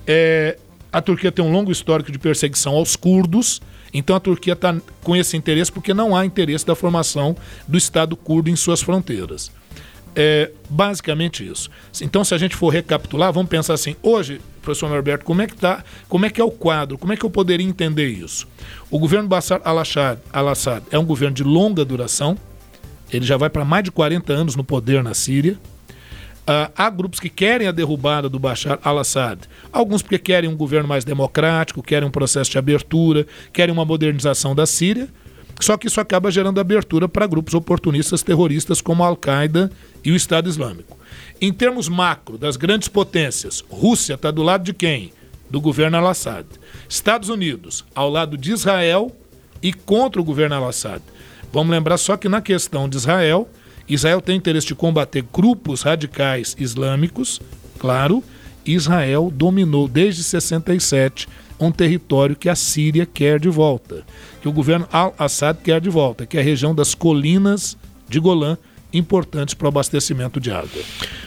É, 0.08 0.58
A 0.96 1.02
Turquia 1.02 1.30
tem 1.30 1.44
um 1.44 1.52
longo 1.52 1.74
histórico 1.74 2.10
de 2.10 2.18
perseguição 2.18 2.74
aos 2.74 2.96
curdos, 2.96 3.62
então 3.94 4.16
a 4.16 4.20
Turquia 4.20 4.54
está 4.54 4.74
com 5.04 5.14
esse 5.14 5.36
interesse 5.36 5.70
porque 5.70 5.94
não 5.94 6.16
há 6.16 6.26
interesse 6.26 6.66
da 6.66 6.74
formação 6.74 7.36
do 7.68 7.78
Estado 7.78 8.16
curdo 8.16 8.50
em 8.50 8.56
suas 8.56 8.82
fronteiras. 8.82 9.52
É 10.16 10.52
basicamente 10.70 11.46
isso. 11.46 11.70
Então, 12.02 12.24
se 12.24 12.34
a 12.34 12.38
gente 12.38 12.56
for 12.56 12.70
recapitular, 12.70 13.34
vamos 13.34 13.50
pensar 13.50 13.74
assim: 13.74 13.96
hoje, 14.02 14.40
professor 14.62 14.90
Norberto, 14.90 15.26
como 15.26 15.42
é 15.42 15.48
que 15.48 15.56
tá? 15.56 15.84
Como 16.08 16.26
é 16.26 16.30
que 16.30 16.40
é 16.40 16.44
o 16.44 16.52
quadro? 16.52 16.98
Como 16.98 17.12
é 17.12 17.18
que 17.18 17.26
eu 17.26 17.30
poderia 17.30 17.66
entender 17.66 18.08
isso? 18.08 18.48
O 18.90 18.98
governo 18.98 19.28
Bashar 19.28 19.62
al-Assad 19.64 20.20
al 20.32 20.54
é 20.92 20.98
um 20.98 21.06
governo 21.06 21.36
de 21.36 21.44
longa 21.44 21.84
duração. 21.84 22.38
Ele 23.12 23.26
já 23.26 23.38
vai 23.38 23.50
para 23.50 23.64
mais 23.64 23.84
de 23.84 23.92
40 23.92 24.34
anos 24.34 24.56
no 24.56 24.64
poder 24.64 25.04
na 25.04 25.14
Síria. 25.14 25.60
Uh, 26.48 26.70
há 26.78 26.90
grupos 26.92 27.20
que 27.20 27.30
querem 27.30 27.68
a 27.68 27.72
derrubada 27.72 28.30
do 28.30 28.40
Bashar 28.40 28.80
al-Assad. 28.84 29.42
Alguns 29.72 30.02
porque 30.02 30.20
querem 30.20 30.50
um 30.50 30.56
governo 30.56 30.88
mais 30.88 31.04
democrático, 31.04 31.82
querem 31.82 32.08
um 32.08 32.12
processo 32.12 32.52
de 32.52 32.58
abertura, 32.58 33.26
querem 33.52 33.74
uma 33.74 33.84
modernização 33.84 34.56
da 34.56 34.66
Síria. 34.66 35.10
Só 35.60 35.78
que 35.78 35.88
isso 35.88 36.02
acaba 36.02 36.32
gerando 36.32 36.60
abertura 36.60 37.08
para 37.08 37.28
grupos 37.28 37.54
oportunistas 37.54 38.22
terroristas 38.22 38.82
como 38.82 39.04
a 39.04 39.08
Al-Qaeda 39.08 39.72
e 40.04 40.12
o 40.12 40.16
Estado 40.16 40.50
Islâmico. 40.50 40.98
Em 41.40 41.52
termos 41.52 41.88
macro, 41.90 42.38
das 42.38 42.56
grandes 42.56 42.88
potências, 42.88 43.64
Rússia 43.70 44.16
está 44.16 44.32
do 44.32 44.44
lado 44.44 44.64
de 44.64 44.74
quem? 44.74 45.12
Do 45.50 45.62
governo 45.62 45.98
al-Assad. 45.98 46.46
Estados 46.90 47.30
Unidos, 47.30 47.86
ao 47.94 48.10
lado 48.10 48.38
de 48.38 48.52
Israel 48.52 49.16
e 49.62 49.74
contra 49.74 50.22
o 50.22 50.26
governo 50.26 50.56
al-Assad. 50.56 51.02
Vamos 51.52 51.72
lembrar 51.72 51.98
só 51.98 52.18
que 52.18 52.28
na 52.28 52.42
questão 52.42 52.90
de 52.90 52.98
Israel, 52.98 53.48
Israel 53.88 54.20
tem 54.20 54.36
interesse 54.36 54.68
de 54.68 54.76
combater 54.76 55.24
grupos 55.32 55.84
radicais 55.84 56.56
islâmicos, 56.60 57.42
claro. 57.80 58.24
Israel 58.66 59.32
dominou 59.34 59.88
desde 59.88 60.24
67 60.24 61.28
um 61.60 61.72
território 61.72 62.36
que 62.36 62.50
a 62.50 62.56
Síria 62.56 63.06
quer 63.06 63.40
de 63.40 63.50
volta, 63.50 64.04
que 64.42 64.48
o 64.48 64.52
governo 64.52 64.88
al-Assad 64.92 65.58
quer 65.64 65.80
de 65.80 65.90
volta, 65.90 66.26
que 66.26 66.38
é 66.38 66.42
a 66.42 66.44
região 66.44 66.76
das 66.76 66.94
colinas 66.94 67.78
de 68.08 68.20
Golã, 68.20 68.58
importantes 68.98 69.54
para 69.54 69.66
o 69.66 69.68
abastecimento 69.68 70.40
de 70.40 70.52
água. 70.52 70.82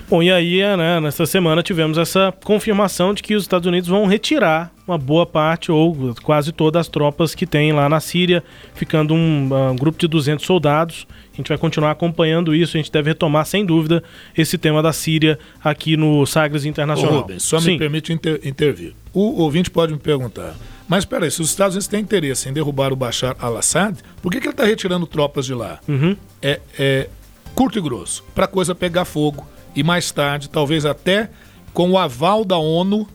Bom, 0.08 0.22
e 0.22 0.30
aí, 0.30 0.60
né, 0.76 1.00
nessa 1.00 1.26
semana 1.26 1.62
tivemos 1.62 1.98
essa 1.98 2.32
confirmação 2.42 3.12
de 3.12 3.22
que 3.22 3.34
os 3.34 3.42
Estados 3.42 3.66
Unidos 3.66 3.88
vão 3.88 4.06
retirar 4.06 4.72
uma 4.86 4.96
boa 4.96 5.26
parte 5.26 5.70
ou 5.70 6.14
quase 6.22 6.50
todas 6.50 6.80
as 6.80 6.88
tropas 6.88 7.34
que 7.34 7.46
tem 7.46 7.72
lá 7.72 7.88
na 7.88 8.00
Síria, 8.00 8.42
ficando 8.74 9.12
um, 9.12 9.50
um 9.70 9.76
grupo 9.76 9.98
de 9.98 10.08
200 10.08 10.46
soldados. 10.46 11.06
A 11.34 11.36
gente 11.36 11.48
vai 11.48 11.58
continuar 11.58 11.90
acompanhando 11.90 12.54
isso, 12.54 12.76
a 12.76 12.80
gente 12.80 12.90
deve 12.90 13.10
retomar 13.10 13.44
sem 13.44 13.66
dúvida 13.66 14.02
esse 14.36 14.56
tema 14.56 14.82
da 14.82 14.92
Síria 14.92 15.38
aqui 15.62 15.94
no 15.94 16.24
Sagres 16.24 16.64
Internacional. 16.64 17.18
Ô, 17.18 17.20
Rubens, 17.20 17.42
só 17.42 17.60
Sim. 17.60 17.72
me 17.72 17.78
permite 17.78 18.12
inter 18.12 18.40
intervir. 18.42 18.94
O 19.18 19.42
ouvinte 19.42 19.68
pode 19.68 19.92
me 19.92 19.98
perguntar, 19.98 20.54
mas 20.86 21.04
peraí, 21.04 21.28
se 21.28 21.42
os 21.42 21.50
Estados 21.50 21.74
Unidos 21.74 21.88
têm 21.88 21.98
interesse 21.98 22.48
em 22.48 22.52
derrubar 22.52 22.92
o 22.92 22.96
Bashar 22.96 23.34
al-Assad, 23.40 23.98
por 24.22 24.30
que, 24.30 24.38
que 24.40 24.46
ele 24.46 24.52
está 24.52 24.64
retirando 24.64 25.08
tropas 25.08 25.44
de 25.44 25.54
lá? 25.54 25.80
Uhum. 25.88 26.16
É, 26.40 26.60
é 26.78 27.08
curto 27.52 27.76
e 27.76 27.82
grosso, 27.82 28.22
para 28.32 28.44
a 28.44 28.48
coisa 28.48 28.76
pegar 28.76 29.04
fogo 29.04 29.44
e 29.74 29.82
mais 29.82 30.12
tarde, 30.12 30.48
talvez 30.48 30.86
até 30.86 31.30
com 31.74 31.90
o 31.90 31.98
aval 31.98 32.44
da 32.44 32.58
ONU, 32.58 33.08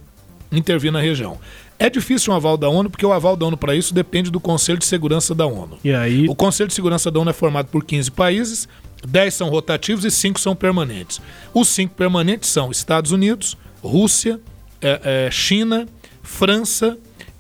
intervir 0.52 0.92
na 0.92 1.00
região. 1.00 1.40
É 1.80 1.90
difícil 1.90 2.34
um 2.34 2.36
aval 2.36 2.58
da 2.58 2.68
ONU, 2.68 2.90
porque 2.90 3.06
o 3.06 3.14
aval 3.14 3.38
da 3.38 3.46
ONU 3.46 3.56
para 3.56 3.74
isso 3.74 3.94
depende 3.94 4.30
do 4.30 4.42
Conselho 4.42 4.80
de 4.80 4.86
Segurança 4.86 5.34
da 5.34 5.46
ONU. 5.46 5.78
E 5.86 5.94
aí... 5.94 6.28
O 6.28 6.36
Conselho 6.36 6.68
de 6.68 6.74
Segurança 6.74 7.10
da 7.10 7.18
ONU 7.18 7.30
é 7.30 7.34
formado 7.34 7.68
por 7.68 7.82
15 7.82 8.12
países, 8.12 8.68
10 9.08 9.34
são 9.34 9.48
rotativos 9.48 10.04
e 10.04 10.12
5 10.12 10.38
são 10.38 10.54
permanentes. 10.54 11.22
Os 11.54 11.70
5 11.70 11.96
permanentes 11.96 12.50
são 12.50 12.72
Estados 12.72 13.14
Unidos, 13.14 13.56
Rússia, 13.82 14.42
é, 14.84 15.26
é, 15.28 15.32
China, 15.32 15.88
França 16.22 16.98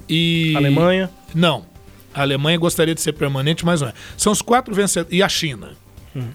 e. 0.07 0.53
Alemanha? 0.55 1.09
Não. 1.35 1.65
A 2.13 2.21
Alemanha 2.21 2.57
gostaria 2.57 2.93
de 2.93 3.01
ser 3.01 3.13
permanente, 3.13 3.65
mas 3.65 3.81
não 3.81 3.89
é. 3.89 3.93
São 4.15 4.31
os 4.31 4.41
quatro 4.41 4.73
vencedores. 4.73 5.15
E 5.17 5.21
a 5.21 5.29
China. 5.29 5.71
Hum. 6.15 6.29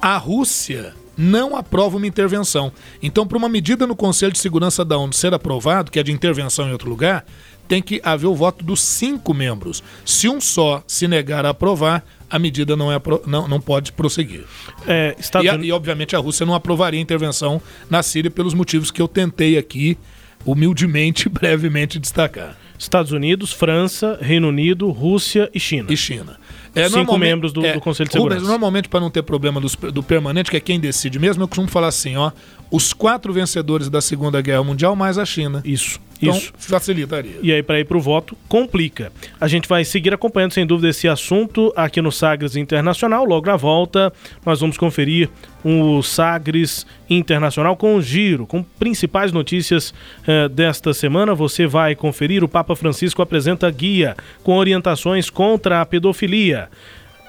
A 0.00 0.16
Rússia 0.16 0.94
não 1.16 1.56
aprova 1.56 1.96
uma 1.96 2.06
intervenção. 2.06 2.72
Então, 3.02 3.26
para 3.26 3.36
uma 3.36 3.48
medida 3.48 3.86
no 3.86 3.94
Conselho 3.94 4.32
de 4.32 4.38
Segurança 4.38 4.84
da 4.84 4.96
ONU 4.96 5.12
ser 5.12 5.34
aprovado, 5.34 5.90
que 5.90 5.98
é 5.98 6.02
de 6.02 6.12
intervenção 6.12 6.68
em 6.68 6.72
outro 6.72 6.88
lugar, 6.88 7.24
tem 7.68 7.82
que 7.82 8.00
haver 8.02 8.26
o 8.26 8.34
voto 8.34 8.64
dos 8.64 8.80
cinco 8.80 9.32
membros. 9.32 9.82
Se 10.04 10.28
um 10.28 10.40
só 10.40 10.82
se 10.86 11.06
negar 11.06 11.46
a 11.46 11.50
aprovar, 11.50 12.04
a 12.28 12.38
medida 12.38 12.74
não, 12.74 12.92
é 12.92 13.00
não, 13.26 13.46
não 13.46 13.60
pode 13.60 13.92
prosseguir. 13.92 14.44
É, 14.86 15.14
e, 15.42 15.48
a, 15.48 15.54
e, 15.56 15.72
obviamente, 15.72 16.16
a 16.16 16.18
Rússia 16.18 16.44
não 16.44 16.54
aprovaria 16.54 16.98
a 16.98 17.02
intervenção 17.02 17.60
na 17.88 18.02
Síria 18.02 18.30
pelos 18.30 18.54
motivos 18.54 18.90
que 18.90 19.00
eu 19.00 19.06
tentei 19.06 19.58
aqui, 19.58 19.98
humildemente, 20.44 21.28
brevemente 21.30 21.98
destacar. 21.98 22.56
Estados 22.78 23.12
Unidos, 23.12 23.52
França, 23.52 24.18
Reino 24.22 24.48
Unido, 24.48 24.90
Rússia 24.90 25.50
e 25.52 25.60
China. 25.60 25.92
E 25.92 25.96
China. 25.96 26.38
É, 26.74 26.88
Cinco 26.88 27.18
membros 27.18 27.52
do, 27.52 27.64
é, 27.64 27.74
do, 27.74 27.80
Conselho 27.80 28.08
de 28.08 28.14
Segurança. 28.14 28.46
Normalmente, 28.46 28.88
para 28.88 29.00
não 29.00 29.10
ter 29.10 29.22
problema 29.22 29.60
dos, 29.60 29.74
do 29.74 30.02
permanente, 30.02 30.50
que 30.50 30.56
é 30.56 30.60
quem 30.60 30.80
decide 30.80 31.18
mesmo, 31.18 31.42
eu 31.42 31.48
costumo 31.48 31.68
falar 31.68 31.88
assim, 31.88 32.16
ó, 32.16 32.32
os 32.70 32.94
quatro 32.94 33.32
vencedores 33.32 33.90
da 33.90 34.00
Segunda 34.00 34.40
Guerra 34.40 34.64
Mundial 34.64 34.96
mais 34.96 35.18
a 35.18 35.26
China. 35.26 35.60
Isso. 35.62 36.00
Então, 36.22 36.36
isso. 36.36 36.52
facilitaria. 36.58 37.38
E 37.42 37.52
aí, 37.52 37.62
para 37.62 37.80
ir 37.80 37.84
para 37.84 37.96
o 37.96 38.00
voto, 38.00 38.36
complica. 38.48 39.12
A 39.40 39.48
gente 39.48 39.68
vai 39.68 39.84
seguir 39.84 40.12
acompanhando, 40.12 40.52
sem 40.52 40.66
dúvida, 40.66 40.88
esse 40.88 41.08
assunto 41.08 41.72
aqui 41.74 42.00
no 42.02 42.12
Sagres 42.12 42.56
Internacional. 42.56 43.24
Logo 43.24 43.46
na 43.46 43.56
volta, 43.56 44.12
nós 44.44 44.60
vamos 44.60 44.76
conferir 44.76 45.28
o 45.64 46.02
Sagres 46.02 46.86
Internacional 47.08 47.76
com 47.76 48.00
giro, 48.00 48.46
com 48.46 48.62
principais 48.62 49.32
notícias 49.32 49.94
eh, 50.26 50.48
desta 50.48 50.92
semana. 50.92 51.34
Você 51.34 51.66
vai 51.66 51.94
conferir. 51.94 52.44
O 52.44 52.48
Papa 52.48 52.76
Francisco 52.76 53.22
apresenta 53.22 53.70
guia 53.70 54.16
com 54.42 54.56
orientações 54.56 55.30
contra 55.30 55.80
a 55.80 55.86
pedofilia 55.86 56.68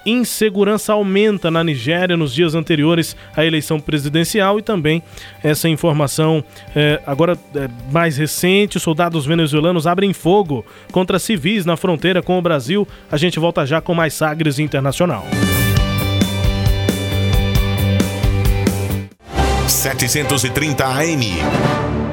insegurança 0.04 0.92
aumenta 0.92 1.50
na 1.50 1.62
Nigéria 1.62 2.16
nos 2.16 2.34
dias 2.34 2.54
anteriores 2.54 3.16
à 3.36 3.44
eleição 3.44 3.80
presidencial 3.80 4.58
e 4.58 4.62
também 4.62 5.02
essa 5.42 5.68
informação 5.68 6.42
é, 6.74 7.00
agora 7.06 7.38
é, 7.54 7.68
mais 7.90 8.16
recente: 8.16 8.78
soldados 8.80 9.26
venezuelanos 9.26 9.86
abrem 9.86 10.12
fogo 10.12 10.64
contra 10.90 11.18
civis 11.18 11.64
na 11.64 11.76
fronteira 11.76 12.22
com 12.22 12.38
o 12.38 12.42
Brasil. 12.42 12.86
A 13.10 13.16
gente 13.16 13.38
volta 13.38 13.64
já 13.66 13.80
com 13.80 13.94
mais 13.94 14.14
Sagres 14.14 14.58
Internacional. 14.58 15.26
730 19.66 20.84
AM 20.84 21.24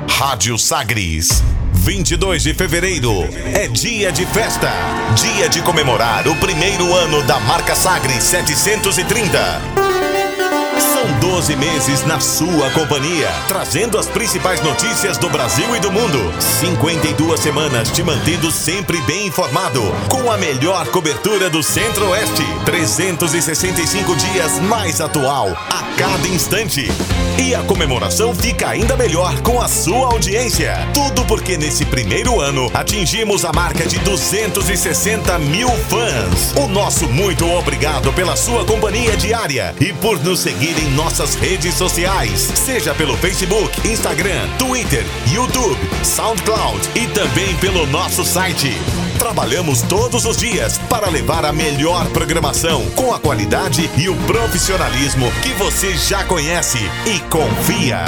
Rádio 0.07 0.57
Sagres 0.57 1.43
22 1.79 2.43
de 2.43 2.53
fevereiro 2.53 3.23
é 3.53 3.67
dia 3.67 4.11
de 4.11 4.25
festa, 4.25 4.69
dia 5.15 5.47
de 5.47 5.61
comemorar 5.61 6.27
o 6.27 6.35
primeiro 6.35 6.93
ano 6.93 7.23
da 7.23 7.39
marca 7.39 7.73
Sagre 7.73 8.19
730. 8.21 9.88
São 11.19 11.31
12 11.31 11.55
meses 11.55 12.05
na 12.05 12.19
sua 12.19 12.69
companhia, 12.71 13.29
trazendo 13.47 13.97
as 13.97 14.07
principais 14.07 14.61
notícias 14.61 15.17
do 15.17 15.29
Brasil 15.29 15.75
e 15.75 15.79
do 15.79 15.91
mundo. 15.91 16.33
52 16.59 17.39
semanas 17.39 17.89
te 17.91 18.03
mantendo 18.03 18.51
sempre 18.51 18.99
bem 19.01 19.27
informado, 19.27 19.81
com 20.09 20.31
a 20.31 20.37
melhor 20.37 20.87
cobertura 20.87 21.49
do 21.49 21.63
Centro-Oeste. 21.63 22.43
365 22.65 24.15
dias 24.15 24.59
mais 24.59 25.01
atual, 25.01 25.49
a 25.69 25.83
cada 25.97 26.27
instante. 26.27 26.89
E 27.37 27.55
a 27.55 27.63
comemoração 27.63 28.35
fica 28.35 28.69
ainda 28.69 28.97
melhor 28.97 29.39
com 29.41 29.61
a 29.61 29.67
sua 29.67 30.07
audiência. 30.07 30.75
Tudo 30.93 31.25
porque 31.25 31.57
nesse 31.57 31.85
primeiro 31.85 32.39
ano 32.41 32.69
atingimos 32.73 33.45
a 33.45 33.53
marca 33.53 33.85
de 33.85 33.97
260 33.99 35.39
mil 35.39 35.69
fãs. 35.69 36.53
O 36.57 36.67
nosso 36.67 37.07
muito 37.07 37.49
obrigado 37.49 38.11
pela 38.13 38.35
sua 38.35 38.65
companhia 38.65 39.15
diária 39.15 39.73
e 39.79 39.93
por 39.93 40.21
nos 40.21 40.41
seguir 40.41 40.77
em 40.77 40.89
nossas 41.09 41.33
redes 41.33 41.73
sociais, 41.73 42.39
seja 42.39 42.93
pelo 42.93 43.17
Facebook, 43.17 43.89
Instagram, 43.89 44.47
Twitter, 44.59 45.03
YouTube, 45.27 45.75
SoundCloud 46.03 46.87
e 46.93 47.07
também 47.07 47.55
pelo 47.55 47.87
nosso 47.87 48.23
site. 48.23 48.71
Trabalhamos 49.17 49.81
todos 49.81 50.23
os 50.25 50.37
dias 50.37 50.77
para 50.87 51.09
levar 51.09 51.45
a 51.45 51.51
melhor 51.51 52.07
programação 52.09 52.87
com 52.91 53.11
a 53.11 53.19
qualidade 53.19 53.89
e 53.97 54.07
o 54.07 54.15
profissionalismo 54.27 55.31
que 55.41 55.49
você 55.53 55.97
já 55.97 56.23
conhece 56.25 56.77
e 57.07 57.19
confia. 57.21 58.05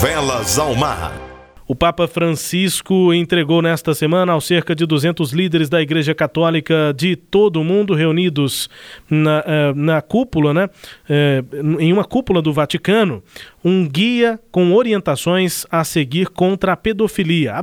Velas 0.00 0.58
ao 0.58 0.74
mar. 0.74 1.32
O 1.66 1.74
Papa 1.74 2.06
Francisco 2.06 3.14
entregou 3.14 3.62
nesta 3.62 3.94
semana 3.94 4.32
aos 4.32 4.44
cerca 4.44 4.74
de 4.74 4.84
200 4.84 5.32
líderes 5.32 5.70
da 5.70 5.80
Igreja 5.80 6.14
Católica 6.14 6.92
de 6.94 7.16
todo 7.16 7.60
o 7.60 7.64
mundo 7.64 7.94
reunidos 7.94 8.68
na, 9.08 9.42
eh, 9.46 9.72
na 9.74 10.02
cúpula, 10.02 10.52
né, 10.52 10.68
eh, 11.08 11.42
em 11.78 11.90
uma 11.90 12.04
cúpula 12.04 12.42
do 12.42 12.52
Vaticano, 12.52 13.22
um 13.64 13.86
guia 13.86 14.40
com 14.50 14.72
orientações 14.74 15.64
a 15.70 15.84
seguir 15.84 16.28
contra 16.28 16.72
a 16.72 16.76
pedofilia. 16.76 17.54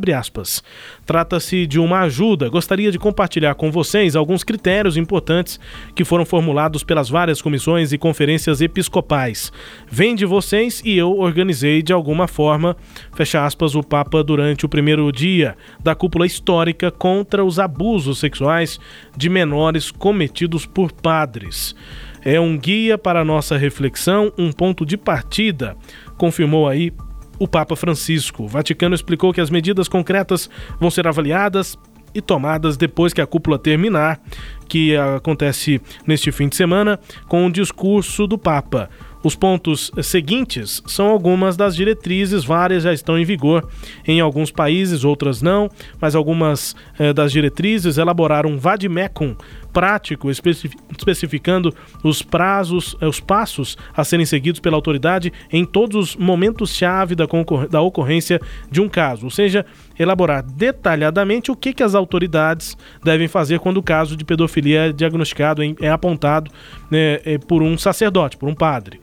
Trata-se 1.05 1.67
de 1.67 1.79
uma 1.79 2.01
ajuda. 2.01 2.49
Gostaria 2.49 2.91
de 2.91 2.97
compartilhar 2.97 3.55
com 3.55 3.71
vocês 3.71 4.15
alguns 4.15 4.43
critérios 4.43 4.97
importantes 4.97 5.59
que 5.93 6.05
foram 6.05 6.25
formulados 6.25 6.83
pelas 6.83 7.09
várias 7.09 7.41
comissões 7.41 7.91
e 7.91 7.97
conferências 7.97 8.61
episcopais. 8.61 9.51
Vem 9.89 10.15
de 10.15 10.25
vocês 10.25 10.81
e 10.85 10.97
eu 10.97 11.17
organizei 11.17 11.81
de 11.81 11.91
alguma 11.91 12.27
forma, 12.27 12.77
fecha 13.13 13.45
aspas, 13.45 13.75
o 13.75 13.83
Papa 13.83 14.23
durante 14.23 14.65
o 14.65 14.69
primeiro 14.69 15.11
dia 15.11 15.57
da 15.83 15.95
cúpula 15.95 16.25
histórica 16.25 16.91
contra 16.91 17.43
os 17.43 17.59
abusos 17.59 18.19
sexuais 18.19 18.79
de 19.17 19.29
menores 19.29 19.91
cometidos 19.91 20.65
por 20.65 20.91
padres 20.91 21.75
é 22.23 22.39
um 22.39 22.57
guia 22.57 22.97
para 22.97 23.21
a 23.21 23.25
nossa 23.25 23.57
reflexão, 23.57 24.31
um 24.37 24.51
ponto 24.51 24.85
de 24.85 24.97
partida, 24.97 25.75
confirmou 26.17 26.67
aí 26.67 26.91
o 27.37 27.47
Papa 27.47 27.75
Francisco. 27.75 28.43
O 28.43 28.47
Vaticano 28.47 28.93
explicou 28.93 29.33
que 29.33 29.41
as 29.41 29.49
medidas 29.49 29.87
concretas 29.87 30.49
vão 30.79 30.91
ser 30.91 31.07
avaliadas 31.07 31.77
e 32.13 32.21
tomadas 32.21 32.75
depois 32.75 33.13
que 33.13 33.21
a 33.21 33.27
cúpula 33.27 33.57
terminar, 33.57 34.19
que 34.67 34.95
acontece 34.95 35.81
neste 36.05 36.31
fim 36.31 36.47
de 36.47 36.55
semana, 36.55 36.99
com 37.27 37.45
o 37.45 37.51
discurso 37.51 38.27
do 38.27 38.37
Papa. 38.37 38.89
Os 39.21 39.35
pontos 39.35 39.91
seguintes 40.01 40.81
são 40.87 41.09
algumas 41.09 41.57
das 41.57 41.75
diretrizes, 41.75 42.45
várias 42.45 42.83
já 42.83 42.93
estão 42.93 43.17
em 43.17 43.25
vigor 43.25 43.67
em 44.07 44.21
alguns 44.21 44.49
países, 44.49 45.03
outras 45.03 45.41
não, 45.41 45.69
mas 45.99 46.15
algumas 46.15 46.73
eh, 46.97 47.11
das 47.11 47.31
diretrizes 47.31 47.97
elaboraram 47.97 48.51
um 48.51 48.57
vademecum 48.57 49.35
prático, 49.71 50.29
especificando 50.29 51.73
os 52.03 52.21
prazos, 52.21 52.95
eh, 52.99 53.07
os 53.07 53.19
passos 53.19 53.77
a 53.95 54.03
serem 54.03 54.25
seguidos 54.25 54.59
pela 54.59 54.75
autoridade 54.75 55.31
em 55.51 55.65
todos 55.65 55.95
os 55.95 56.15
momentos-chave 56.15 57.15
da, 57.15 57.25
da 57.69 57.81
ocorrência 57.81 58.39
de 58.69 58.81
um 58.81 58.89
caso, 58.89 59.25
ou 59.25 59.31
seja, 59.31 59.65
elaborar 59.97 60.43
detalhadamente 60.43 61.51
o 61.51 61.55
que, 61.55 61.73
que 61.73 61.83
as 61.83 61.93
autoridades 61.93 62.77
devem 63.03 63.27
fazer 63.27 63.59
quando 63.59 63.77
o 63.77 63.83
caso 63.83 64.15
de 64.15 64.23
pedofilia 64.23 64.87
é 64.87 64.91
diagnosticado, 64.91 65.61
é 65.81 65.89
apontado 65.89 66.51
né, 66.89 67.19
é, 67.25 67.37
por 67.37 67.61
um 67.61 67.77
sacerdote, 67.77 68.37
por 68.37 68.47
um 68.47 68.55
padre. 68.55 68.99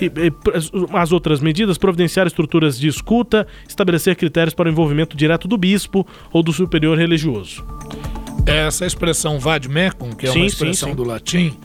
E, 0.00 0.06
e, 0.06 0.32
as 0.92 1.12
outras 1.12 1.40
medidas, 1.40 1.78
providenciar 1.78 2.26
estruturas 2.26 2.78
de 2.78 2.88
escuta, 2.88 3.46
estabelecer 3.68 4.16
critérios 4.16 4.54
para 4.54 4.68
o 4.68 4.72
envolvimento 4.72 5.16
direto 5.16 5.46
do 5.46 5.56
bispo 5.56 6.06
ou 6.32 6.42
do 6.42 6.52
superior 6.52 6.96
religioso. 6.96 7.64
Essa 8.46 8.86
expressão 8.86 9.38
vademecum, 9.38 10.12
que 10.12 10.26
é 10.26 10.32
sim, 10.32 10.38
uma 10.38 10.46
expressão 10.46 10.88
sim, 10.88 10.92
sim. 10.92 10.96
do 10.96 11.04
latim, 11.04 11.58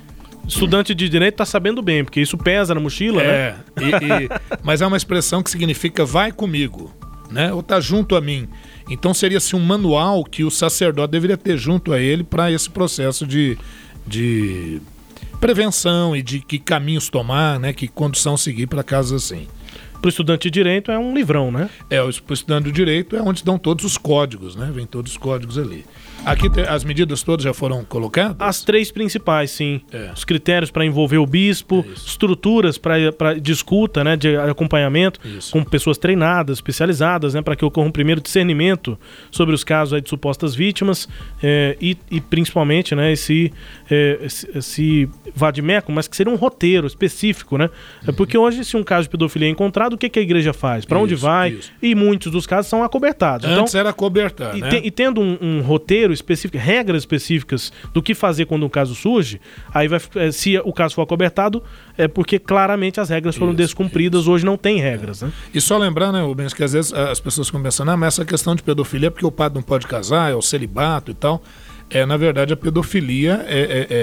estudante 0.48 0.94
de 0.94 1.08
direito 1.08 1.36
está 1.36 1.46
sabendo 1.46 1.82
bem, 1.82 2.04
porque 2.04 2.20
isso 2.20 2.38
pesa 2.38 2.74
na 2.74 2.82
mochila, 2.82 3.22
é, 3.22 3.52
né? 3.52 3.64
E, 3.80 4.26
e, 4.26 4.30
mas 4.64 4.82
é 4.82 4.88
uma 4.88 4.98
expressão 4.98 5.44
que 5.44 5.50
significa 5.50 6.04
vai 6.06 6.32
comigo, 6.32 6.92
né? 7.30 7.54
Ou 7.54 7.62
tá 7.62 7.80
junto 7.80 8.16
a 8.16 8.22
mim. 8.22 8.48
Então 8.90 9.14
seria-se 9.14 9.56
um 9.56 9.60
manual 9.60 10.24
que 10.24 10.44
o 10.44 10.52
sacerdote 10.52 11.12
deveria 11.12 11.38
ter 11.38 11.58
junto 11.58 11.94
a 11.94 12.00
ele 12.00 12.24
para 12.24 12.52
esse 12.52 12.70
processo 12.70 13.26
de, 13.26 13.58
de 14.06 14.82
prevenção 15.40 16.16
e 16.16 16.22
de 16.22 16.40
que 16.40 16.60
caminhos 16.60 17.10
tomar, 17.10 17.60
né? 17.60 17.74
Que 17.74 17.88
condução 17.88 18.36
seguir 18.36 18.68
para 18.68 18.84
casos 18.84 19.24
assim. 19.24 19.48
Para 20.02 20.08
o 20.08 20.10
estudante 20.10 20.50
de 20.50 20.52
direito 20.52 20.92
é 20.92 20.98
um 20.98 21.14
livrão, 21.14 21.52
né? 21.52 21.70
É, 21.90 22.02
o 22.02 22.10
estudante 22.10 22.66
de 22.66 22.72
direito 22.72 23.16
é 23.16 23.22
onde 23.22 23.40
estão 23.40 23.58
todos 23.60 23.86
os 23.86 23.98
códigos, 23.98 24.56
né? 24.56 24.72
Vem 24.74 24.86
todos 24.86 25.12
os 25.12 25.18
códigos 25.18 25.60
ali. 25.60 25.86
Aqui 26.24 26.48
as 26.70 26.84
medidas 26.84 27.24
todas 27.24 27.44
já 27.44 27.54
foram 27.54 27.84
colocadas? 27.84 28.36
As 28.40 28.64
três 28.64 28.92
principais, 28.92 29.50
sim. 29.52 29.82
É. 29.92 30.12
Os 30.14 30.24
critérios 30.24 30.70
para 30.70 30.86
envolver 30.86 31.18
o 31.18 31.26
bispo, 31.26 31.84
é 31.88 31.94
estruturas 31.94 32.78
para 32.78 33.34
de 33.40 33.52
escuta, 33.52 34.04
né, 34.04 34.16
de 34.16 34.36
acompanhamento, 34.38 35.20
Isso. 35.26 35.52
com 35.52 35.64
pessoas 35.64 35.98
treinadas, 35.98 36.58
especializadas, 36.58 37.34
né, 37.34 37.42
para 37.42 37.56
que 37.56 37.66
ocorra 37.66 37.88
um 37.88 37.92
primeiro 37.92 38.22
discernimento 38.22 39.00
sobre 39.32 39.56
os 39.56 39.64
casos 39.64 40.02
de 40.02 40.10
supostas 40.10 40.54
vítimas 40.54 41.10
é, 41.42 41.76
e, 41.82 41.98
e, 42.10 42.22
principalmente, 42.22 42.94
né, 42.94 43.12
esse, 43.12 43.52
é, 43.90 44.20
esse, 44.22 44.50
esse 44.56 45.10
vadimeco, 45.34 45.92
mas 45.92 46.08
que 46.08 46.16
seria 46.16 46.32
um 46.32 46.38
roteiro 46.38 46.86
específico, 46.86 47.58
né? 47.58 47.70
Uhum. 48.08 48.14
Porque 48.14 48.38
hoje, 48.38 48.64
se 48.64 48.78
um 48.78 48.84
caso 48.84 49.04
de 49.04 49.10
pedofilia 49.10 49.48
é 49.48 49.52
encontrado, 49.52 49.94
o 49.94 49.98
que, 49.98 50.08
que 50.08 50.20
a 50.20 50.22
igreja 50.22 50.54
faz? 50.54 50.86
Para 50.86 51.00
onde 51.00 51.16
vai? 51.16 51.52
Isso. 51.52 51.72
E 51.82 51.96
muitos 51.96 52.32
dos 52.32 52.46
casos 52.46 52.70
são 52.70 52.84
acobertados. 52.84 53.48
Antes 53.48 53.74
então, 53.74 53.80
era 53.80 53.90
acobertar, 53.90 54.56
e, 54.56 54.62
né? 54.62 54.70
te, 54.70 54.82
e 54.86 54.92
tendo 54.92 55.20
um, 55.20 55.38
um 55.42 55.62
roteiro 55.62 56.11
específico, 56.14 56.58
regras 56.58 57.04
específicas 57.04 57.72
do 57.94 58.02
que 58.02 58.14
fazer 58.14 58.46
quando 58.46 58.66
um 58.66 58.70
caso 58.70 58.96
surge, 58.96 59.40
aí 59.74 59.88
vai, 59.88 60.00
eh, 60.16 60.32
se 60.32 60.58
o 60.60 60.74
caso 60.74 60.96
for 60.96 61.02
acobertado, 61.02 61.64
é 61.98 62.08
porque 62.08 62.40
claramente 62.40 63.00
as 63.00 63.10
regras 63.10 63.36
foram 63.36 63.52
isso, 63.52 63.58
descumpridas, 63.58 64.22
isso. 64.22 64.32
hoje 64.32 64.46
não 64.46 64.58
tem 64.58 64.80
regras. 64.80 65.24
É. 65.24 65.26
Né? 65.28 65.32
E 65.54 65.62
só 65.62 65.78
lembrar, 65.78 66.12
né, 66.12 66.22
Rubens, 66.22 66.54
que 66.54 66.64
às 66.64 66.74
vezes 66.74 66.94
as 66.94 67.20
pessoas 67.20 67.48
ficam 67.48 67.62
pensando, 67.62 67.92
ah, 67.92 67.98
mas 67.98 68.16
essa 68.16 68.26
questão 68.26 68.56
de 68.56 68.64
pedofilia 68.64 69.08
é 69.08 69.10
porque 69.10 69.26
o 69.26 69.32
padre 69.32 69.56
não 69.56 69.64
pode 69.64 69.88
casar, 69.88 70.32
é 70.32 70.36
o 70.36 70.42
celibato 70.42 71.12
e 71.12 71.14
tal. 71.14 71.42
É, 71.90 72.06
na 72.06 72.16
verdade, 72.16 72.54
a 72.54 72.58
pedofilia 72.58 73.46
é, 73.48 73.60
é, 73.60 73.96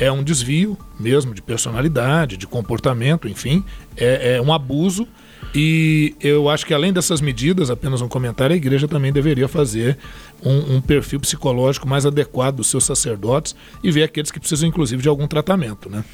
é, 0.00 0.06
é 0.06 0.12
um 0.12 0.22
desvio 0.22 0.76
mesmo 1.00 1.32
de 1.34 1.40
personalidade, 1.40 2.36
de 2.36 2.46
comportamento, 2.46 3.26
enfim, 3.26 3.64
é, 3.96 4.36
é 4.36 4.42
um 4.42 4.52
abuso 4.52 5.08
e 5.54 6.14
eu 6.20 6.48
acho 6.48 6.64
que 6.64 6.72
além 6.72 6.92
dessas 6.92 7.20
medidas, 7.20 7.70
apenas 7.70 8.00
um 8.00 8.08
comentário, 8.08 8.54
a 8.54 8.56
igreja 8.56 8.88
também 8.88 9.12
deveria 9.12 9.46
fazer 9.48 9.98
um, 10.42 10.76
um, 10.76 10.80
perfil 10.80 11.20
psicológico 11.20 11.86
mais 11.86 12.06
adequado 12.06 12.56
dos 12.56 12.68
seus 12.68 12.84
sacerdotes 12.84 13.54
e 13.82 13.90
ver 13.90 14.02
aqueles 14.02 14.30
que 14.30 14.40
precisam, 14.40 14.68
inclusive, 14.68 15.02
de 15.02 15.08
algum 15.08 15.26
tratamento, 15.26 15.90
né? 15.90 16.04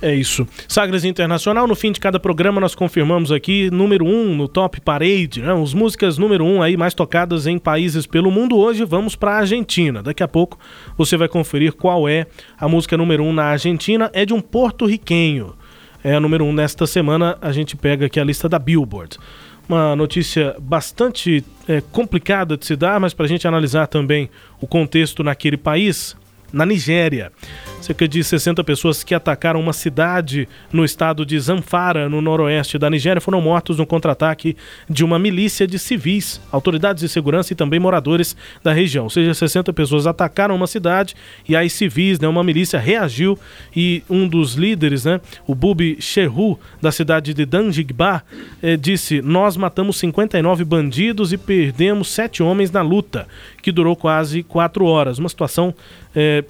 É 0.00 0.14
isso. 0.14 0.46
Sagres 0.66 1.04
Internacional, 1.04 1.66
no 1.66 1.74
fim 1.74 1.92
de 1.92 2.00
cada 2.00 2.18
programa 2.18 2.60
nós 2.60 2.74
confirmamos 2.74 3.30
aqui 3.30 3.70
número 3.70 4.04
um 4.04 4.34
no 4.34 4.48
Top 4.48 4.80
Parade, 4.80 5.42
né? 5.42 5.52
As 5.52 5.74
músicas 5.74 6.16
número 6.16 6.44
um 6.44 6.62
aí 6.62 6.76
mais 6.76 6.94
tocadas 6.94 7.46
em 7.46 7.58
países 7.58 8.06
pelo 8.06 8.30
mundo. 8.30 8.56
Hoje 8.56 8.84
vamos 8.84 9.14
para 9.14 9.32
a 9.32 9.38
Argentina. 9.38 10.02
Daqui 10.02 10.22
a 10.22 10.28
pouco 10.28 10.58
você 10.96 11.16
vai 11.16 11.28
conferir 11.28 11.74
qual 11.74 12.08
é 12.08 12.26
a 12.58 12.66
música 12.66 12.96
número 12.96 13.22
um 13.22 13.32
na 13.32 13.44
Argentina. 13.44 14.10
É 14.14 14.24
de 14.24 14.32
um 14.32 14.40
porto-riquenho 14.40 15.54
é 16.02 16.14
a 16.14 16.20
número 16.20 16.44
um 16.44 16.52
nesta 16.52 16.86
semana. 16.86 17.36
A 17.40 17.52
gente 17.52 17.76
pega 17.76 18.06
aqui 18.06 18.18
a 18.18 18.24
lista 18.24 18.48
da 18.48 18.58
Billboard. 18.58 19.18
Uma 19.68 19.94
notícia 19.94 20.56
bastante 20.58 21.44
é, 21.68 21.80
complicada 21.92 22.56
de 22.56 22.66
se 22.66 22.74
dar, 22.74 22.98
mas 22.98 23.14
para 23.14 23.26
a 23.26 23.28
gente 23.28 23.46
analisar 23.46 23.86
também 23.86 24.28
o 24.60 24.66
contexto 24.66 25.22
naquele 25.22 25.56
país, 25.56 26.16
na 26.52 26.66
Nigéria. 26.66 27.30
Cerca 27.80 28.06
de 28.06 28.22
60 28.22 28.62
pessoas 28.62 29.02
que 29.02 29.14
atacaram 29.14 29.58
uma 29.58 29.72
cidade 29.72 30.46
no 30.70 30.84
estado 30.84 31.24
de 31.24 31.40
Zamfara, 31.40 32.10
no 32.10 32.20
noroeste 32.20 32.76
da 32.76 32.90
Nigéria, 32.90 33.22
foram 33.22 33.40
mortos 33.40 33.78
no 33.78 33.86
contra-ataque 33.86 34.54
de 34.88 35.02
uma 35.02 35.18
milícia 35.18 35.66
de 35.66 35.78
civis, 35.78 36.42
autoridades 36.52 37.00
de 37.00 37.08
segurança 37.08 37.54
e 37.54 37.56
também 37.56 37.80
moradores 37.80 38.36
da 38.62 38.70
região. 38.70 39.04
Ou 39.04 39.10
seja, 39.10 39.32
60 39.32 39.72
pessoas 39.72 40.06
atacaram 40.06 40.54
uma 40.54 40.66
cidade 40.66 41.14
e 41.48 41.56
aí 41.56 41.70
civis, 41.70 42.20
né, 42.20 42.28
uma 42.28 42.44
milícia 42.44 42.78
reagiu 42.78 43.38
e 43.74 44.02
um 44.10 44.28
dos 44.28 44.54
líderes, 44.54 45.06
né, 45.06 45.18
o 45.46 45.54
Bubi 45.54 45.96
Shehu, 46.00 46.60
da 46.82 46.92
cidade 46.92 47.32
de 47.32 47.46
Danjigba, 47.46 48.22
eh, 48.62 48.76
disse: 48.76 49.22
Nós 49.22 49.56
matamos 49.56 49.96
59 49.96 50.64
bandidos 50.64 51.32
e 51.32 51.38
perdemos 51.38 52.08
sete 52.08 52.42
homens 52.42 52.70
na 52.70 52.82
luta, 52.82 53.26
que 53.62 53.72
durou 53.72 53.96
quase 53.96 54.42
quatro 54.42 54.84
horas. 54.84 55.18
Uma 55.18 55.30
situação 55.30 55.74
eh, 56.14 56.44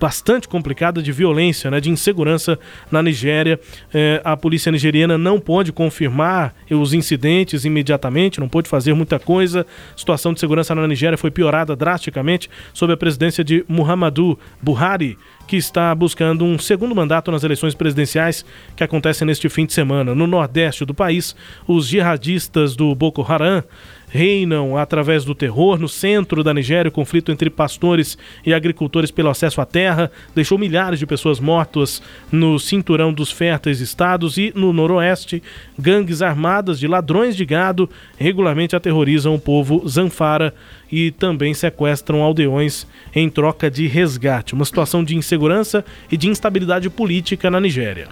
bastante 0.00 0.48
complicada 0.48 1.02
de 1.02 1.12
violência, 1.12 1.70
né, 1.70 1.80
de 1.80 1.90
insegurança 1.90 2.58
na 2.90 3.02
Nigéria. 3.02 3.58
É, 3.92 4.20
a 4.24 4.36
polícia 4.36 4.70
nigeriana 4.70 5.18
não 5.18 5.40
pode 5.40 5.72
confirmar 5.72 6.54
os 6.70 6.92
incidentes 6.92 7.64
imediatamente, 7.64 8.40
não 8.40 8.48
pode 8.48 8.68
fazer 8.68 8.94
muita 8.94 9.18
coisa. 9.18 9.66
A 9.94 9.98
situação 9.98 10.32
de 10.32 10.40
segurança 10.40 10.74
na 10.74 10.86
Nigéria 10.86 11.18
foi 11.18 11.30
piorada 11.30 11.74
drasticamente 11.74 12.48
sob 12.72 12.92
a 12.92 12.96
presidência 12.96 13.42
de 13.42 13.64
Muhammadu 13.68 14.38
Buhari, 14.62 15.16
que 15.46 15.56
está 15.56 15.94
buscando 15.94 16.44
um 16.44 16.58
segundo 16.58 16.94
mandato 16.94 17.30
nas 17.32 17.42
eleições 17.42 17.74
presidenciais 17.74 18.44
que 18.76 18.84
acontecem 18.84 19.26
neste 19.26 19.48
fim 19.48 19.64
de 19.64 19.72
semana. 19.72 20.14
No 20.14 20.26
nordeste 20.26 20.84
do 20.84 20.94
país, 20.94 21.34
os 21.66 21.88
jihadistas 21.88 22.76
do 22.76 22.94
Boko 22.94 23.22
Haram 23.22 23.64
reinam 24.08 24.76
através 24.76 25.24
do 25.24 25.34
terror. 25.34 25.78
No 25.78 25.88
centro 25.88 26.42
da 26.42 26.54
Nigéria, 26.54 26.88
o 26.88 26.92
conflito 26.92 27.30
entre 27.30 27.50
pastores 27.50 28.16
e 28.44 28.52
agricultores 28.52 29.10
pelo 29.10 29.28
acesso 29.28 29.60
à 29.60 29.66
terra 29.66 30.10
deixou 30.34 30.58
milhares 30.58 30.98
de 30.98 31.06
pessoas 31.06 31.40
mortas 31.40 32.02
no 32.30 32.58
cinturão 32.58 33.12
dos 33.12 33.30
férteis 33.30 33.80
estados 33.80 34.38
e 34.38 34.52
no 34.54 34.72
noroeste, 34.72 35.42
gangues 35.78 36.22
armadas 36.22 36.78
de 36.78 36.86
ladrões 36.86 37.36
de 37.36 37.44
gado 37.44 37.88
regularmente 38.16 38.74
aterrorizam 38.74 39.34
o 39.34 39.40
povo 39.40 39.86
Zanfara 39.88 40.54
e 40.90 41.10
também 41.10 41.52
sequestram 41.54 42.22
aldeões 42.22 42.86
em 43.14 43.28
troca 43.28 43.70
de 43.70 43.86
resgate. 43.86 44.54
Uma 44.54 44.64
situação 44.64 45.04
de 45.04 45.16
insegurança 45.16 45.84
e 46.10 46.16
de 46.16 46.28
instabilidade 46.28 46.88
política 46.88 47.50
na 47.50 47.60
Nigéria. 47.60 48.08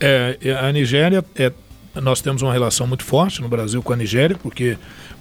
É, 0.00 0.36
a 0.60 0.72
Nigéria 0.72 1.24
é 1.36 1.52
nós 2.00 2.20
temos 2.20 2.42
uma 2.42 2.52
relação 2.52 2.86
muito 2.86 3.04
forte 3.04 3.40
no 3.40 3.48
Brasil 3.48 3.82
com 3.82 3.92
a 3.92 3.96
Nigéria, 3.96 4.36
porque 4.42 4.76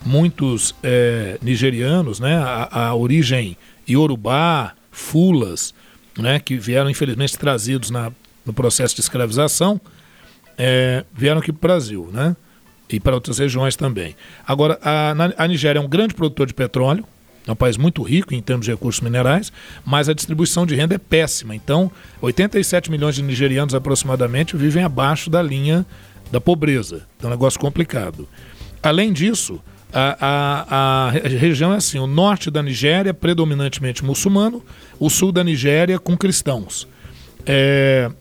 muitos 0.05 0.75
é, 0.83 1.37
nigerianos, 1.41 2.19
né, 2.19 2.37
a, 2.37 2.87
a, 2.87 2.95
origem 2.95 3.57
iorubá, 3.87 4.73
fulas, 4.91 5.73
né, 6.17 6.39
que 6.39 6.57
vieram 6.57 6.89
infelizmente 6.89 7.37
trazidos 7.37 7.89
na, 7.89 8.11
no 8.45 8.53
processo 8.53 8.93
de 8.95 9.01
escravização, 9.01 9.81
é, 10.57 11.03
vieram 11.13 11.39
aqui 11.39 11.51
para 11.51 11.57
o 11.57 11.61
Brasil, 11.61 12.09
né, 12.13 12.35
e 12.87 12.99
para 12.99 13.15
outras 13.15 13.39
regiões 13.39 13.75
também. 13.75 14.15
Agora, 14.45 14.79
a, 14.81 15.13
a 15.37 15.47
Nigéria 15.47 15.79
é 15.79 15.81
um 15.81 15.89
grande 15.89 16.13
produtor 16.13 16.45
de 16.45 16.53
petróleo, 16.53 17.03
é 17.47 17.51
um 17.51 17.55
país 17.55 17.77
muito 17.77 18.01
rico 18.01 18.33
em 18.33 18.41
termos 18.41 18.65
de 18.65 18.71
recursos 18.71 19.01
minerais, 19.01 19.51
mas 19.83 20.09
a 20.09 20.13
distribuição 20.13 20.65
de 20.65 20.75
renda 20.75 20.95
é 20.95 20.97
péssima. 20.97 21.55
Então, 21.55 21.91
87 22.21 22.89
milhões 22.89 23.15
de 23.15 23.21
nigerianos 23.21 23.75
aproximadamente 23.75 24.57
vivem 24.57 24.83
abaixo 24.83 25.29
da 25.29 25.43
linha 25.43 25.85
da 26.31 26.41
pobreza. 26.41 27.05
É 27.21 27.27
um 27.27 27.29
negócio 27.29 27.59
complicado. 27.59 28.27
Além 28.81 29.13
disso, 29.13 29.61
a, 29.97 30.17
a, 30.19 31.07
a, 31.07 31.09
região 31.11 31.73
é 31.73 31.77
assim: 31.77 31.97
o 31.99 32.05
norte 32.05 32.51
da 32.51 32.61
Nigéria, 32.61 33.13
predominantemente 33.13 34.03
muçulmano, 34.03 34.61
o 34.99 35.09
sul 35.09 35.31
da 35.31 35.41
Nigéria, 35.41 35.97
com 35.97 36.17
cristãos. 36.17 36.85
É, 37.45 38.11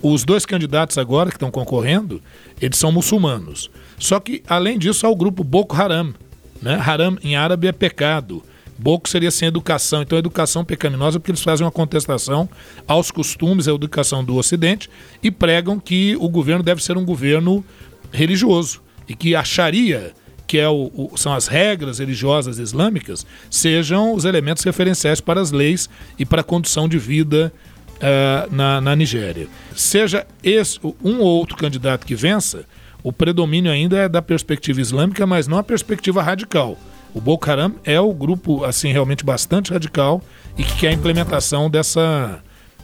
os 0.00 0.24
dois 0.24 0.46
candidatos 0.46 0.96
agora 0.98 1.30
que 1.30 1.36
estão 1.36 1.50
concorrendo, 1.50 2.22
eles 2.60 2.78
são 2.78 2.92
muçulmanos. 2.92 3.68
Só 3.98 4.20
que, 4.20 4.42
além 4.46 4.78
disso, 4.78 5.04
há 5.04 5.10
o 5.10 5.16
grupo 5.16 5.42
Boko 5.42 5.74
Haram. 5.74 6.14
Né? 6.62 6.80
Haram 6.80 7.18
em 7.24 7.34
árabe 7.34 7.66
é 7.66 7.72
pecado. 7.72 8.40
Boko 8.78 9.08
seria 9.08 9.30
sem 9.32 9.48
educação. 9.48 10.02
Então, 10.02 10.16
educação 10.16 10.64
pecaminosa 10.64 11.18
porque 11.18 11.32
eles 11.32 11.42
fazem 11.42 11.64
uma 11.64 11.72
contestação 11.72 12.48
aos 12.86 13.10
costumes, 13.10 13.66
à 13.66 13.72
educação 13.72 14.22
do 14.22 14.36
Ocidente 14.36 14.88
e 15.22 15.30
pregam 15.30 15.80
que 15.80 16.14
o 16.20 16.28
governo 16.28 16.62
deve 16.62 16.84
ser 16.84 16.96
um 16.96 17.04
governo 17.04 17.64
religioso 18.12 18.80
e 19.08 19.14
que 19.14 19.34
a 19.34 19.42
Sharia, 19.42 20.12
que 20.46 20.58
é 20.58 20.68
o, 20.68 20.90
o, 20.94 21.16
são 21.16 21.32
as 21.32 21.46
regras 21.46 21.98
religiosas 21.98 22.58
islâmicas, 22.58 23.26
sejam 23.50 24.14
os 24.14 24.24
elementos 24.24 24.62
referenciais 24.62 25.20
para 25.20 25.40
as 25.40 25.50
leis 25.50 25.88
e 26.18 26.24
para 26.24 26.40
a 26.40 26.44
condução 26.44 26.88
de 26.88 26.98
vida 26.98 27.52
uh, 27.96 28.54
na, 28.54 28.80
na 28.80 28.94
Nigéria. 28.94 29.48
Seja 29.74 30.26
esse 30.42 30.78
um 31.02 31.18
ou 31.20 31.26
outro 31.26 31.56
candidato 31.56 32.06
que 32.06 32.14
vença, 32.14 32.64
o 33.02 33.12
predomínio 33.12 33.70
ainda 33.70 33.96
é 33.98 34.08
da 34.08 34.22
perspectiva 34.22 34.80
islâmica, 34.80 35.26
mas 35.26 35.46
não 35.46 35.58
a 35.58 35.62
perspectiva 35.62 36.22
radical. 36.22 36.76
O 37.14 37.20
Boko 37.20 37.50
Haram 37.50 37.74
é 37.84 38.00
o 38.00 38.12
grupo 38.12 38.64
assim 38.64 38.92
realmente 38.92 39.24
bastante 39.24 39.72
radical 39.72 40.22
e 40.58 40.62
que 40.62 40.76
quer 40.76 40.88
a 40.88 40.92
implementação 40.92 41.70
dessa, 41.70 42.40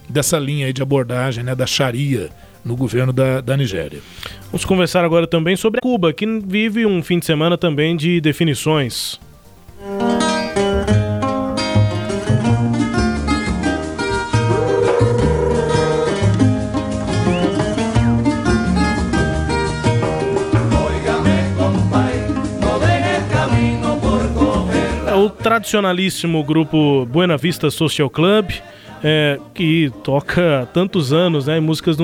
dessa 0.09 0.39
linha 0.39 0.71
de 0.73 0.81
abordagem 0.81 1.43
né, 1.43 1.53
da 1.53 1.67
Sharia 1.67 2.31
no 2.63 2.75
governo 2.75 3.11
da, 3.11 3.41
da 3.41 3.57
Nigéria. 3.57 3.99
Vamos 4.51 4.65
conversar 4.65 5.03
agora 5.03 5.27
também 5.27 5.55
sobre 5.55 5.81
Cuba, 5.81 6.13
que 6.13 6.25
vive 6.45 6.85
um 6.85 7.01
fim 7.03 7.19
de 7.19 7.25
semana 7.25 7.57
também 7.57 7.95
de 7.95 8.21
definições. 8.21 9.19
o 25.23 25.29
tradicionalíssimo 25.29 26.43
grupo 26.43 27.05
Buena 27.05 27.37
Vista 27.37 27.71
Social 27.71 28.09
Club, 28.09 28.51
é, 29.03 29.37
que 29.53 29.91
toca 30.03 30.67
tantos 30.73 31.11
anos, 31.11 31.47
né, 31.47 31.59
músicas 31.59 31.97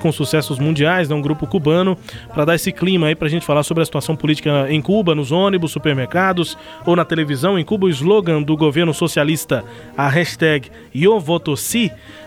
com 0.00 0.10
sucessos 0.10 0.58
mundiais, 0.58 1.08
né, 1.08 1.14
um 1.14 1.20
grupo 1.20 1.46
cubano, 1.46 1.96
para 2.32 2.46
dar 2.46 2.54
esse 2.54 2.72
clima 2.72 3.08
aí 3.08 3.16
a 3.20 3.28
gente 3.28 3.44
falar 3.44 3.62
sobre 3.62 3.82
a 3.82 3.84
situação 3.86 4.16
política 4.16 4.66
em 4.70 4.80
Cuba, 4.80 5.14
nos 5.14 5.30
ônibus, 5.30 5.72
supermercados 5.72 6.56
ou 6.86 6.96
na 6.96 7.04
televisão. 7.04 7.58
Em 7.58 7.64
Cuba, 7.64 7.86
o 7.86 7.90
slogan 7.90 8.42
do 8.42 8.56
governo 8.56 8.94
socialista, 8.94 9.64
a 9.96 10.08
hashtag 10.08 10.70
Yo 10.94 11.20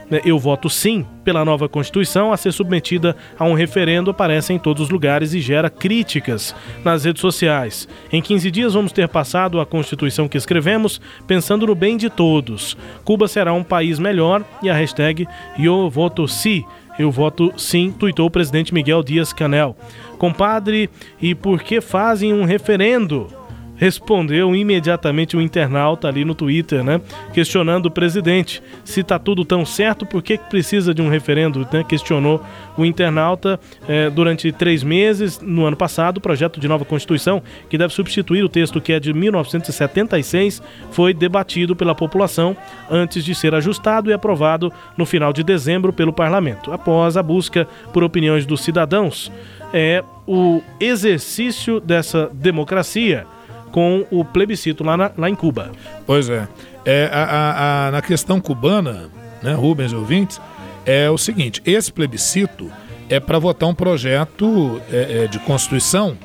né, 0.10 0.22
eu 0.26 0.40
voto 0.40 0.70
sim 0.70 1.06
pela 1.24 1.46
nova 1.46 1.70
Constituição 1.70 2.34
a 2.34 2.38
ser 2.38 2.52
submetida 2.52 3.16
a 3.38 3.46
um 3.46 3.54
referendo 3.54 4.12
aparece 4.12 4.54
em 4.54 4.60
todos 4.60 4.84
os 4.84 4.90
lugares 4.90 5.34
e 5.34 5.40
gera 5.40 5.70
críticas 5.70 6.56
nas 6.84 7.06
redes 7.06 7.22
sociais. 7.22 7.88
Em 8.12 8.22
15 8.22 8.52
dias 8.52 8.74
vamos 8.74 8.92
ter 8.92 9.08
passado 9.08 9.60
a 9.60 9.66
Constituição 9.66 10.28
que 10.28 10.38
escrevemos 10.38 11.00
pensando 11.28 11.68
no 11.68 11.76
bem 11.76 11.98
de 11.98 12.10
todos. 12.10 12.76
Cuba 13.04 13.28
será 13.28 13.54
um 13.54 13.64
país 13.64 14.00
melhor 14.00 14.44
e 14.62 14.70
a 14.70 14.74
hashtag 14.74 15.28
Eu 15.58 15.90
voto 15.90 16.28
sim. 16.28 16.64
Eu 16.98 17.10
voto 17.10 17.54
sim, 17.56 17.94
tuitou 17.98 18.28
o 18.28 18.32
presidente 18.32 18.74
Miguel 18.74 19.02
Dias 19.02 19.32
Canel. 19.32 19.74
Compadre, 20.18 20.90
e 21.22 21.34
por 21.34 21.64
que 21.64 21.80
fazem 21.80 22.34
um 22.34 22.44
referendo? 22.44 23.39
Respondeu 23.80 24.54
imediatamente 24.54 25.38
o 25.38 25.42
internauta 25.42 26.10
ali 26.10 26.26
no 26.26 26.36
Twitter, 26.36 26.84
né? 26.84 27.00
Questionando 27.34 27.86
o 27.86 27.92
presidente. 27.92 28.62
Se 28.84 29.02
tá 29.02 29.18
tudo 29.18 29.46
tão 29.46 29.66
certo, 29.66 30.06
por 30.06 30.22
que 30.22 30.38
precisa 30.38 30.94
de 30.94 31.02
um 31.02 31.08
referendo? 31.08 31.66
Né? 31.72 31.84
Questionou 31.88 32.44
o 32.78 32.84
internauta 32.84 33.58
eh, 33.88 34.10
durante 34.10 34.52
três 34.52 34.84
meses, 34.84 35.40
no 35.40 35.66
ano 35.66 35.78
passado, 35.78 36.18
o 36.18 36.22
projeto 36.22 36.60
de 36.60 36.68
nova 36.68 36.84
Constituição, 36.84 37.42
que 37.70 37.78
deve 37.78 37.94
substituir 37.94 38.44
o 38.44 38.50
texto 38.50 38.82
que 38.82 38.92
é 38.92 39.00
de 39.00 39.14
1976, 39.14 40.62
foi 40.92 41.14
debatido 41.14 41.74
pela 41.74 41.96
população 41.96 42.58
antes 42.92 43.24
de 43.24 43.34
ser 43.34 43.56
ajustado 43.56 44.10
e 44.10 44.14
aprovado 44.14 44.74
no 44.98 45.06
final 45.06 45.32
de 45.32 45.42
dezembro 45.42 45.94
pelo 45.94 46.12
parlamento. 46.12 46.74
Após 46.74 47.16
a 47.16 47.24
busca 47.24 47.66
por 47.94 48.04
opiniões 48.04 48.46
dos 48.46 48.60
cidadãos, 48.60 49.32
é 49.72 50.04
o 50.28 50.62
exercício 50.82 51.80
dessa 51.80 52.30
democracia 52.34 53.26
com 53.72 54.06
o 54.12 54.24
plebiscito 54.24 54.84
lá, 54.84 54.98
na, 54.98 55.12
lá 55.18 55.30
em 55.30 55.36
Cuba. 55.36 55.72
Pois 56.06 56.30
é. 56.30 56.48
é 56.86 57.10
a, 57.12 57.24
a, 57.24 57.88
a, 57.88 57.92
na 57.92 58.02
questão 58.02 58.40
cubana, 58.40 59.10
né, 59.42 59.54
Rubens 59.54 59.92
e 59.92 59.96
ouvintes, 59.96 60.42
é 60.86 61.10
o 61.10 61.18
seguinte: 61.18 61.62
esse 61.66 61.92
plebiscito 61.92 62.72
é 63.10 63.20
para 63.20 63.40
votar 63.40 63.68
um 63.68 63.74
projeto 63.74 64.82
é, 64.92 65.24
é, 65.24 65.28
de 65.28 65.40
Constituição 65.40 66.18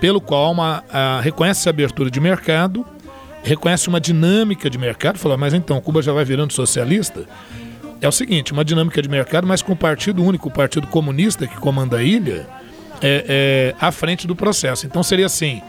pelo 0.00 0.20
qual 0.20 0.50
uma, 0.52 0.82
a, 0.90 1.20
reconhece 1.20 1.68
a 1.68 1.70
abertura 1.70 2.10
de 2.10 2.18
mercado, 2.20 2.86
reconhece 3.42 3.88
uma 3.88 4.00
dinâmica 4.00 4.70
de 4.70 4.78
mercado, 4.78 5.18
fala, 5.18 5.36
mas 5.36 5.52
então 5.52 5.80
Cuba 5.80 6.00
já 6.00 6.12
vai 6.12 6.24
virando 6.24 6.52
socialista? 6.52 7.26
É 8.00 8.08
o 8.08 8.12
seguinte, 8.12 8.52
uma 8.52 8.64
dinâmica 8.64 9.02
de 9.02 9.08
mercado, 9.10 9.46
mas 9.46 9.60
com 9.60 9.72
o 9.72 9.76
partido 9.76 10.24
único, 10.24 10.48
o 10.48 10.50
Partido 10.50 10.86
Comunista 10.86 11.46
que 11.46 11.56
comanda 11.56 11.98
a 11.98 12.02
ilha, 12.02 12.46
é, 13.02 13.24
é, 13.28 13.74
à 13.78 13.92
frente 13.92 14.26
do 14.26 14.34
processo. 14.34 14.86
Então 14.86 15.02
seria 15.02 15.26
assim, 15.26 15.60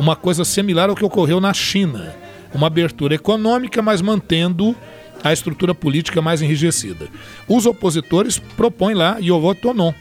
uma 0.00 0.16
coisa 0.16 0.44
similar 0.44 0.88
ao 0.88 0.96
que 0.96 1.04
ocorreu 1.04 1.40
na 1.40 1.52
China. 1.52 2.14
Uma 2.52 2.66
abertura 2.66 3.14
econômica, 3.14 3.80
mas 3.80 4.00
mantendo 4.00 4.74
a 5.22 5.32
estrutura 5.32 5.74
política 5.74 6.22
mais 6.22 6.40
enrijecida. 6.40 7.08
Os 7.46 7.66
opositores 7.66 8.38
propõem 8.38 8.94
lá 8.94 9.18
e 9.20 9.28
eu 9.28 9.40
voto 9.40 9.74
não. 9.74 9.94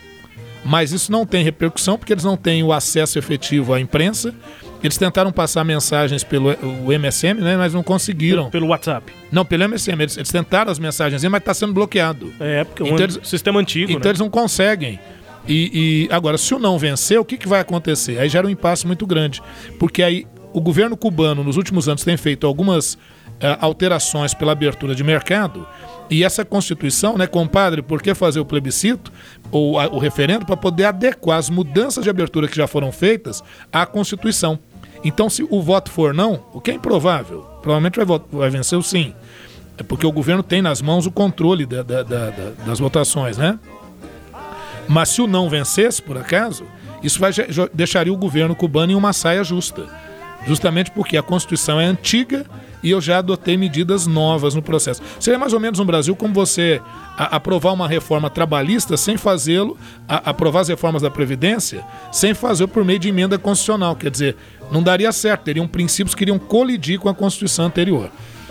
Mas 0.64 0.92
isso 0.92 1.12
não 1.12 1.26
tem 1.26 1.44
repercussão 1.44 1.98
porque 1.98 2.14
eles 2.14 2.24
não 2.24 2.36
têm 2.36 2.64
o 2.64 2.74
acesso 2.74 3.20
efetivo 3.20 3.74
à 3.74 3.80
imprensa. 3.80 4.34
Eles 4.82 4.98
tentaram 4.98 5.32
passar 5.32 5.64
mensagens 5.66 6.24
pelo 6.24 6.52
o 6.86 6.92
MSM, 6.92 7.36
né, 7.42 7.58
mas 7.58 7.74
não 7.74 7.84
conseguiram. 7.84 8.50
Pelo, 8.50 8.68
WhatsApp. 8.68 9.12
Não, 9.32 9.44
pelo 9.44 9.64
MSM. 9.66 10.02
Eles, 10.02 10.18
eles 10.18 10.30
tentaram 10.30 10.72
as 10.72 10.80
mensagens, 10.80 11.24
mas 11.26 11.42
está 11.42 11.54
sendo 11.54 11.74
bloqueado. 11.74 12.34
É, 12.40 12.64
porque 12.64 12.84
então, 12.84 13.06
é 13.06 13.20
um 13.20 13.24
sistema 13.24 13.60
antigo. 13.60 13.92
Então 13.92 14.04
né? 14.04 14.12
eles 14.12 14.20
não 14.20 14.30
conseguem. 14.30 15.00
E, 15.50 16.08
e, 16.08 16.14
agora, 16.14 16.38
se 16.38 16.54
o 16.54 16.60
não 16.60 16.78
vencer, 16.78 17.20
o 17.20 17.26
que, 17.26 17.36
que 17.36 17.48
vai 17.48 17.60
acontecer? 17.60 18.20
Aí 18.20 18.30
gera 18.30 18.46
um 18.46 18.50
impasse 18.52 18.86
muito 18.86 19.08
grande. 19.08 19.42
Porque 19.80 20.04
aí 20.04 20.28
o 20.54 20.62
governo 20.62 20.96
cubano, 20.96 21.44
nos 21.44 21.58
últimos 21.58 21.90
anos, 21.90 22.04
tem 22.04 22.16
feito 22.16 22.46
algumas 22.46 22.94
uh, 22.94 23.58
alterações 23.60 24.34
pela 24.34 24.52
abertura 24.52 24.94
de 24.94 25.04
mercado. 25.04 25.68
E 26.08 26.24
essa 26.24 26.46
Constituição, 26.46 27.18
né, 27.18 27.26
compadre, 27.26 27.82
por 27.82 28.00
que 28.00 28.14
fazer 28.14 28.40
o 28.40 28.46
plebiscito 28.46 29.12
ou 29.52 29.80
a, 29.80 29.88
o 29.88 29.98
referendo 29.98 30.46
para 30.46 30.56
poder 30.56 30.86
adequar 30.86 31.40
as 31.40 31.50
mudanças 31.50 32.04
de 32.04 32.10
abertura 32.12 32.48
que 32.48 32.56
já 32.56 32.68
foram 32.68 32.92
feitas 32.92 33.44
à 33.72 33.88
Constituição? 33.88 34.60
Então, 35.04 35.30
se 35.30 35.44
o 35.50 35.62
voto 35.64 35.90
for 35.90 36.14
não, 36.14 36.44
o 36.54 36.62
que 36.62 36.70
é 36.70 36.74
improvável, 36.76 37.42
provavelmente 37.62 38.04
vai, 38.04 38.22
vai 38.32 38.50
vencer 38.52 38.78
o 38.78 38.84
sim. 38.84 39.16
É 39.78 39.84
porque 39.84 40.06
o 40.06 40.12
governo 40.12 40.44
tem 40.44 40.62
nas 40.62 40.82
mãos 40.82 41.06
o 41.06 41.12
controle 41.12 41.66
da, 41.66 41.82
da, 41.82 42.04
da, 42.04 42.30
das 42.66 42.80
votações, 42.80 43.38
né? 43.38 43.58
Mas 44.90 45.10
se 45.10 45.22
o 45.22 45.28
não 45.28 45.48
vencesse, 45.48 46.02
por 46.02 46.18
acaso, 46.18 46.66
isso 47.04 47.20
vai, 47.20 47.32
deixaria 47.72 48.12
o 48.12 48.18
governo 48.18 48.56
cubano 48.56 48.92
em 48.92 48.96
uma 48.96 49.14
saia 49.14 49.44
justa. 49.44 49.86
Justamente 50.48 50.90
porque 50.90 51.16
a 51.16 51.22
Constituição 51.22 51.80
é 51.80 51.86
antiga 51.86 52.46
e 52.82 52.90
eu 52.90 53.00
já 53.00 53.20
adotei 53.20 53.56
medidas 53.56 54.08
novas 54.08 54.56
no 54.56 54.62
processo. 54.62 55.02
Seria 55.20 55.38
mais 55.38 55.54
ou 55.54 55.60
menos 55.60 55.78
no 55.78 55.86
Brasil 55.86 56.16
como 56.16 56.34
você 56.34 56.82
a, 57.16 57.36
aprovar 57.36 57.74
uma 57.74 57.88
reforma 57.88 58.30
trabalhista 58.30 58.98
sem 58.98 59.16
fazê-lo, 59.16 59.78
aprovar 60.08 60.62
as 60.62 60.70
reformas 60.70 61.02
da 61.02 61.12
Previdência 61.12 61.84
sem 62.12 62.34
fazer 62.34 62.68
por 62.68 62.84
meio 62.84 62.98
de 62.98 63.10
emenda 63.10 63.38
constitucional. 63.38 63.96
Quer 63.96 64.10
dizer, 64.10 64.38
não 64.72 64.82
daria 64.82 65.12
certo, 65.12 65.44
teriam 65.44 65.68
princípios 65.68 66.16
que 66.16 66.24
iriam 66.24 66.40
colidir 66.40 67.00
com 67.00 67.10
a 67.10 67.14
Constituição 67.14 67.66
anterior. 67.66 68.10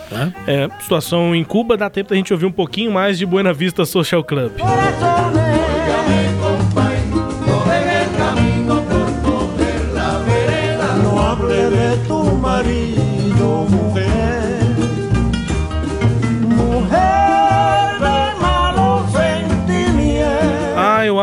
Tá? 0.09 0.32
É, 0.47 0.68
situação 0.80 1.34
em 1.34 1.43
Cuba, 1.43 1.76
dá 1.76 1.91
tempo 1.91 2.11
da 2.11 2.16
gente 2.16 2.32
ouvir 2.32 2.47
um 2.47 2.53
pouquinho 2.53 2.93
mais 2.93 3.18
de 3.18 3.26
Buena 3.26 3.53
Vista 3.53 3.84
Social 3.84 4.22
Club. 4.22 4.53
Eu 4.59 5.78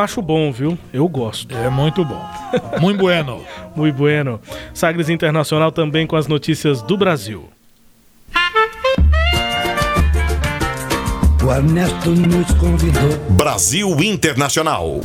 acho 0.06 0.22
bom, 0.22 0.52
viu? 0.52 0.78
Eu 0.94 1.10
gosto. 1.10 1.54
É 1.58 1.70
muito 1.70 2.06
bom. 2.06 2.24
Muito 2.80 3.00
bueno. 3.00 3.42
muito 3.76 3.98
bueno. 3.98 4.40
Sagres 4.74 5.10
Internacional 5.10 5.72
também 5.72 6.08
com 6.08 6.16
as 6.16 6.28
notícias 6.28 6.82
do 6.82 6.96
Brasil. 6.96 7.50
O 11.46 11.52
Ernesto 11.52 12.10
nos 12.10 12.52
convidou. 12.56 13.20
Brasil 13.38 13.88
Internacional 14.02 15.02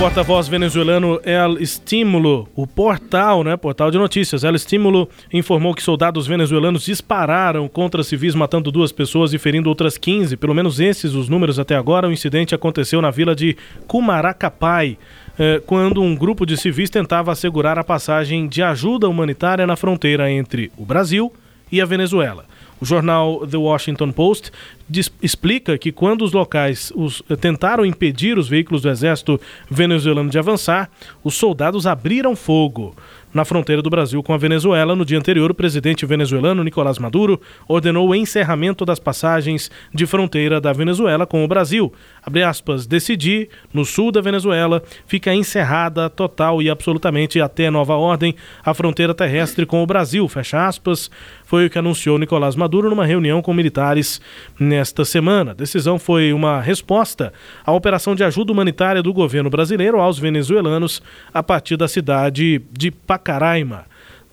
porta-voz 0.00 0.48
venezuelano 0.48 1.20
El 1.22 1.58
Estímulo, 1.62 2.48
o 2.56 2.66
portal, 2.66 3.44
né, 3.44 3.54
portal 3.54 3.90
de 3.90 3.98
notícias, 3.98 4.44
El 4.44 4.54
Estímulo 4.54 5.10
informou 5.30 5.74
que 5.74 5.82
soldados 5.82 6.26
venezuelanos 6.26 6.86
dispararam 6.86 7.68
contra 7.68 8.02
civis, 8.02 8.34
matando 8.34 8.72
duas 8.72 8.92
pessoas 8.92 9.34
e 9.34 9.38
ferindo 9.38 9.68
outras 9.68 9.98
15. 9.98 10.38
Pelo 10.38 10.54
menos 10.54 10.80
esses 10.80 11.12
os 11.12 11.28
números 11.28 11.58
até 11.58 11.76
agora. 11.76 12.08
O 12.08 12.12
incidente 12.12 12.54
aconteceu 12.54 13.02
na 13.02 13.10
vila 13.10 13.34
de 13.34 13.58
Cumaracapay, 13.86 14.98
eh, 15.38 15.62
quando 15.66 16.00
um 16.00 16.16
grupo 16.16 16.46
de 16.46 16.56
civis 16.56 16.88
tentava 16.88 17.30
assegurar 17.30 17.78
a 17.78 17.84
passagem 17.84 18.48
de 18.48 18.62
ajuda 18.62 19.06
humanitária 19.06 19.66
na 19.66 19.76
fronteira 19.76 20.30
entre 20.30 20.72
o 20.78 20.84
Brasil 20.86 21.30
e 21.70 21.78
a 21.78 21.84
Venezuela. 21.84 22.46
O 22.80 22.84
jornal 22.84 23.46
The 23.46 23.58
Washington 23.58 24.10
Post 24.10 24.50
diz, 24.88 25.12
explica 25.22 25.76
que 25.76 25.92
quando 25.92 26.22
os 26.22 26.32
locais 26.32 26.92
os, 26.96 27.22
eh, 27.28 27.36
tentaram 27.36 27.84
impedir 27.84 28.38
os 28.38 28.48
veículos 28.48 28.82
do 28.82 28.88
exército 28.88 29.40
venezuelano 29.70 30.30
de 30.30 30.38
avançar, 30.38 30.90
os 31.22 31.34
soldados 31.34 31.86
abriram 31.86 32.34
fogo 32.34 32.94
na 33.32 33.44
fronteira 33.44 33.80
do 33.80 33.90
Brasil 33.90 34.22
com 34.22 34.32
a 34.32 34.38
Venezuela. 34.38 34.96
No 34.96 35.04
dia 35.04 35.18
anterior, 35.18 35.50
o 35.50 35.54
presidente 35.54 36.04
venezuelano 36.04 36.64
Nicolás 36.64 36.98
Maduro 36.98 37.40
ordenou 37.68 38.08
o 38.08 38.14
encerramento 38.14 38.84
das 38.84 38.98
passagens 38.98 39.70
de 39.94 40.06
fronteira 40.06 40.60
da 40.60 40.72
Venezuela 40.72 41.26
com 41.26 41.44
o 41.44 41.48
Brasil. 41.48 41.92
Abre 42.22 42.42
aspas, 42.42 42.86
decidir, 42.86 43.48
no 43.72 43.84
sul 43.84 44.12
da 44.12 44.20
Venezuela, 44.20 44.82
fica 45.06 45.34
encerrada 45.34 46.10
total 46.10 46.60
e 46.60 46.68
absolutamente 46.68 47.40
até 47.40 47.70
nova 47.70 47.94
ordem 47.94 48.34
a 48.64 48.74
fronteira 48.74 49.14
terrestre 49.14 49.64
com 49.64 49.82
o 49.82 49.86
Brasil, 49.86 50.28
fecha 50.28 50.66
aspas, 50.66 51.10
foi 51.44 51.66
o 51.66 51.70
que 51.70 51.78
anunciou 51.78 52.18
Nicolás 52.18 52.54
Maduro 52.54 52.90
numa 52.90 53.06
reunião 53.06 53.42
com 53.42 53.52
militares 53.52 54.20
nesta 54.58 55.04
semana. 55.04 55.50
A 55.50 55.54
decisão 55.54 55.98
foi 55.98 56.32
uma 56.32 56.60
resposta 56.60 57.32
à 57.64 57.72
operação 57.72 58.14
de 58.14 58.22
ajuda 58.22 58.52
humanitária 58.52 59.02
do 59.02 59.12
governo 59.12 59.50
brasileiro 59.50 60.00
aos 60.00 60.18
venezuelanos 60.18 61.02
a 61.32 61.42
partir 61.42 61.76
da 61.76 61.88
cidade 61.88 62.62
de 62.72 62.90
Pacaraima. 62.90 63.89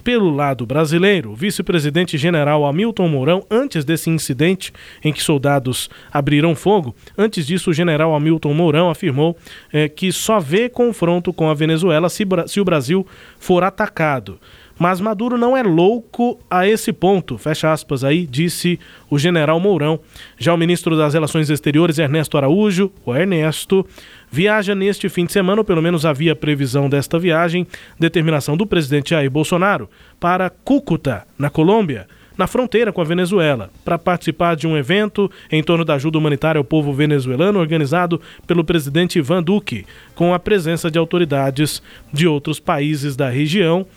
Pelo 0.07 0.33
lado 0.33 0.65
brasileiro, 0.65 1.31
o 1.31 1.35
vice-presidente 1.35 2.17
general 2.17 2.65
Hamilton 2.65 3.09
Mourão, 3.09 3.43
antes 3.51 3.83
desse 3.83 4.09
incidente 4.09 4.71
em 5.03 5.11
que 5.11 5.21
soldados 5.21 5.89
abriram 6.09 6.55
fogo, 6.55 6.95
antes 7.17 7.45
disso, 7.45 7.71
o 7.71 7.73
general 7.73 8.15
Hamilton 8.15 8.53
Mourão 8.53 8.89
afirmou 8.89 9.35
eh, 9.69 9.89
que 9.89 10.09
só 10.13 10.39
vê 10.39 10.69
confronto 10.69 11.33
com 11.33 11.49
a 11.49 11.53
Venezuela 11.53 12.07
se, 12.07 12.25
se 12.47 12.61
o 12.61 12.63
Brasil 12.63 13.05
for 13.37 13.65
atacado. 13.65 14.39
Mas 14.77 15.01
Maduro 15.01 15.37
não 15.37 15.57
é 15.57 15.63
louco 15.63 16.39
a 16.49 16.67
esse 16.67 16.93
ponto, 16.93 17.37
fecha 17.37 17.71
aspas 17.71 18.03
aí, 18.03 18.27
disse 18.27 18.79
o 19.09 19.17
general 19.17 19.59
Mourão. 19.59 19.99
Já 20.37 20.53
o 20.53 20.57
ministro 20.57 20.95
das 20.95 21.13
Relações 21.13 21.49
Exteriores, 21.49 21.97
Ernesto 21.97 22.37
Araújo, 22.37 22.91
o 23.03 23.15
Ernesto, 23.15 23.85
viaja 24.31 24.75
neste 24.75 25.09
fim 25.09 25.25
de 25.25 25.33
semana, 25.33 25.61
ou 25.61 25.65
pelo 25.65 25.81
menos 25.81 26.05
havia 26.05 26.35
previsão 26.35 26.89
desta 26.89 27.17
viagem, 27.17 27.65
determinação 27.99 28.55
do 28.55 28.67
presidente 28.67 29.11
Jair 29.11 29.31
Bolsonaro, 29.31 29.89
para 30.19 30.49
Cúcuta, 30.49 31.25
na 31.37 31.49
Colômbia, 31.49 32.07
na 32.37 32.45
fronteira 32.45 32.93
com 32.93 33.01
a 33.01 33.05
Venezuela, 33.05 33.71
para 33.83 33.97
participar 33.97 34.55
de 34.55 34.67
um 34.67 34.77
evento 34.77 35.29
em 35.51 35.63
torno 35.63 35.83
da 35.83 35.95
ajuda 35.95 36.19
humanitária 36.19 36.59
ao 36.59 36.63
povo 36.63 36.93
venezuelano 36.93 37.59
organizado 37.59 38.21
pelo 38.45 38.63
presidente 38.63 39.17
Ivan 39.17 39.41
Duque, 39.41 39.85
com 40.13 40.33
a 40.33 40.39
presença 40.39 40.91
de 40.91 40.99
autoridades 40.99 41.81
de 42.13 42.27
outros 42.27 42.59
países 42.59 43.15
da 43.15 43.27
região 43.27 43.87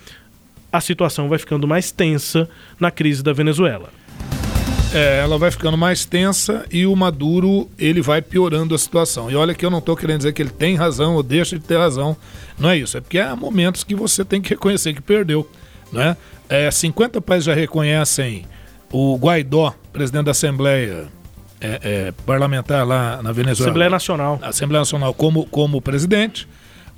a 0.71 0.81
situação 0.81 1.27
vai 1.27 1.37
ficando 1.37 1.67
mais 1.67 1.91
tensa 1.91 2.49
na 2.79 2.89
crise 2.89 3.21
da 3.21 3.33
Venezuela. 3.33 3.89
É, 4.93 5.19
ela 5.19 5.37
vai 5.37 5.49
ficando 5.49 5.77
mais 5.77 6.03
tensa 6.03 6.65
e 6.69 6.85
o 6.85 6.93
Maduro 6.95 7.69
ele 7.79 8.01
vai 8.01 8.21
piorando 8.21 8.75
a 8.75 8.77
situação. 8.77 9.31
E 9.31 9.35
olha 9.35 9.53
que 9.53 9.65
eu 9.65 9.69
não 9.69 9.79
estou 9.79 9.95
querendo 9.95 10.17
dizer 10.17 10.33
que 10.33 10.41
ele 10.41 10.49
tem 10.49 10.75
razão 10.75 11.15
ou 11.15 11.23
deixa 11.23 11.57
de 11.57 11.65
ter 11.65 11.77
razão. 11.77 12.15
Não 12.59 12.69
é 12.69 12.77
isso. 12.77 12.97
É 12.97 13.01
porque 13.01 13.17
há 13.17 13.35
momentos 13.35 13.85
que 13.85 13.95
você 13.95 14.25
tem 14.25 14.41
que 14.41 14.49
reconhecer 14.49 14.93
que 14.93 15.01
perdeu. 15.01 15.49
Né? 15.93 16.17
É, 16.49 16.69
50 16.69 17.21
países 17.21 17.45
já 17.45 17.53
reconhecem 17.53 18.45
o 18.91 19.17
Guaidó, 19.17 19.73
presidente 19.93 20.25
da 20.25 20.31
Assembleia 20.31 21.07
é, 21.61 21.79
é, 21.81 22.13
Parlamentar 22.25 22.85
lá 22.85 23.21
na 23.21 23.31
Venezuela. 23.31 23.69
Assembleia 23.69 23.89
Nacional. 23.89 24.39
Assembleia 24.41 24.81
Nacional 24.81 25.13
como, 25.13 25.45
como 25.45 25.81
presidente. 25.81 26.47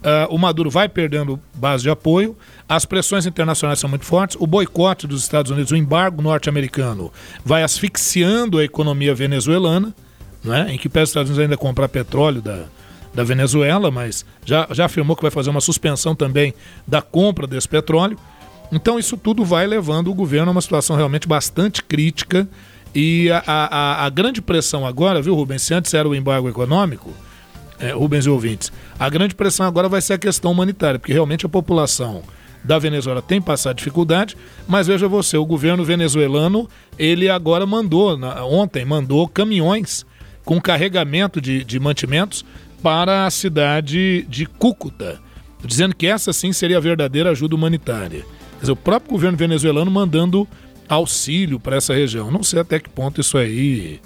Uh, 0.04 0.36
o 0.36 0.38
Maduro 0.38 0.70
vai 0.70 0.90
perdendo 0.90 1.40
base 1.56 1.84
de 1.84 1.90
apoio, 1.90 2.36
as 2.68 2.84
pressões 2.84 3.26
internacionais 3.26 3.80
são 3.80 3.90
muito 3.90 4.04
fortes, 4.04 4.36
o 4.38 4.46
boicote 4.46 5.08
dos 5.08 5.22
Estados 5.22 5.50
Unidos, 5.50 5.72
o 5.72 5.78
embargo 5.78 6.22
norte-americano, 6.22 7.10
vai 7.46 7.64
asfixiando 7.64 8.58
a 8.58 8.66
economia 8.66 9.16
venezuelana, 9.16 9.96
né, 10.44 10.68
em 10.70 10.78
que 10.78 10.90
pede 10.90 11.04
os 11.04 11.10
Estados 11.12 11.30
Unidos 11.30 11.44
ainda 11.44 11.56
comprar 11.56 11.88
petróleo 11.88 12.42
da, 12.42 12.66
da 13.14 13.24
Venezuela, 13.24 13.90
mas 13.92 14.26
já, 14.44 14.68
já 14.72 14.86
afirmou 14.86 15.16
que 15.16 15.22
vai 15.22 15.32
fazer 15.32 15.50
uma 15.50 15.62
suspensão 15.62 16.14
também 16.14 16.54
da 16.86 17.02
compra 17.02 17.48
desse 17.48 17.70
petróleo. 17.70 18.18
Então, 18.72 18.98
isso 18.98 19.16
tudo 19.16 19.46
vai 19.46 19.68
levando 19.68 20.10
o 20.10 20.14
governo 20.14 20.50
a 20.50 20.52
uma 20.52 20.62
situação 20.62 20.96
realmente 20.96 21.28
bastante 21.28 21.84
crítica. 21.84 22.48
E 22.94 23.30
a, 23.32 23.44
a, 23.46 24.06
a 24.06 24.10
grande 24.10 24.42
pressão 24.42 24.86
agora, 24.86 25.22
viu, 25.22 25.36
Rubens? 25.36 25.62
Se 25.62 25.74
antes 25.74 25.94
era 25.94 26.10
o 26.10 26.16
embargo 26.16 26.50
econômico, 26.50 27.12
é, 27.80 27.92
Rubens 27.92 28.26
e 28.26 28.30
ouvintes, 28.30 28.72
a 29.00 29.10
grande 29.10 29.36
pressão 29.36 29.66
agora 29.66 29.90
vai 29.90 30.02
ser 30.02 30.14
a 30.14 30.18
questão 30.18 30.52
humanitária, 30.52 31.00
porque 31.00 31.14
realmente 31.14 31.46
a 31.46 31.50
população 31.50 32.24
da 32.64 32.80
Venezuela 32.80 33.22
tem 33.22 33.42
passado 33.42 33.78
dificuldade, 33.78 34.38
mas 34.68 34.88
veja 34.88 35.08
você, 35.08 35.38
o 35.38 35.46
governo 35.46 35.84
venezuelano, 35.84 36.70
ele 36.98 37.30
agora 37.30 37.66
mandou, 37.66 38.18
na, 38.18 38.46
ontem 38.46 38.86
mandou 38.86 39.28
caminhões 39.28 40.06
com 40.46 40.62
carregamento 40.62 41.42
de, 41.42 41.64
de 41.64 41.80
mantimentos 41.80 42.46
para 42.82 43.26
a 43.26 43.32
cidade 43.32 44.26
de 44.30 44.46
Cúcuta, 44.46 45.20
dizendo 45.64 45.96
que 45.96 46.08
essa 46.08 46.32
sim 46.32 46.54
seria 46.54 46.78
a 46.78 46.82
verdadeira 46.82 47.32
ajuda 47.32 47.56
humanitária. 47.56 48.24
Quer 48.54 48.60
dizer, 48.62 48.72
o 48.72 48.78
próprio 48.78 49.12
governo 49.12 49.38
venezuelano 49.38 49.92
mandando 49.92 50.48
auxílio 50.88 51.60
para 51.60 51.78
essa 51.78 51.94
região. 51.94 52.30
Não 52.32 52.44
sei 52.44 52.60
até 52.60 52.80
que 52.80 52.90
ponto 52.90 53.20
isso 53.20 53.38
aí 53.38 54.00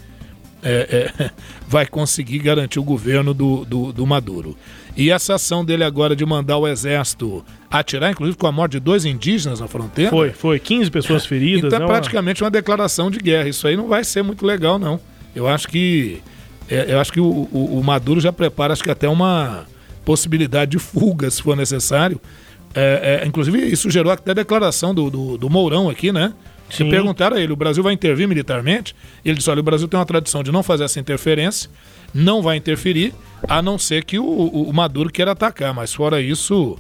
é, 0.68 1.12
é, 1.20 1.32
vai 1.68 1.86
conseguir 1.86 2.40
garantir 2.40 2.80
o 2.80 2.84
governo 2.84 3.34
do, 3.34 3.64
do, 3.66 3.94
do, 3.94 4.06
Maduro. 4.06 4.58
E 4.96 5.10
essa 5.10 5.36
ação 5.36 5.64
dele 5.64 5.84
agora 5.84 6.16
de 6.16 6.26
mandar 6.26 6.58
o 6.58 6.68
exército 6.68 7.46
atirar, 7.70 8.12
inclusive 8.12 8.38
com 8.38 8.48
a 8.48 8.52
morte 8.52 8.74
de 8.74 8.80
dois 8.80 9.06
indígenas 9.06 9.60
na 9.60 9.68
fronteira. 9.68 10.10
Foi, 10.10 10.32
foi. 10.32 10.60
15 10.60 10.92
pessoas 10.92 11.26
feridas. 11.26 11.66
Então 11.66 11.78
é 11.78 11.82
né, 11.82 11.88
praticamente 11.88 12.44
uma 12.44 12.52
declaração 12.52 13.10
de 13.10 13.20
guerra. 13.20 13.48
Isso 13.48 13.68
aí 13.68 13.78
não 13.78 13.88
vai 13.88 14.04
ser 14.04 14.24
muito 14.24 14.46
legal, 14.46 14.78
não. 14.78 15.00
Eu 15.36 15.48
acho 15.48 15.68
que. 15.68 16.22
É, 16.70 16.94
eu 16.94 17.00
acho 17.00 17.14
que 17.14 17.20
o, 17.20 17.48
o, 17.52 17.80
o, 17.80 17.84
Maduro 17.84 18.20
já 18.20 18.34
prepara, 18.34 18.74
acho 18.74 18.84
que 18.84 18.92
até 18.92 19.08
uma 19.08 19.66
possibilidade 20.04 20.72
de 20.72 20.80
fuga, 20.80 21.30
se 21.32 21.42
for 21.42 21.56
necessário. 21.56 22.20
É, 22.76 23.22
é, 23.24 23.28
inclusive, 23.28 23.58
isso 23.72 23.90
gerou 23.90 24.12
até 24.12 24.32
a 24.32 24.34
declaração 24.34 24.94
do, 24.94 25.10
do, 25.10 25.38
do 25.38 25.50
Mourão 25.50 25.90
aqui, 25.90 26.12
né? 26.12 26.34
Se 26.70 26.84
perguntaram 26.84 27.38
a 27.38 27.40
ele, 27.40 27.54
o 27.54 27.56
Brasil 27.56 27.82
vai 27.82 27.94
intervir 27.94 28.28
militarmente? 28.28 28.96
Ele 29.24 29.38
disse, 29.38 29.50
olha, 29.50 29.62
o 29.62 29.64
Brasil 29.64 29.88
tem 29.88 30.00
uma 30.00 30.06
tradição 30.06 30.44
de 30.44 30.52
não 30.52 30.62
fazer 30.62 30.84
essa 30.84 31.00
interferência, 31.00 31.70
não 32.14 32.42
vai 32.42 32.58
interferir, 32.58 33.14
a 33.48 33.62
não 33.62 33.78
ser 33.78 34.04
que 34.04 34.20
o, 34.20 34.26
o, 34.26 34.70
o 34.70 34.74
Maduro 34.74 35.10
queira 35.10 35.32
atacar. 35.32 35.74
Mas 35.74 35.94
fora 35.94 36.22
isso, 36.22 36.78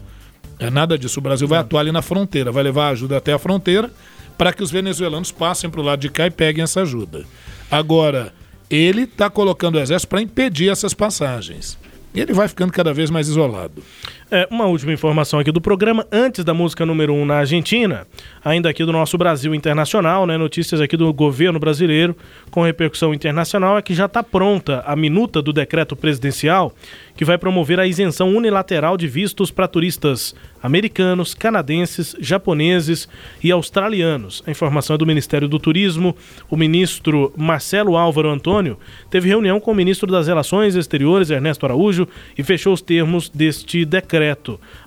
é 0.59 0.69
nada 0.69 0.97
disso. 0.97 1.19
O 1.19 1.23
Brasil 1.23 1.47
vai 1.47 1.59
atuar 1.59 1.81
ali 1.81 1.91
na 1.91 2.01
fronteira, 2.01 2.51
vai 2.51 2.63
levar 2.63 2.89
ajuda 2.89 3.17
até 3.17 3.33
a 3.33 3.39
fronteira 3.39 3.91
para 4.37 4.53
que 4.53 4.61
os 4.61 4.69
venezuelanos 4.69 5.31
passem 5.31 5.69
para 5.69 5.81
o 5.81 5.83
lado 5.83 5.99
de 5.99 6.09
cá 6.09 6.27
e 6.27 6.31
peguem 6.31 6.63
essa 6.63 6.81
ajuda. 6.81 7.25
Agora, 7.71 8.33
ele 8.69 9.03
está 9.03 9.29
colocando 9.29 9.75
o 9.75 9.79
exército 9.79 10.09
para 10.09 10.21
impedir 10.21 10.69
essas 10.69 10.93
passagens. 10.93 11.77
E 12.13 12.19
ele 12.19 12.33
vai 12.33 12.47
ficando 12.47 12.71
cada 12.71 12.93
vez 12.93 13.09
mais 13.09 13.27
isolado. 13.27 13.83
É, 14.29 14.45
uma 14.51 14.65
última 14.65 14.91
informação 14.91 15.39
aqui 15.39 15.53
do 15.53 15.61
programa, 15.61 16.05
antes 16.11 16.43
da 16.43 16.53
música 16.53 16.85
número 16.85 17.13
1 17.13 17.21
um 17.21 17.25
na 17.25 17.37
Argentina, 17.37 18.05
ainda 18.43 18.69
aqui 18.69 18.83
do 18.83 18.91
nosso 18.91 19.17
Brasil 19.17 19.55
Internacional, 19.55 20.25
né? 20.25 20.37
Notícias 20.37 20.81
aqui 20.81 20.97
do 20.97 21.13
governo 21.13 21.57
brasileiro 21.57 22.13
com 22.51 22.61
repercussão 22.61 23.13
internacional 23.13 23.77
é 23.77 23.81
que 23.81 23.93
já 23.93 24.05
está 24.05 24.21
pronta 24.21 24.83
a 24.85 24.97
minuta 24.97 25.41
do 25.41 25.53
decreto 25.53 25.95
presidencial 25.95 26.73
que 27.15 27.23
vai 27.23 27.37
promover 27.37 27.79
a 27.79 27.87
isenção 27.87 28.35
unilateral 28.35 28.97
de 28.97 29.07
vistos 29.07 29.49
para 29.49 29.67
turistas 29.67 30.35
americanos, 30.61 31.33
canadenses, 31.33 32.13
japoneses 32.19 33.07
e 33.41 33.49
australianos. 33.49 34.43
A 34.45 34.51
informação 34.51 34.95
é 34.95 34.97
do 34.97 35.05
Ministério 35.05 35.47
do 35.47 35.57
Turismo. 35.57 36.15
O 36.49 36.57
ministro 36.57 37.33
Marcelo 37.35 37.95
Álvaro 37.95 38.29
Antônio 38.29 38.77
teve 39.09 39.29
reunião 39.29 39.59
com 39.59 39.71
o 39.71 39.75
ministro 39.75 40.11
das 40.11 40.27
Relações 40.27 40.75
Exteriores, 40.75 41.29
Ernesto 41.29 41.65
Araújo, 41.65 42.07
e 42.37 42.43
fechou 42.43 42.73
os 42.73 42.81
termos 42.81 43.29
deste 43.29 43.85
decreto. 43.85 44.16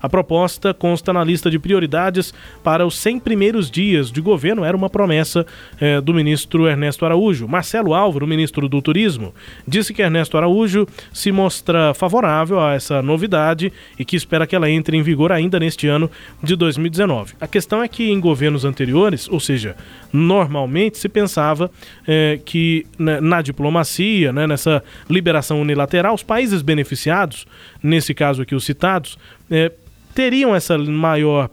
A 0.00 0.08
proposta 0.08 0.74
consta 0.74 1.12
na 1.12 1.22
lista 1.22 1.50
de 1.50 1.58
prioridades 1.58 2.34
para 2.62 2.86
os 2.86 2.98
100 2.98 3.20
primeiros 3.20 3.70
dias 3.70 4.10
de 4.10 4.20
governo, 4.20 4.64
era 4.64 4.76
uma 4.76 4.90
promessa 4.90 5.46
eh, 5.80 6.00
do 6.00 6.14
ministro 6.14 6.66
Ernesto 6.66 7.04
Araújo. 7.04 7.46
Marcelo 7.46 7.94
Álvaro, 7.94 8.26
ministro 8.26 8.68
do 8.68 8.80
Turismo, 8.82 9.34
disse 9.66 9.92
que 9.92 10.02
Ernesto 10.02 10.36
Araújo 10.36 10.86
se 11.12 11.30
mostra 11.30 11.94
favorável 11.94 12.60
a 12.60 12.74
essa 12.74 13.02
novidade 13.02 13.72
e 13.98 14.04
que 14.04 14.16
espera 14.16 14.46
que 14.46 14.56
ela 14.56 14.70
entre 14.70 14.96
em 14.96 15.02
vigor 15.02 15.32
ainda 15.32 15.58
neste 15.58 15.86
ano 15.86 16.10
de 16.42 16.56
2019. 16.56 17.34
A 17.40 17.46
questão 17.46 17.82
é 17.82 17.88
que 17.88 18.10
em 18.10 18.20
governos 18.20 18.64
anteriores, 18.64 19.28
ou 19.28 19.40
seja, 19.40 19.76
normalmente 20.12 20.98
se 20.98 21.08
pensava 21.08 21.70
é, 22.06 22.40
que 22.44 22.86
né, 22.98 23.20
na 23.20 23.42
diplomacia, 23.42 24.32
né, 24.32 24.46
nessa 24.46 24.82
liberação 25.08 25.60
unilateral, 25.60 26.14
os 26.14 26.22
países 26.22 26.62
beneficiados, 26.62 27.46
nesse 27.82 28.14
caso 28.14 28.42
aqui 28.42 28.54
os 28.54 28.64
citados, 28.64 29.18
é, 29.50 29.72
teriam 30.14 30.54
essa 30.54 30.76
maior 30.78 31.50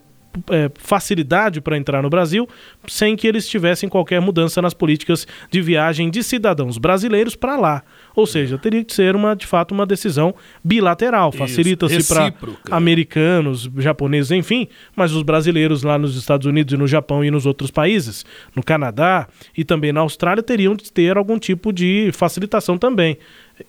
é, 0.49 0.69
facilidade 0.75 1.61
para 1.61 1.77
entrar 1.77 2.01
no 2.03 2.09
Brasil 2.09 2.47
sem 2.87 3.15
que 3.15 3.27
eles 3.27 3.47
tivessem 3.47 3.89
qualquer 3.89 4.21
mudança 4.21 4.61
nas 4.61 4.73
políticas 4.73 5.27
de 5.49 5.61
viagem 5.61 6.09
de 6.09 6.23
cidadãos 6.23 6.77
brasileiros 6.77 7.35
para 7.35 7.57
lá. 7.57 7.83
Ou 8.15 8.25
seja, 8.25 8.57
teria 8.57 8.83
que 8.83 8.93
ser 8.93 9.15
uma, 9.15 9.35
de 9.35 9.45
fato 9.45 9.73
uma 9.73 9.85
decisão 9.85 10.33
bilateral. 10.63 11.31
Facilita-se 11.31 12.07
para 12.07 12.33
americanos, 12.71 13.69
japoneses, 13.77 14.31
enfim, 14.31 14.67
mas 14.95 15.11
os 15.11 15.23
brasileiros 15.23 15.83
lá 15.83 15.97
nos 15.97 16.15
Estados 16.15 16.45
Unidos 16.45 16.73
e 16.73 16.77
no 16.77 16.87
Japão 16.87 17.23
e 17.23 17.31
nos 17.31 17.45
outros 17.45 17.71
países, 17.71 18.25
no 18.55 18.63
Canadá 18.63 19.27
e 19.55 19.63
também 19.63 19.91
na 19.91 20.01
Austrália, 20.01 20.43
teriam 20.43 20.75
de 20.75 20.91
ter 20.91 21.17
algum 21.17 21.37
tipo 21.37 21.73
de 21.73 22.09
facilitação 22.13 22.77
também. 22.77 23.17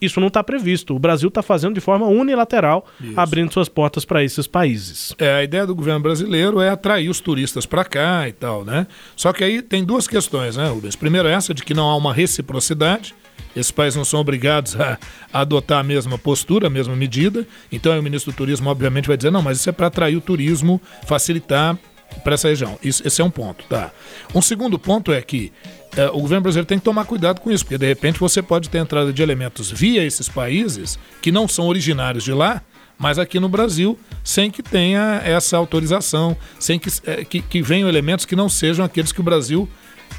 Isso 0.01 0.20
não 0.20 0.28
está 0.28 0.43
previsto. 0.45 0.95
O 0.95 0.99
Brasil 0.99 1.28
está 1.28 1.43
fazendo 1.43 1.74
de 1.74 1.80
forma 1.80 2.07
unilateral, 2.07 2.86
Isso. 3.01 3.18
abrindo 3.18 3.53
suas 3.53 3.68
portas 3.68 4.05
para 4.05 4.22
esses 4.22 4.47
países. 4.47 5.14
É, 5.18 5.34
a 5.34 5.45
ideia 5.45 5.66
do 5.66 5.74
governo 5.74 6.01
brasileiro 6.01 6.61
é 6.61 6.68
atrair 6.68 7.09
os 7.09 7.20
turistas 7.20 7.66
para 7.66 7.84
cá 7.84 8.28
e 8.28 8.32
tal, 8.32 8.64
né? 8.64 8.86
Só 9.16 9.32
que 9.32 9.43
aí 9.43 9.62
tem 9.62 9.84
duas 9.84 10.07
questões, 10.07 10.57
né, 10.57 10.68
Rubens? 10.68 10.97
Primeiro, 10.97 11.28
essa 11.28 11.55
de 11.55 11.64
que 11.64 11.74
não 11.74 11.89
há 11.89 11.97
uma 11.97 12.12
reciprocidade. 12.12 13.14
Esses 13.57 13.72
países 13.72 13.97
não 13.97 14.05
são 14.05 14.20
obrigados 14.20 14.78
a, 14.78 14.99
a, 15.32 15.41
adotar 15.41 15.78
a 15.80 15.82
mesma 15.82 16.18
postura, 16.18 16.66
a 16.66 16.70
mesma 16.70 16.95
medida. 16.95 17.47
Então, 17.72 17.99
o 17.99 18.03
ministro 18.03 18.30
do 18.30 18.36
Turismo, 18.36 18.68
obviamente, 18.68 19.09
vai 19.09 19.16
dizer: 19.16 19.30
não, 19.30 19.43
mas 19.43 19.59
isso 19.59 19.68
é 19.68 19.72
para 19.72 19.86
atrair 19.86 20.16
o 20.16 20.20
turismo, 20.20 20.80
facilitar 21.07 21.76
para 22.22 22.34
essa 22.34 22.49
região. 22.49 22.78
Isso, 22.82 23.07
esse 23.07 23.20
é 23.20 23.24
um 23.24 23.30
ponto, 23.30 23.64
tá? 23.64 23.91
Um 24.34 24.43
segundo 24.43 24.78
ponto 24.78 25.12
é 25.12 25.20
que 25.22 25.53
é, 25.99 26.07
o 26.11 26.21
governo 26.21 26.43
brasileiro 26.43 26.65
tem 26.65 26.79
que 26.79 26.85
tomar 26.85 27.05
cuidado 27.05 27.41
com 27.41 27.51
isso, 27.51 27.65
porque 27.65 27.77
de 27.77 27.89
repente 27.89 28.21
você 28.21 28.41
pode 28.41 28.71
ter 28.71 28.79
entrada 28.79 29.13
de 29.13 29.21
elementos 29.21 29.69
via 29.69 30.05
esses 30.05 30.29
países 30.29 30.97
que 31.21 31.33
não 31.33 31.49
são 31.49 31.67
originários 31.67 32.23
de 32.23 32.33
lá, 32.33 32.63
mas 32.97 33.19
aqui 33.19 33.41
no 33.41 33.49
Brasil, 33.49 33.99
sem 34.23 34.49
que 34.49 34.63
tenha 34.63 35.21
essa 35.25 35.57
autorização, 35.57 36.37
sem 36.57 36.79
que, 36.79 36.89
é, 37.05 37.25
que, 37.25 37.43
que 37.43 37.61
venham 37.61 37.89
elementos 37.89 38.25
que 38.25 38.37
não 38.37 38.49
sejam 38.49 38.85
aqueles 38.85 39.11
que 39.11 39.21
o 39.21 39.25
Brasil 39.25 39.69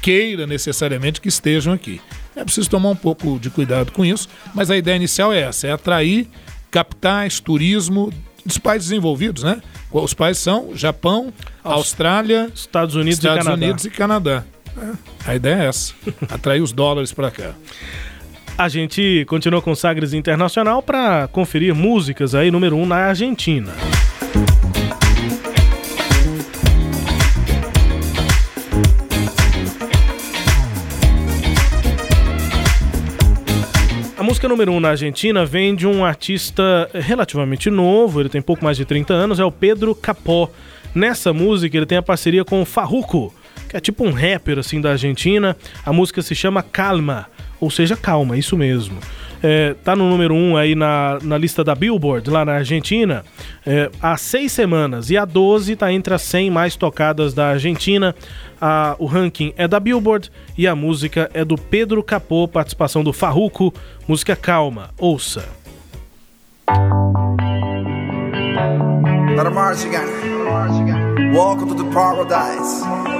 queira 0.02 0.46
necessariamente 0.46 1.18
que 1.18 1.28
estejam 1.28 1.72
aqui. 1.72 1.98
É 2.36 2.44
preciso 2.44 2.68
tomar 2.68 2.90
um 2.90 2.96
pouco 2.96 3.38
de 3.38 3.48
cuidado 3.48 3.90
com 3.90 4.04
isso, 4.04 4.28
mas 4.54 4.70
a 4.70 4.76
ideia 4.76 4.96
inicial 4.96 5.32
é 5.32 5.40
essa: 5.40 5.66
é 5.66 5.72
atrair 5.72 6.28
capitais, 6.70 7.40
turismo 7.40 8.12
dos 8.44 8.58
países 8.58 8.90
desenvolvidos, 8.90 9.44
né? 9.44 9.62
Os 9.90 10.12
países 10.12 10.42
são 10.42 10.76
Japão, 10.76 11.32
Austrália, 11.64 12.50
Estados 12.54 12.94
Unidos, 12.94 13.18
Estados 13.18 13.44
e, 13.44 13.44
Canadá. 13.44 13.66
Unidos 13.66 13.84
e 13.86 13.90
Canadá. 13.90 14.44
A 15.26 15.34
ideia 15.34 15.62
é 15.62 15.66
essa: 15.66 15.94
atrair 16.28 16.62
os 16.62 16.72
dólares 16.72 17.12
para 17.12 17.30
cá. 17.30 17.54
A 18.56 18.68
gente 18.68 19.24
continua 19.26 19.62
com 19.62 19.74
Sagres 19.74 20.12
Internacional 20.12 20.82
para 20.82 21.26
conferir 21.28 21.74
músicas 21.74 22.34
aí, 22.34 22.50
número 22.50 22.76
1 22.76 22.82
um 22.82 22.86
na 22.86 22.96
Argentina. 22.96 23.72
A 34.18 34.22
música 34.22 34.46
número 34.46 34.72
1 34.72 34.76
um 34.76 34.80
na 34.80 34.90
Argentina 34.90 35.46
vem 35.46 35.74
de 35.74 35.86
um 35.86 36.04
artista 36.04 36.90
relativamente 36.92 37.70
novo, 37.70 38.20
ele 38.20 38.28
tem 38.28 38.42
pouco 38.42 38.62
mais 38.62 38.76
de 38.76 38.84
30 38.84 39.14
anos, 39.14 39.40
é 39.40 39.44
o 39.44 39.50
Pedro 39.50 39.94
Capó. 39.94 40.50
Nessa 40.94 41.32
música 41.32 41.74
ele 41.74 41.86
tem 41.86 41.96
a 41.96 42.02
parceria 42.02 42.44
com 42.44 42.60
o 42.60 42.66
Farruko, 42.66 43.32
que 43.70 43.76
é 43.76 43.80
tipo 43.80 44.04
um 44.04 44.10
rapper 44.10 44.58
assim 44.58 44.80
da 44.80 44.90
Argentina. 44.90 45.56
A 45.86 45.92
música 45.92 46.20
se 46.20 46.34
chama 46.34 46.60
Calma, 46.60 47.28
ou 47.60 47.70
seja, 47.70 47.96
calma, 47.96 48.36
isso 48.36 48.56
mesmo. 48.56 48.98
É, 49.42 49.74
tá 49.84 49.94
no 49.96 50.10
número 50.10 50.34
1 50.34 50.36
um 50.36 50.56
aí 50.56 50.74
na, 50.74 51.18
na 51.22 51.38
lista 51.38 51.64
da 51.64 51.74
Billboard, 51.74 52.28
lá 52.28 52.44
na 52.44 52.52
Argentina, 52.52 53.24
é, 53.64 53.88
há 54.02 54.16
seis 54.16 54.52
semanas. 54.52 55.08
E 55.08 55.16
a 55.16 55.24
12 55.24 55.76
tá 55.76 55.90
entre 55.92 56.12
as 56.12 56.22
100 56.22 56.50
mais 56.50 56.76
tocadas 56.76 57.32
da 57.32 57.50
Argentina. 57.50 58.14
A, 58.60 58.96
o 58.98 59.06
ranking 59.06 59.54
é 59.56 59.68
da 59.68 59.78
Billboard 59.78 60.30
e 60.58 60.66
a 60.66 60.74
música 60.74 61.30
é 61.32 61.44
do 61.44 61.56
Pedro 61.56 62.02
Capô, 62.02 62.48
participação 62.48 63.04
do 63.04 63.12
Farruco. 63.12 63.72
Música 64.06 64.34
Calma, 64.34 64.90
ouça. 64.98 65.48
Welcome 71.32 71.68
to 71.68 71.84
the 71.84 71.90
paradise. 71.92 73.09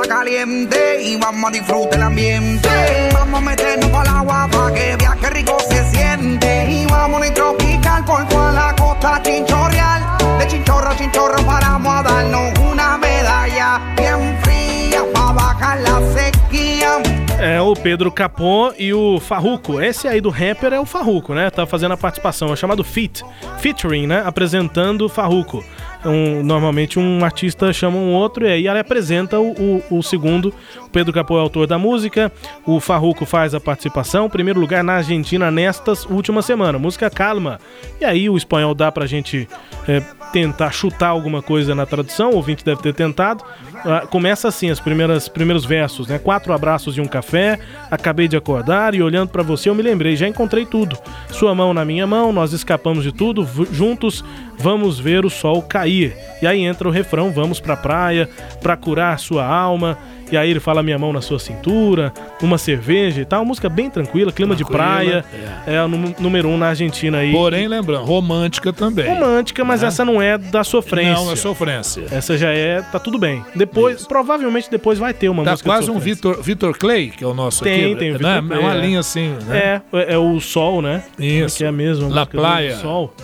Caliente 0.00 1.02
y 1.02 1.16
vamos 1.16 1.50
a 1.50 1.52
disfrutar 1.52 1.94
el 1.94 2.02
ambiente. 2.02 2.68
Vamos 3.12 3.40
a 3.40 3.44
meternos 3.44 3.90
para 3.90 4.18
agua 4.18 4.48
para 4.50 4.74
que 4.74 5.30
rico 5.30 5.56
se 5.68 5.90
siente. 5.90 6.70
Y 6.70 6.86
vamos 6.86 7.22
a 7.22 7.34
tropical 7.34 8.04
por 8.04 8.26
toda 8.28 8.52
la 8.52 8.74
costa 8.76 9.20
chinchorreal. 9.22 10.02
De 10.38 10.46
chinchorro 10.46 10.88
a 10.88 10.96
chinchorro 10.96 11.44
paramos 11.44 11.94
a 11.94 12.02
darnos 12.02 12.58
una 12.58 12.98
medalla 12.98 13.80
bien 13.96 14.38
fría 14.42 15.02
para 15.12 15.32
bajar 15.32 15.80
la 15.80 16.00
sequía. 16.12 17.02
É 17.38 17.60
o 17.60 17.74
Pedro 17.74 18.12
Capon 18.12 18.72
e 18.78 18.94
o 18.94 19.18
Farruco. 19.18 19.80
Esse 19.80 20.06
aí 20.06 20.20
do 20.20 20.30
rapper 20.30 20.72
é 20.72 20.78
o 20.78 20.86
Farruco, 20.86 21.34
né? 21.34 21.50
Tá 21.50 21.66
fazendo 21.66 21.92
a 21.92 21.96
participação, 21.96 22.52
é 22.52 22.56
chamado 22.56 22.84
Fit, 22.84 23.24
featuring, 23.58 24.06
né? 24.06 24.22
Apresentando 24.24 25.06
o 25.06 25.08
Farruco. 25.08 25.64
Um, 26.04 26.42
normalmente 26.42 26.98
um 26.98 27.24
artista 27.24 27.72
chama 27.72 27.96
um 27.96 28.12
outro 28.12 28.44
e 28.44 28.48
aí 28.48 28.66
ele 28.66 28.78
apresenta 28.78 29.38
o, 29.38 29.52
o, 29.52 29.98
o 29.98 30.02
segundo. 30.02 30.52
O 30.84 30.88
Pedro 30.88 31.12
Capô 31.12 31.38
é 31.38 31.40
autor 31.40 31.66
da 31.66 31.78
música, 31.78 32.32
o 32.66 32.80
Farruco 32.80 33.24
faz 33.24 33.54
a 33.54 33.60
participação. 33.60 34.28
Primeiro 34.28 34.60
lugar 34.60 34.82
na 34.82 34.94
Argentina 34.94 35.50
nestas 35.50 36.04
últimas 36.06 36.44
semanas. 36.44 36.80
Música 36.80 37.08
calma. 37.08 37.60
E 38.00 38.04
aí 38.04 38.28
o 38.28 38.36
espanhol 38.36 38.74
dá 38.74 38.90
pra 38.90 39.06
gente 39.06 39.48
é, 39.86 40.00
tentar 40.32 40.72
chutar 40.72 41.08
alguma 41.08 41.42
coisa 41.42 41.74
na 41.74 41.86
tradução. 41.86 42.30
O 42.30 42.36
ouvinte 42.36 42.64
deve 42.64 42.82
ter 42.82 42.94
tentado. 42.94 43.44
Ah, 43.84 44.06
começa 44.06 44.48
assim, 44.48 44.70
os 44.70 44.80
primeiros, 44.80 45.28
primeiros 45.28 45.64
versos, 45.64 46.06
né? 46.06 46.18
Quatro 46.18 46.52
abraços 46.52 46.96
e 46.96 47.00
um 47.00 47.06
café. 47.06 47.58
Acabei 47.90 48.28
de 48.28 48.36
acordar 48.36 48.94
e 48.94 49.02
olhando 49.02 49.30
pra 49.30 49.42
você 49.42 49.68
eu 49.68 49.74
me 49.74 49.82
lembrei, 49.82 50.16
já 50.16 50.28
encontrei 50.28 50.64
tudo. 50.64 50.96
Sua 51.30 51.54
mão 51.54 51.74
na 51.74 51.84
minha 51.84 52.06
mão, 52.06 52.32
nós 52.32 52.52
escapamos 52.52 53.02
de 53.02 53.12
tudo, 53.12 53.46
juntos 53.72 54.24
vamos 54.62 54.98
ver 54.98 55.24
o 55.24 55.30
sol 55.30 55.60
cair. 55.62 56.16
E 56.40 56.46
aí 56.46 56.62
entra 56.62 56.88
o 56.88 56.90
refrão, 56.90 57.30
vamos 57.30 57.60
pra 57.60 57.76
praia, 57.76 58.28
pra 58.62 58.76
curar 58.76 59.18
sua 59.18 59.44
alma. 59.44 59.98
E 60.30 60.36
aí 60.36 60.48
ele 60.50 60.60
fala 60.60 60.82
minha 60.82 60.98
mão 60.98 61.12
na 61.12 61.20
sua 61.20 61.38
cintura, 61.38 62.10
uma 62.40 62.56
cerveja 62.56 63.20
e 63.20 63.24
tal. 63.24 63.44
Música 63.44 63.68
bem 63.68 63.90
tranquila, 63.90 64.32
clima 64.32 64.56
de 64.56 64.64
praia. 64.64 65.22
É, 65.66 65.82
o 65.82 65.88
nú- 65.88 66.14
número 66.18 66.48
um 66.48 66.56
na 66.56 66.68
Argentina 66.68 67.18
aí. 67.18 67.30
Porém, 67.32 67.68
lembrando, 67.68 68.04
romântica 68.06 68.72
também. 68.72 69.06
Romântica, 69.06 69.62
mas 69.62 69.82
Né? 69.82 69.88
essa 69.88 70.06
não 70.06 70.22
é 70.22 70.38
da 70.38 70.64
sofrência. 70.64 71.12
Não, 71.22 71.30
é 71.32 71.36
sofrência. 71.36 72.04
Essa 72.10 72.38
já 72.38 72.48
é, 72.48 72.80
tá 72.80 72.98
tudo 72.98 73.18
bem. 73.18 73.44
Depois, 73.54 74.06
provavelmente 74.06 74.70
depois 74.70 74.98
vai 74.98 75.12
ter 75.12 75.28
uma 75.28 75.44
Tá 75.44 75.50
música 75.50 75.68
quase 75.68 75.84
de 75.84 75.90
um. 75.90 75.98
Vitor, 75.98 76.42
Vitor 76.42 76.78
Clay, 76.78 77.10
que 77.10 77.22
é 77.22 77.26
o 77.26 77.34
nosso 77.34 77.62
Tem, 77.62 77.84
aqui. 77.92 77.96
tem 77.96 78.10
o 78.12 78.18
né? 78.18 78.40
Vitor 78.40 78.48
Clay, 78.48 78.58
É 78.58 78.64
uma 78.66 78.74
é. 78.74 78.80
linha 78.80 79.00
assim, 79.00 79.36
né? 79.46 79.82
É, 79.92 80.14
é 80.14 80.18
o 80.18 80.40
Sol, 80.40 80.80
né? 80.80 81.02
Isso. 81.18 81.58
Que 81.58 81.64
é 81.64 81.68
a 81.68 81.70
La 81.70 81.76
música 81.76 82.24
do 82.24 82.26
Playa. 82.28 82.76
Sol. 82.76 83.14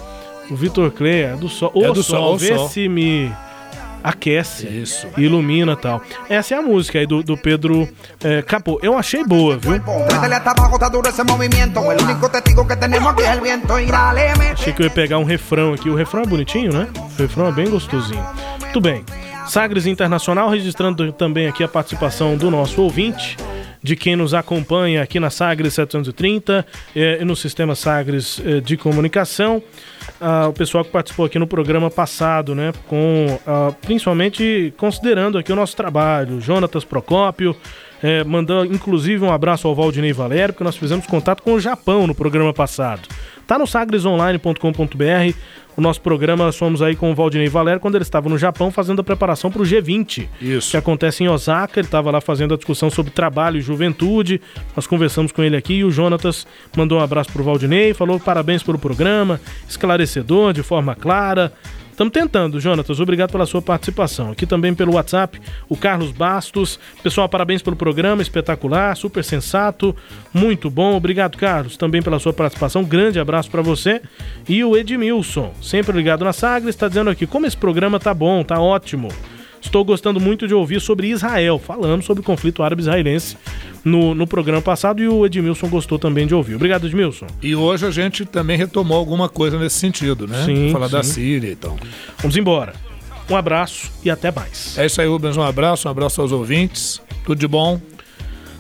O 0.51 0.57
Vitor 0.57 0.91
Clay 0.91 1.23
é 1.23 1.37
do 1.37 1.49
Sol. 1.49 1.71
O 1.75 1.85
É 1.85 1.93
do 1.93 2.03
Sol, 2.03 2.21
Sol, 2.21 2.39
vê 2.39 2.57
Sol. 2.57 2.69
se 2.69 2.89
me 2.89 3.31
aquece, 4.03 4.67
Isso. 4.67 5.07
ilumina 5.17 5.73
e 5.73 5.77
tal. 5.77 6.01
Essa 6.29 6.55
é 6.55 6.59
a 6.59 6.63
música 6.63 6.99
aí 6.99 7.07
do, 7.07 7.23
do 7.23 7.37
Pedro 7.37 7.89
é, 8.23 8.43
Capô. 8.43 8.79
Eu 8.83 8.97
achei 8.97 9.25
boa, 9.25 9.59
viu? 9.59 9.73
Achei 14.53 14.73
que 14.73 14.83
eu 14.83 14.85
ia 14.85 14.91
pegar 14.91 15.19
um 15.19 15.25
refrão 15.25 15.75
aqui. 15.75 15.91
O 15.91 15.95
refrão 15.95 16.23
é 16.23 16.27
bonitinho, 16.27 16.73
né? 16.73 16.89
O 17.19 17.23
refrão 17.23 17.49
é 17.49 17.53
bem 17.53 17.69
gostosinho. 17.69 18.25
Muito 18.61 18.81
bem. 18.81 19.05
Sagres 19.49 19.87
Internacional 19.87 20.51
registrando 20.51 21.11
também 21.13 21.47
aqui 21.47 21.65
a 21.65 21.69
participação 21.69 22.37
do 22.37 22.51
nosso 22.51 22.83
ouvinte, 22.83 23.37
de 23.83 23.97
quem 23.97 24.17
nos 24.17 24.35
acompanha 24.35 25.03
aqui 25.03 25.21
na 25.21 25.31
Sagres 25.31 25.75
730 25.75 26.67
eh, 26.95 27.19
e 27.21 27.25
no 27.25 27.37
sistema 27.37 27.75
Sagres 27.75 28.41
eh, 28.45 28.61
de 28.61 28.77
comunicação. 28.77 29.63
Ah, 30.21 30.49
o 30.49 30.53
pessoal 30.53 30.85
que 30.85 30.91
participou 30.91 31.27
aqui 31.27 31.39
no 31.39 31.47
programa 31.47 31.91
passado, 31.91 32.55
né? 32.55 32.73
Com 32.89 33.39
ah, 33.47 33.73
principalmente 33.83 34.73
considerando 34.77 35.39
aqui 35.39 35.53
o 35.53 35.57
nosso 35.57 35.77
trabalho, 35.77 36.41
Jonatas 36.41 36.85
Procópio. 36.85 37.57
É, 38.01 38.23
mandando 38.23 38.73
inclusive 38.73 39.25
um 39.25 39.33
abraço 39.33 39.67
ao 39.67 39.75
Valdinei 39.75 40.13
Valério, 40.13 40.55
porque 40.55 40.63
nós 40.63 40.77
fizemos 40.77 41.05
contato 41.05 41.43
com 41.43 41.55
o 41.55 41.61
Japão 41.61 42.07
no 42.07 42.15
programa 42.15 42.55
passado. 42.55 43.09
Tá 43.49 43.59
no 43.59 43.67
sagresonline.com.br. 43.67 45.35
O 45.75 45.81
nosso 45.81 46.03
programa, 46.03 46.45
nós 46.45 46.57
fomos 46.57 46.83
aí 46.83 46.95
com 46.95 47.11
o 47.11 47.15
Valdinei 47.15 47.49
Valério 47.49 47.81
quando 47.81 47.95
ele 47.95 48.03
estava 48.03 48.29
no 48.29 48.37
Japão 48.37 48.71
fazendo 48.71 49.01
a 49.01 49.05
preparação 49.05 49.51
para 49.51 49.63
o 49.63 49.65
G20. 49.65 50.29
Isso. 50.39 50.73
Que 50.73 50.77
acontece 50.77 51.25
em 51.25 51.29
Osaka. 51.29 51.81
Ele 51.81 51.87
estava 51.87 52.11
lá 52.11 52.21
fazendo 52.21 52.53
a 52.53 52.57
discussão 52.59 52.91
sobre 52.91 53.11
trabalho 53.11 53.57
e 53.57 53.63
juventude. 53.63 54.39
Nós 54.77 54.87
conversamos 54.87 55.33
com 55.33 55.43
ele 55.43 55.57
aqui 55.57 55.77
e 55.77 55.85
o 55.85 55.91
Jonatas 55.91 56.47
mandou 56.77 56.99
um 56.99 57.01
abraço 57.01 57.33
pro 57.33 57.43
Valdinei, 57.43 57.95
falou 57.95 58.21
parabéns 58.21 58.63
pelo 58.63 58.79
programa, 58.79 59.41
esclarecedor, 59.67 60.53
de 60.53 60.63
forma 60.63 60.95
clara. 60.95 61.51
Estamos 61.99 62.13
tentando, 62.13 62.61
Jonatas. 62.61 63.01
Obrigado 63.01 63.33
pela 63.33 63.45
sua 63.45 63.61
participação. 63.61 64.31
Aqui 64.31 64.47
também 64.47 64.73
pelo 64.73 64.95
WhatsApp, 64.95 65.41
o 65.69 65.77
Carlos 65.77 66.13
Bastos. 66.13 66.79
Pessoal, 67.03 67.29
parabéns 67.29 67.61
pelo 67.61 67.75
programa, 67.75 68.23
espetacular, 68.23 68.97
super 68.97 69.25
sensato, 69.25 69.97
muito 70.33 70.71
bom. 70.71 70.95
Obrigado, 70.95 71.37
Carlos, 71.37 71.77
também 71.77 72.01
pela 72.01 72.21
sua 72.21 72.33
participação. 72.33 72.85
Grande 72.85 73.19
abraço 73.19 73.51
para 73.51 73.63
você. 73.63 74.01
E 74.49 74.63
o 74.63 74.77
Edmilson, 74.77 75.53
sempre 75.61 75.91
ligado 75.97 76.25
na 76.25 76.33
Sagres, 76.33 76.77
está 76.77 76.87
dizendo 76.87 77.11
aqui 77.11 77.27
como 77.27 77.47
esse 77.47 77.57
programa 77.57 77.99
tá 77.99 78.15
bom, 78.15 78.45
tá 78.45 78.61
ótimo. 78.61 79.09
Estou 79.61 79.85
gostando 79.85 80.21
muito 80.21 80.47
de 80.47 80.55
ouvir 80.55 80.81
sobre 80.81 81.09
Israel, 81.09 81.59
falando 81.59 82.05
sobre 82.05 82.21
o 82.21 82.25
conflito 82.25 82.63
árabe-israelense 82.63 83.37
no, 83.85 84.15
no 84.15 84.27
programa 84.27 84.61
passado 84.61 85.03
e 85.03 85.09
o 85.09 85.25
Edmilson 85.25 85.69
gostou 85.69 85.99
também 85.99 86.27
de 86.27 86.35
ouvir. 86.35 86.55
Obrigado, 86.57 86.87
Edmilson. 86.87 87.27
E 87.43 87.55
hoje 87.55 87.87
a 87.87 87.91
gente 87.91 88.25
também 88.25 88.57
retomou 88.57 88.99
alguma 88.99 89.29
coisa 89.29 89.59
nesse 89.59 89.77
sentido, 89.77 90.27
né? 90.27 90.45
Sim, 90.45 90.71
Falar 90.73 90.89
da. 90.89 91.03
Síria 91.03 91.51
e 91.51 91.57
tal. 91.57 91.77
Vamos 92.19 92.37
embora. 92.37 92.75
Um 93.31 93.37
abraço 93.37 93.91
e 94.05 94.11
até 94.11 94.31
mais. 94.31 94.77
É 94.79 94.87
isso 94.87 95.01
aí, 95.01 95.07
Rubens. 95.07 95.37
Um 95.37 95.43
abraço, 95.43 95.87
um 95.87 95.91
abraço 95.91 96.21
aos 96.21 96.33
ouvintes. 96.33 97.01
Tudo 97.25 97.39
de 97.39 97.47
bom. 97.47 97.79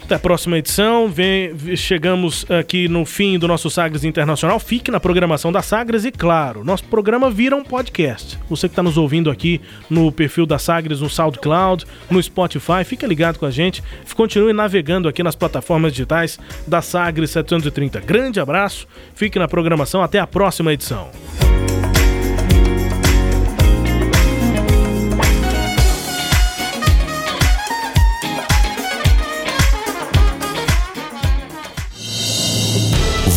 Até 0.08 0.14
a 0.14 0.18
próxima 0.18 0.56
edição. 0.56 1.06
Vem, 1.06 1.54
chegamos 1.76 2.50
aqui 2.50 2.88
no 2.88 3.04
fim 3.04 3.38
do 3.38 3.46
nosso 3.46 3.68
Sagres 3.68 4.04
Internacional. 4.04 4.58
Fique 4.58 4.90
na 4.90 4.98
programação 4.98 5.52
da 5.52 5.60
Sagres 5.60 6.06
e, 6.06 6.10
claro, 6.10 6.64
nosso 6.64 6.84
programa 6.84 7.30
vira 7.30 7.54
um 7.54 7.62
podcast. 7.62 8.38
Você 8.48 8.68
que 8.68 8.72
está 8.72 8.82
nos 8.82 8.96
ouvindo 8.96 9.30
aqui 9.30 9.60
no 9.90 10.10
perfil 10.10 10.46
da 10.46 10.58
Sagres, 10.58 11.02
no 11.02 11.10
SoundCloud, 11.10 11.84
no 12.10 12.22
Spotify, 12.22 12.84
fica 12.86 13.06
ligado 13.06 13.38
com 13.38 13.44
a 13.44 13.50
gente. 13.50 13.82
Continue 14.16 14.54
navegando 14.54 15.10
aqui 15.10 15.22
nas 15.22 15.36
plataformas 15.36 15.92
digitais 15.92 16.38
da 16.66 16.80
Sagres 16.80 17.28
730. 17.32 18.00
Grande 18.00 18.40
abraço, 18.40 18.88
fique 19.14 19.38
na 19.38 19.46
programação. 19.46 20.02
Até 20.02 20.18
a 20.18 20.26
próxima 20.26 20.72
edição. 20.72 21.10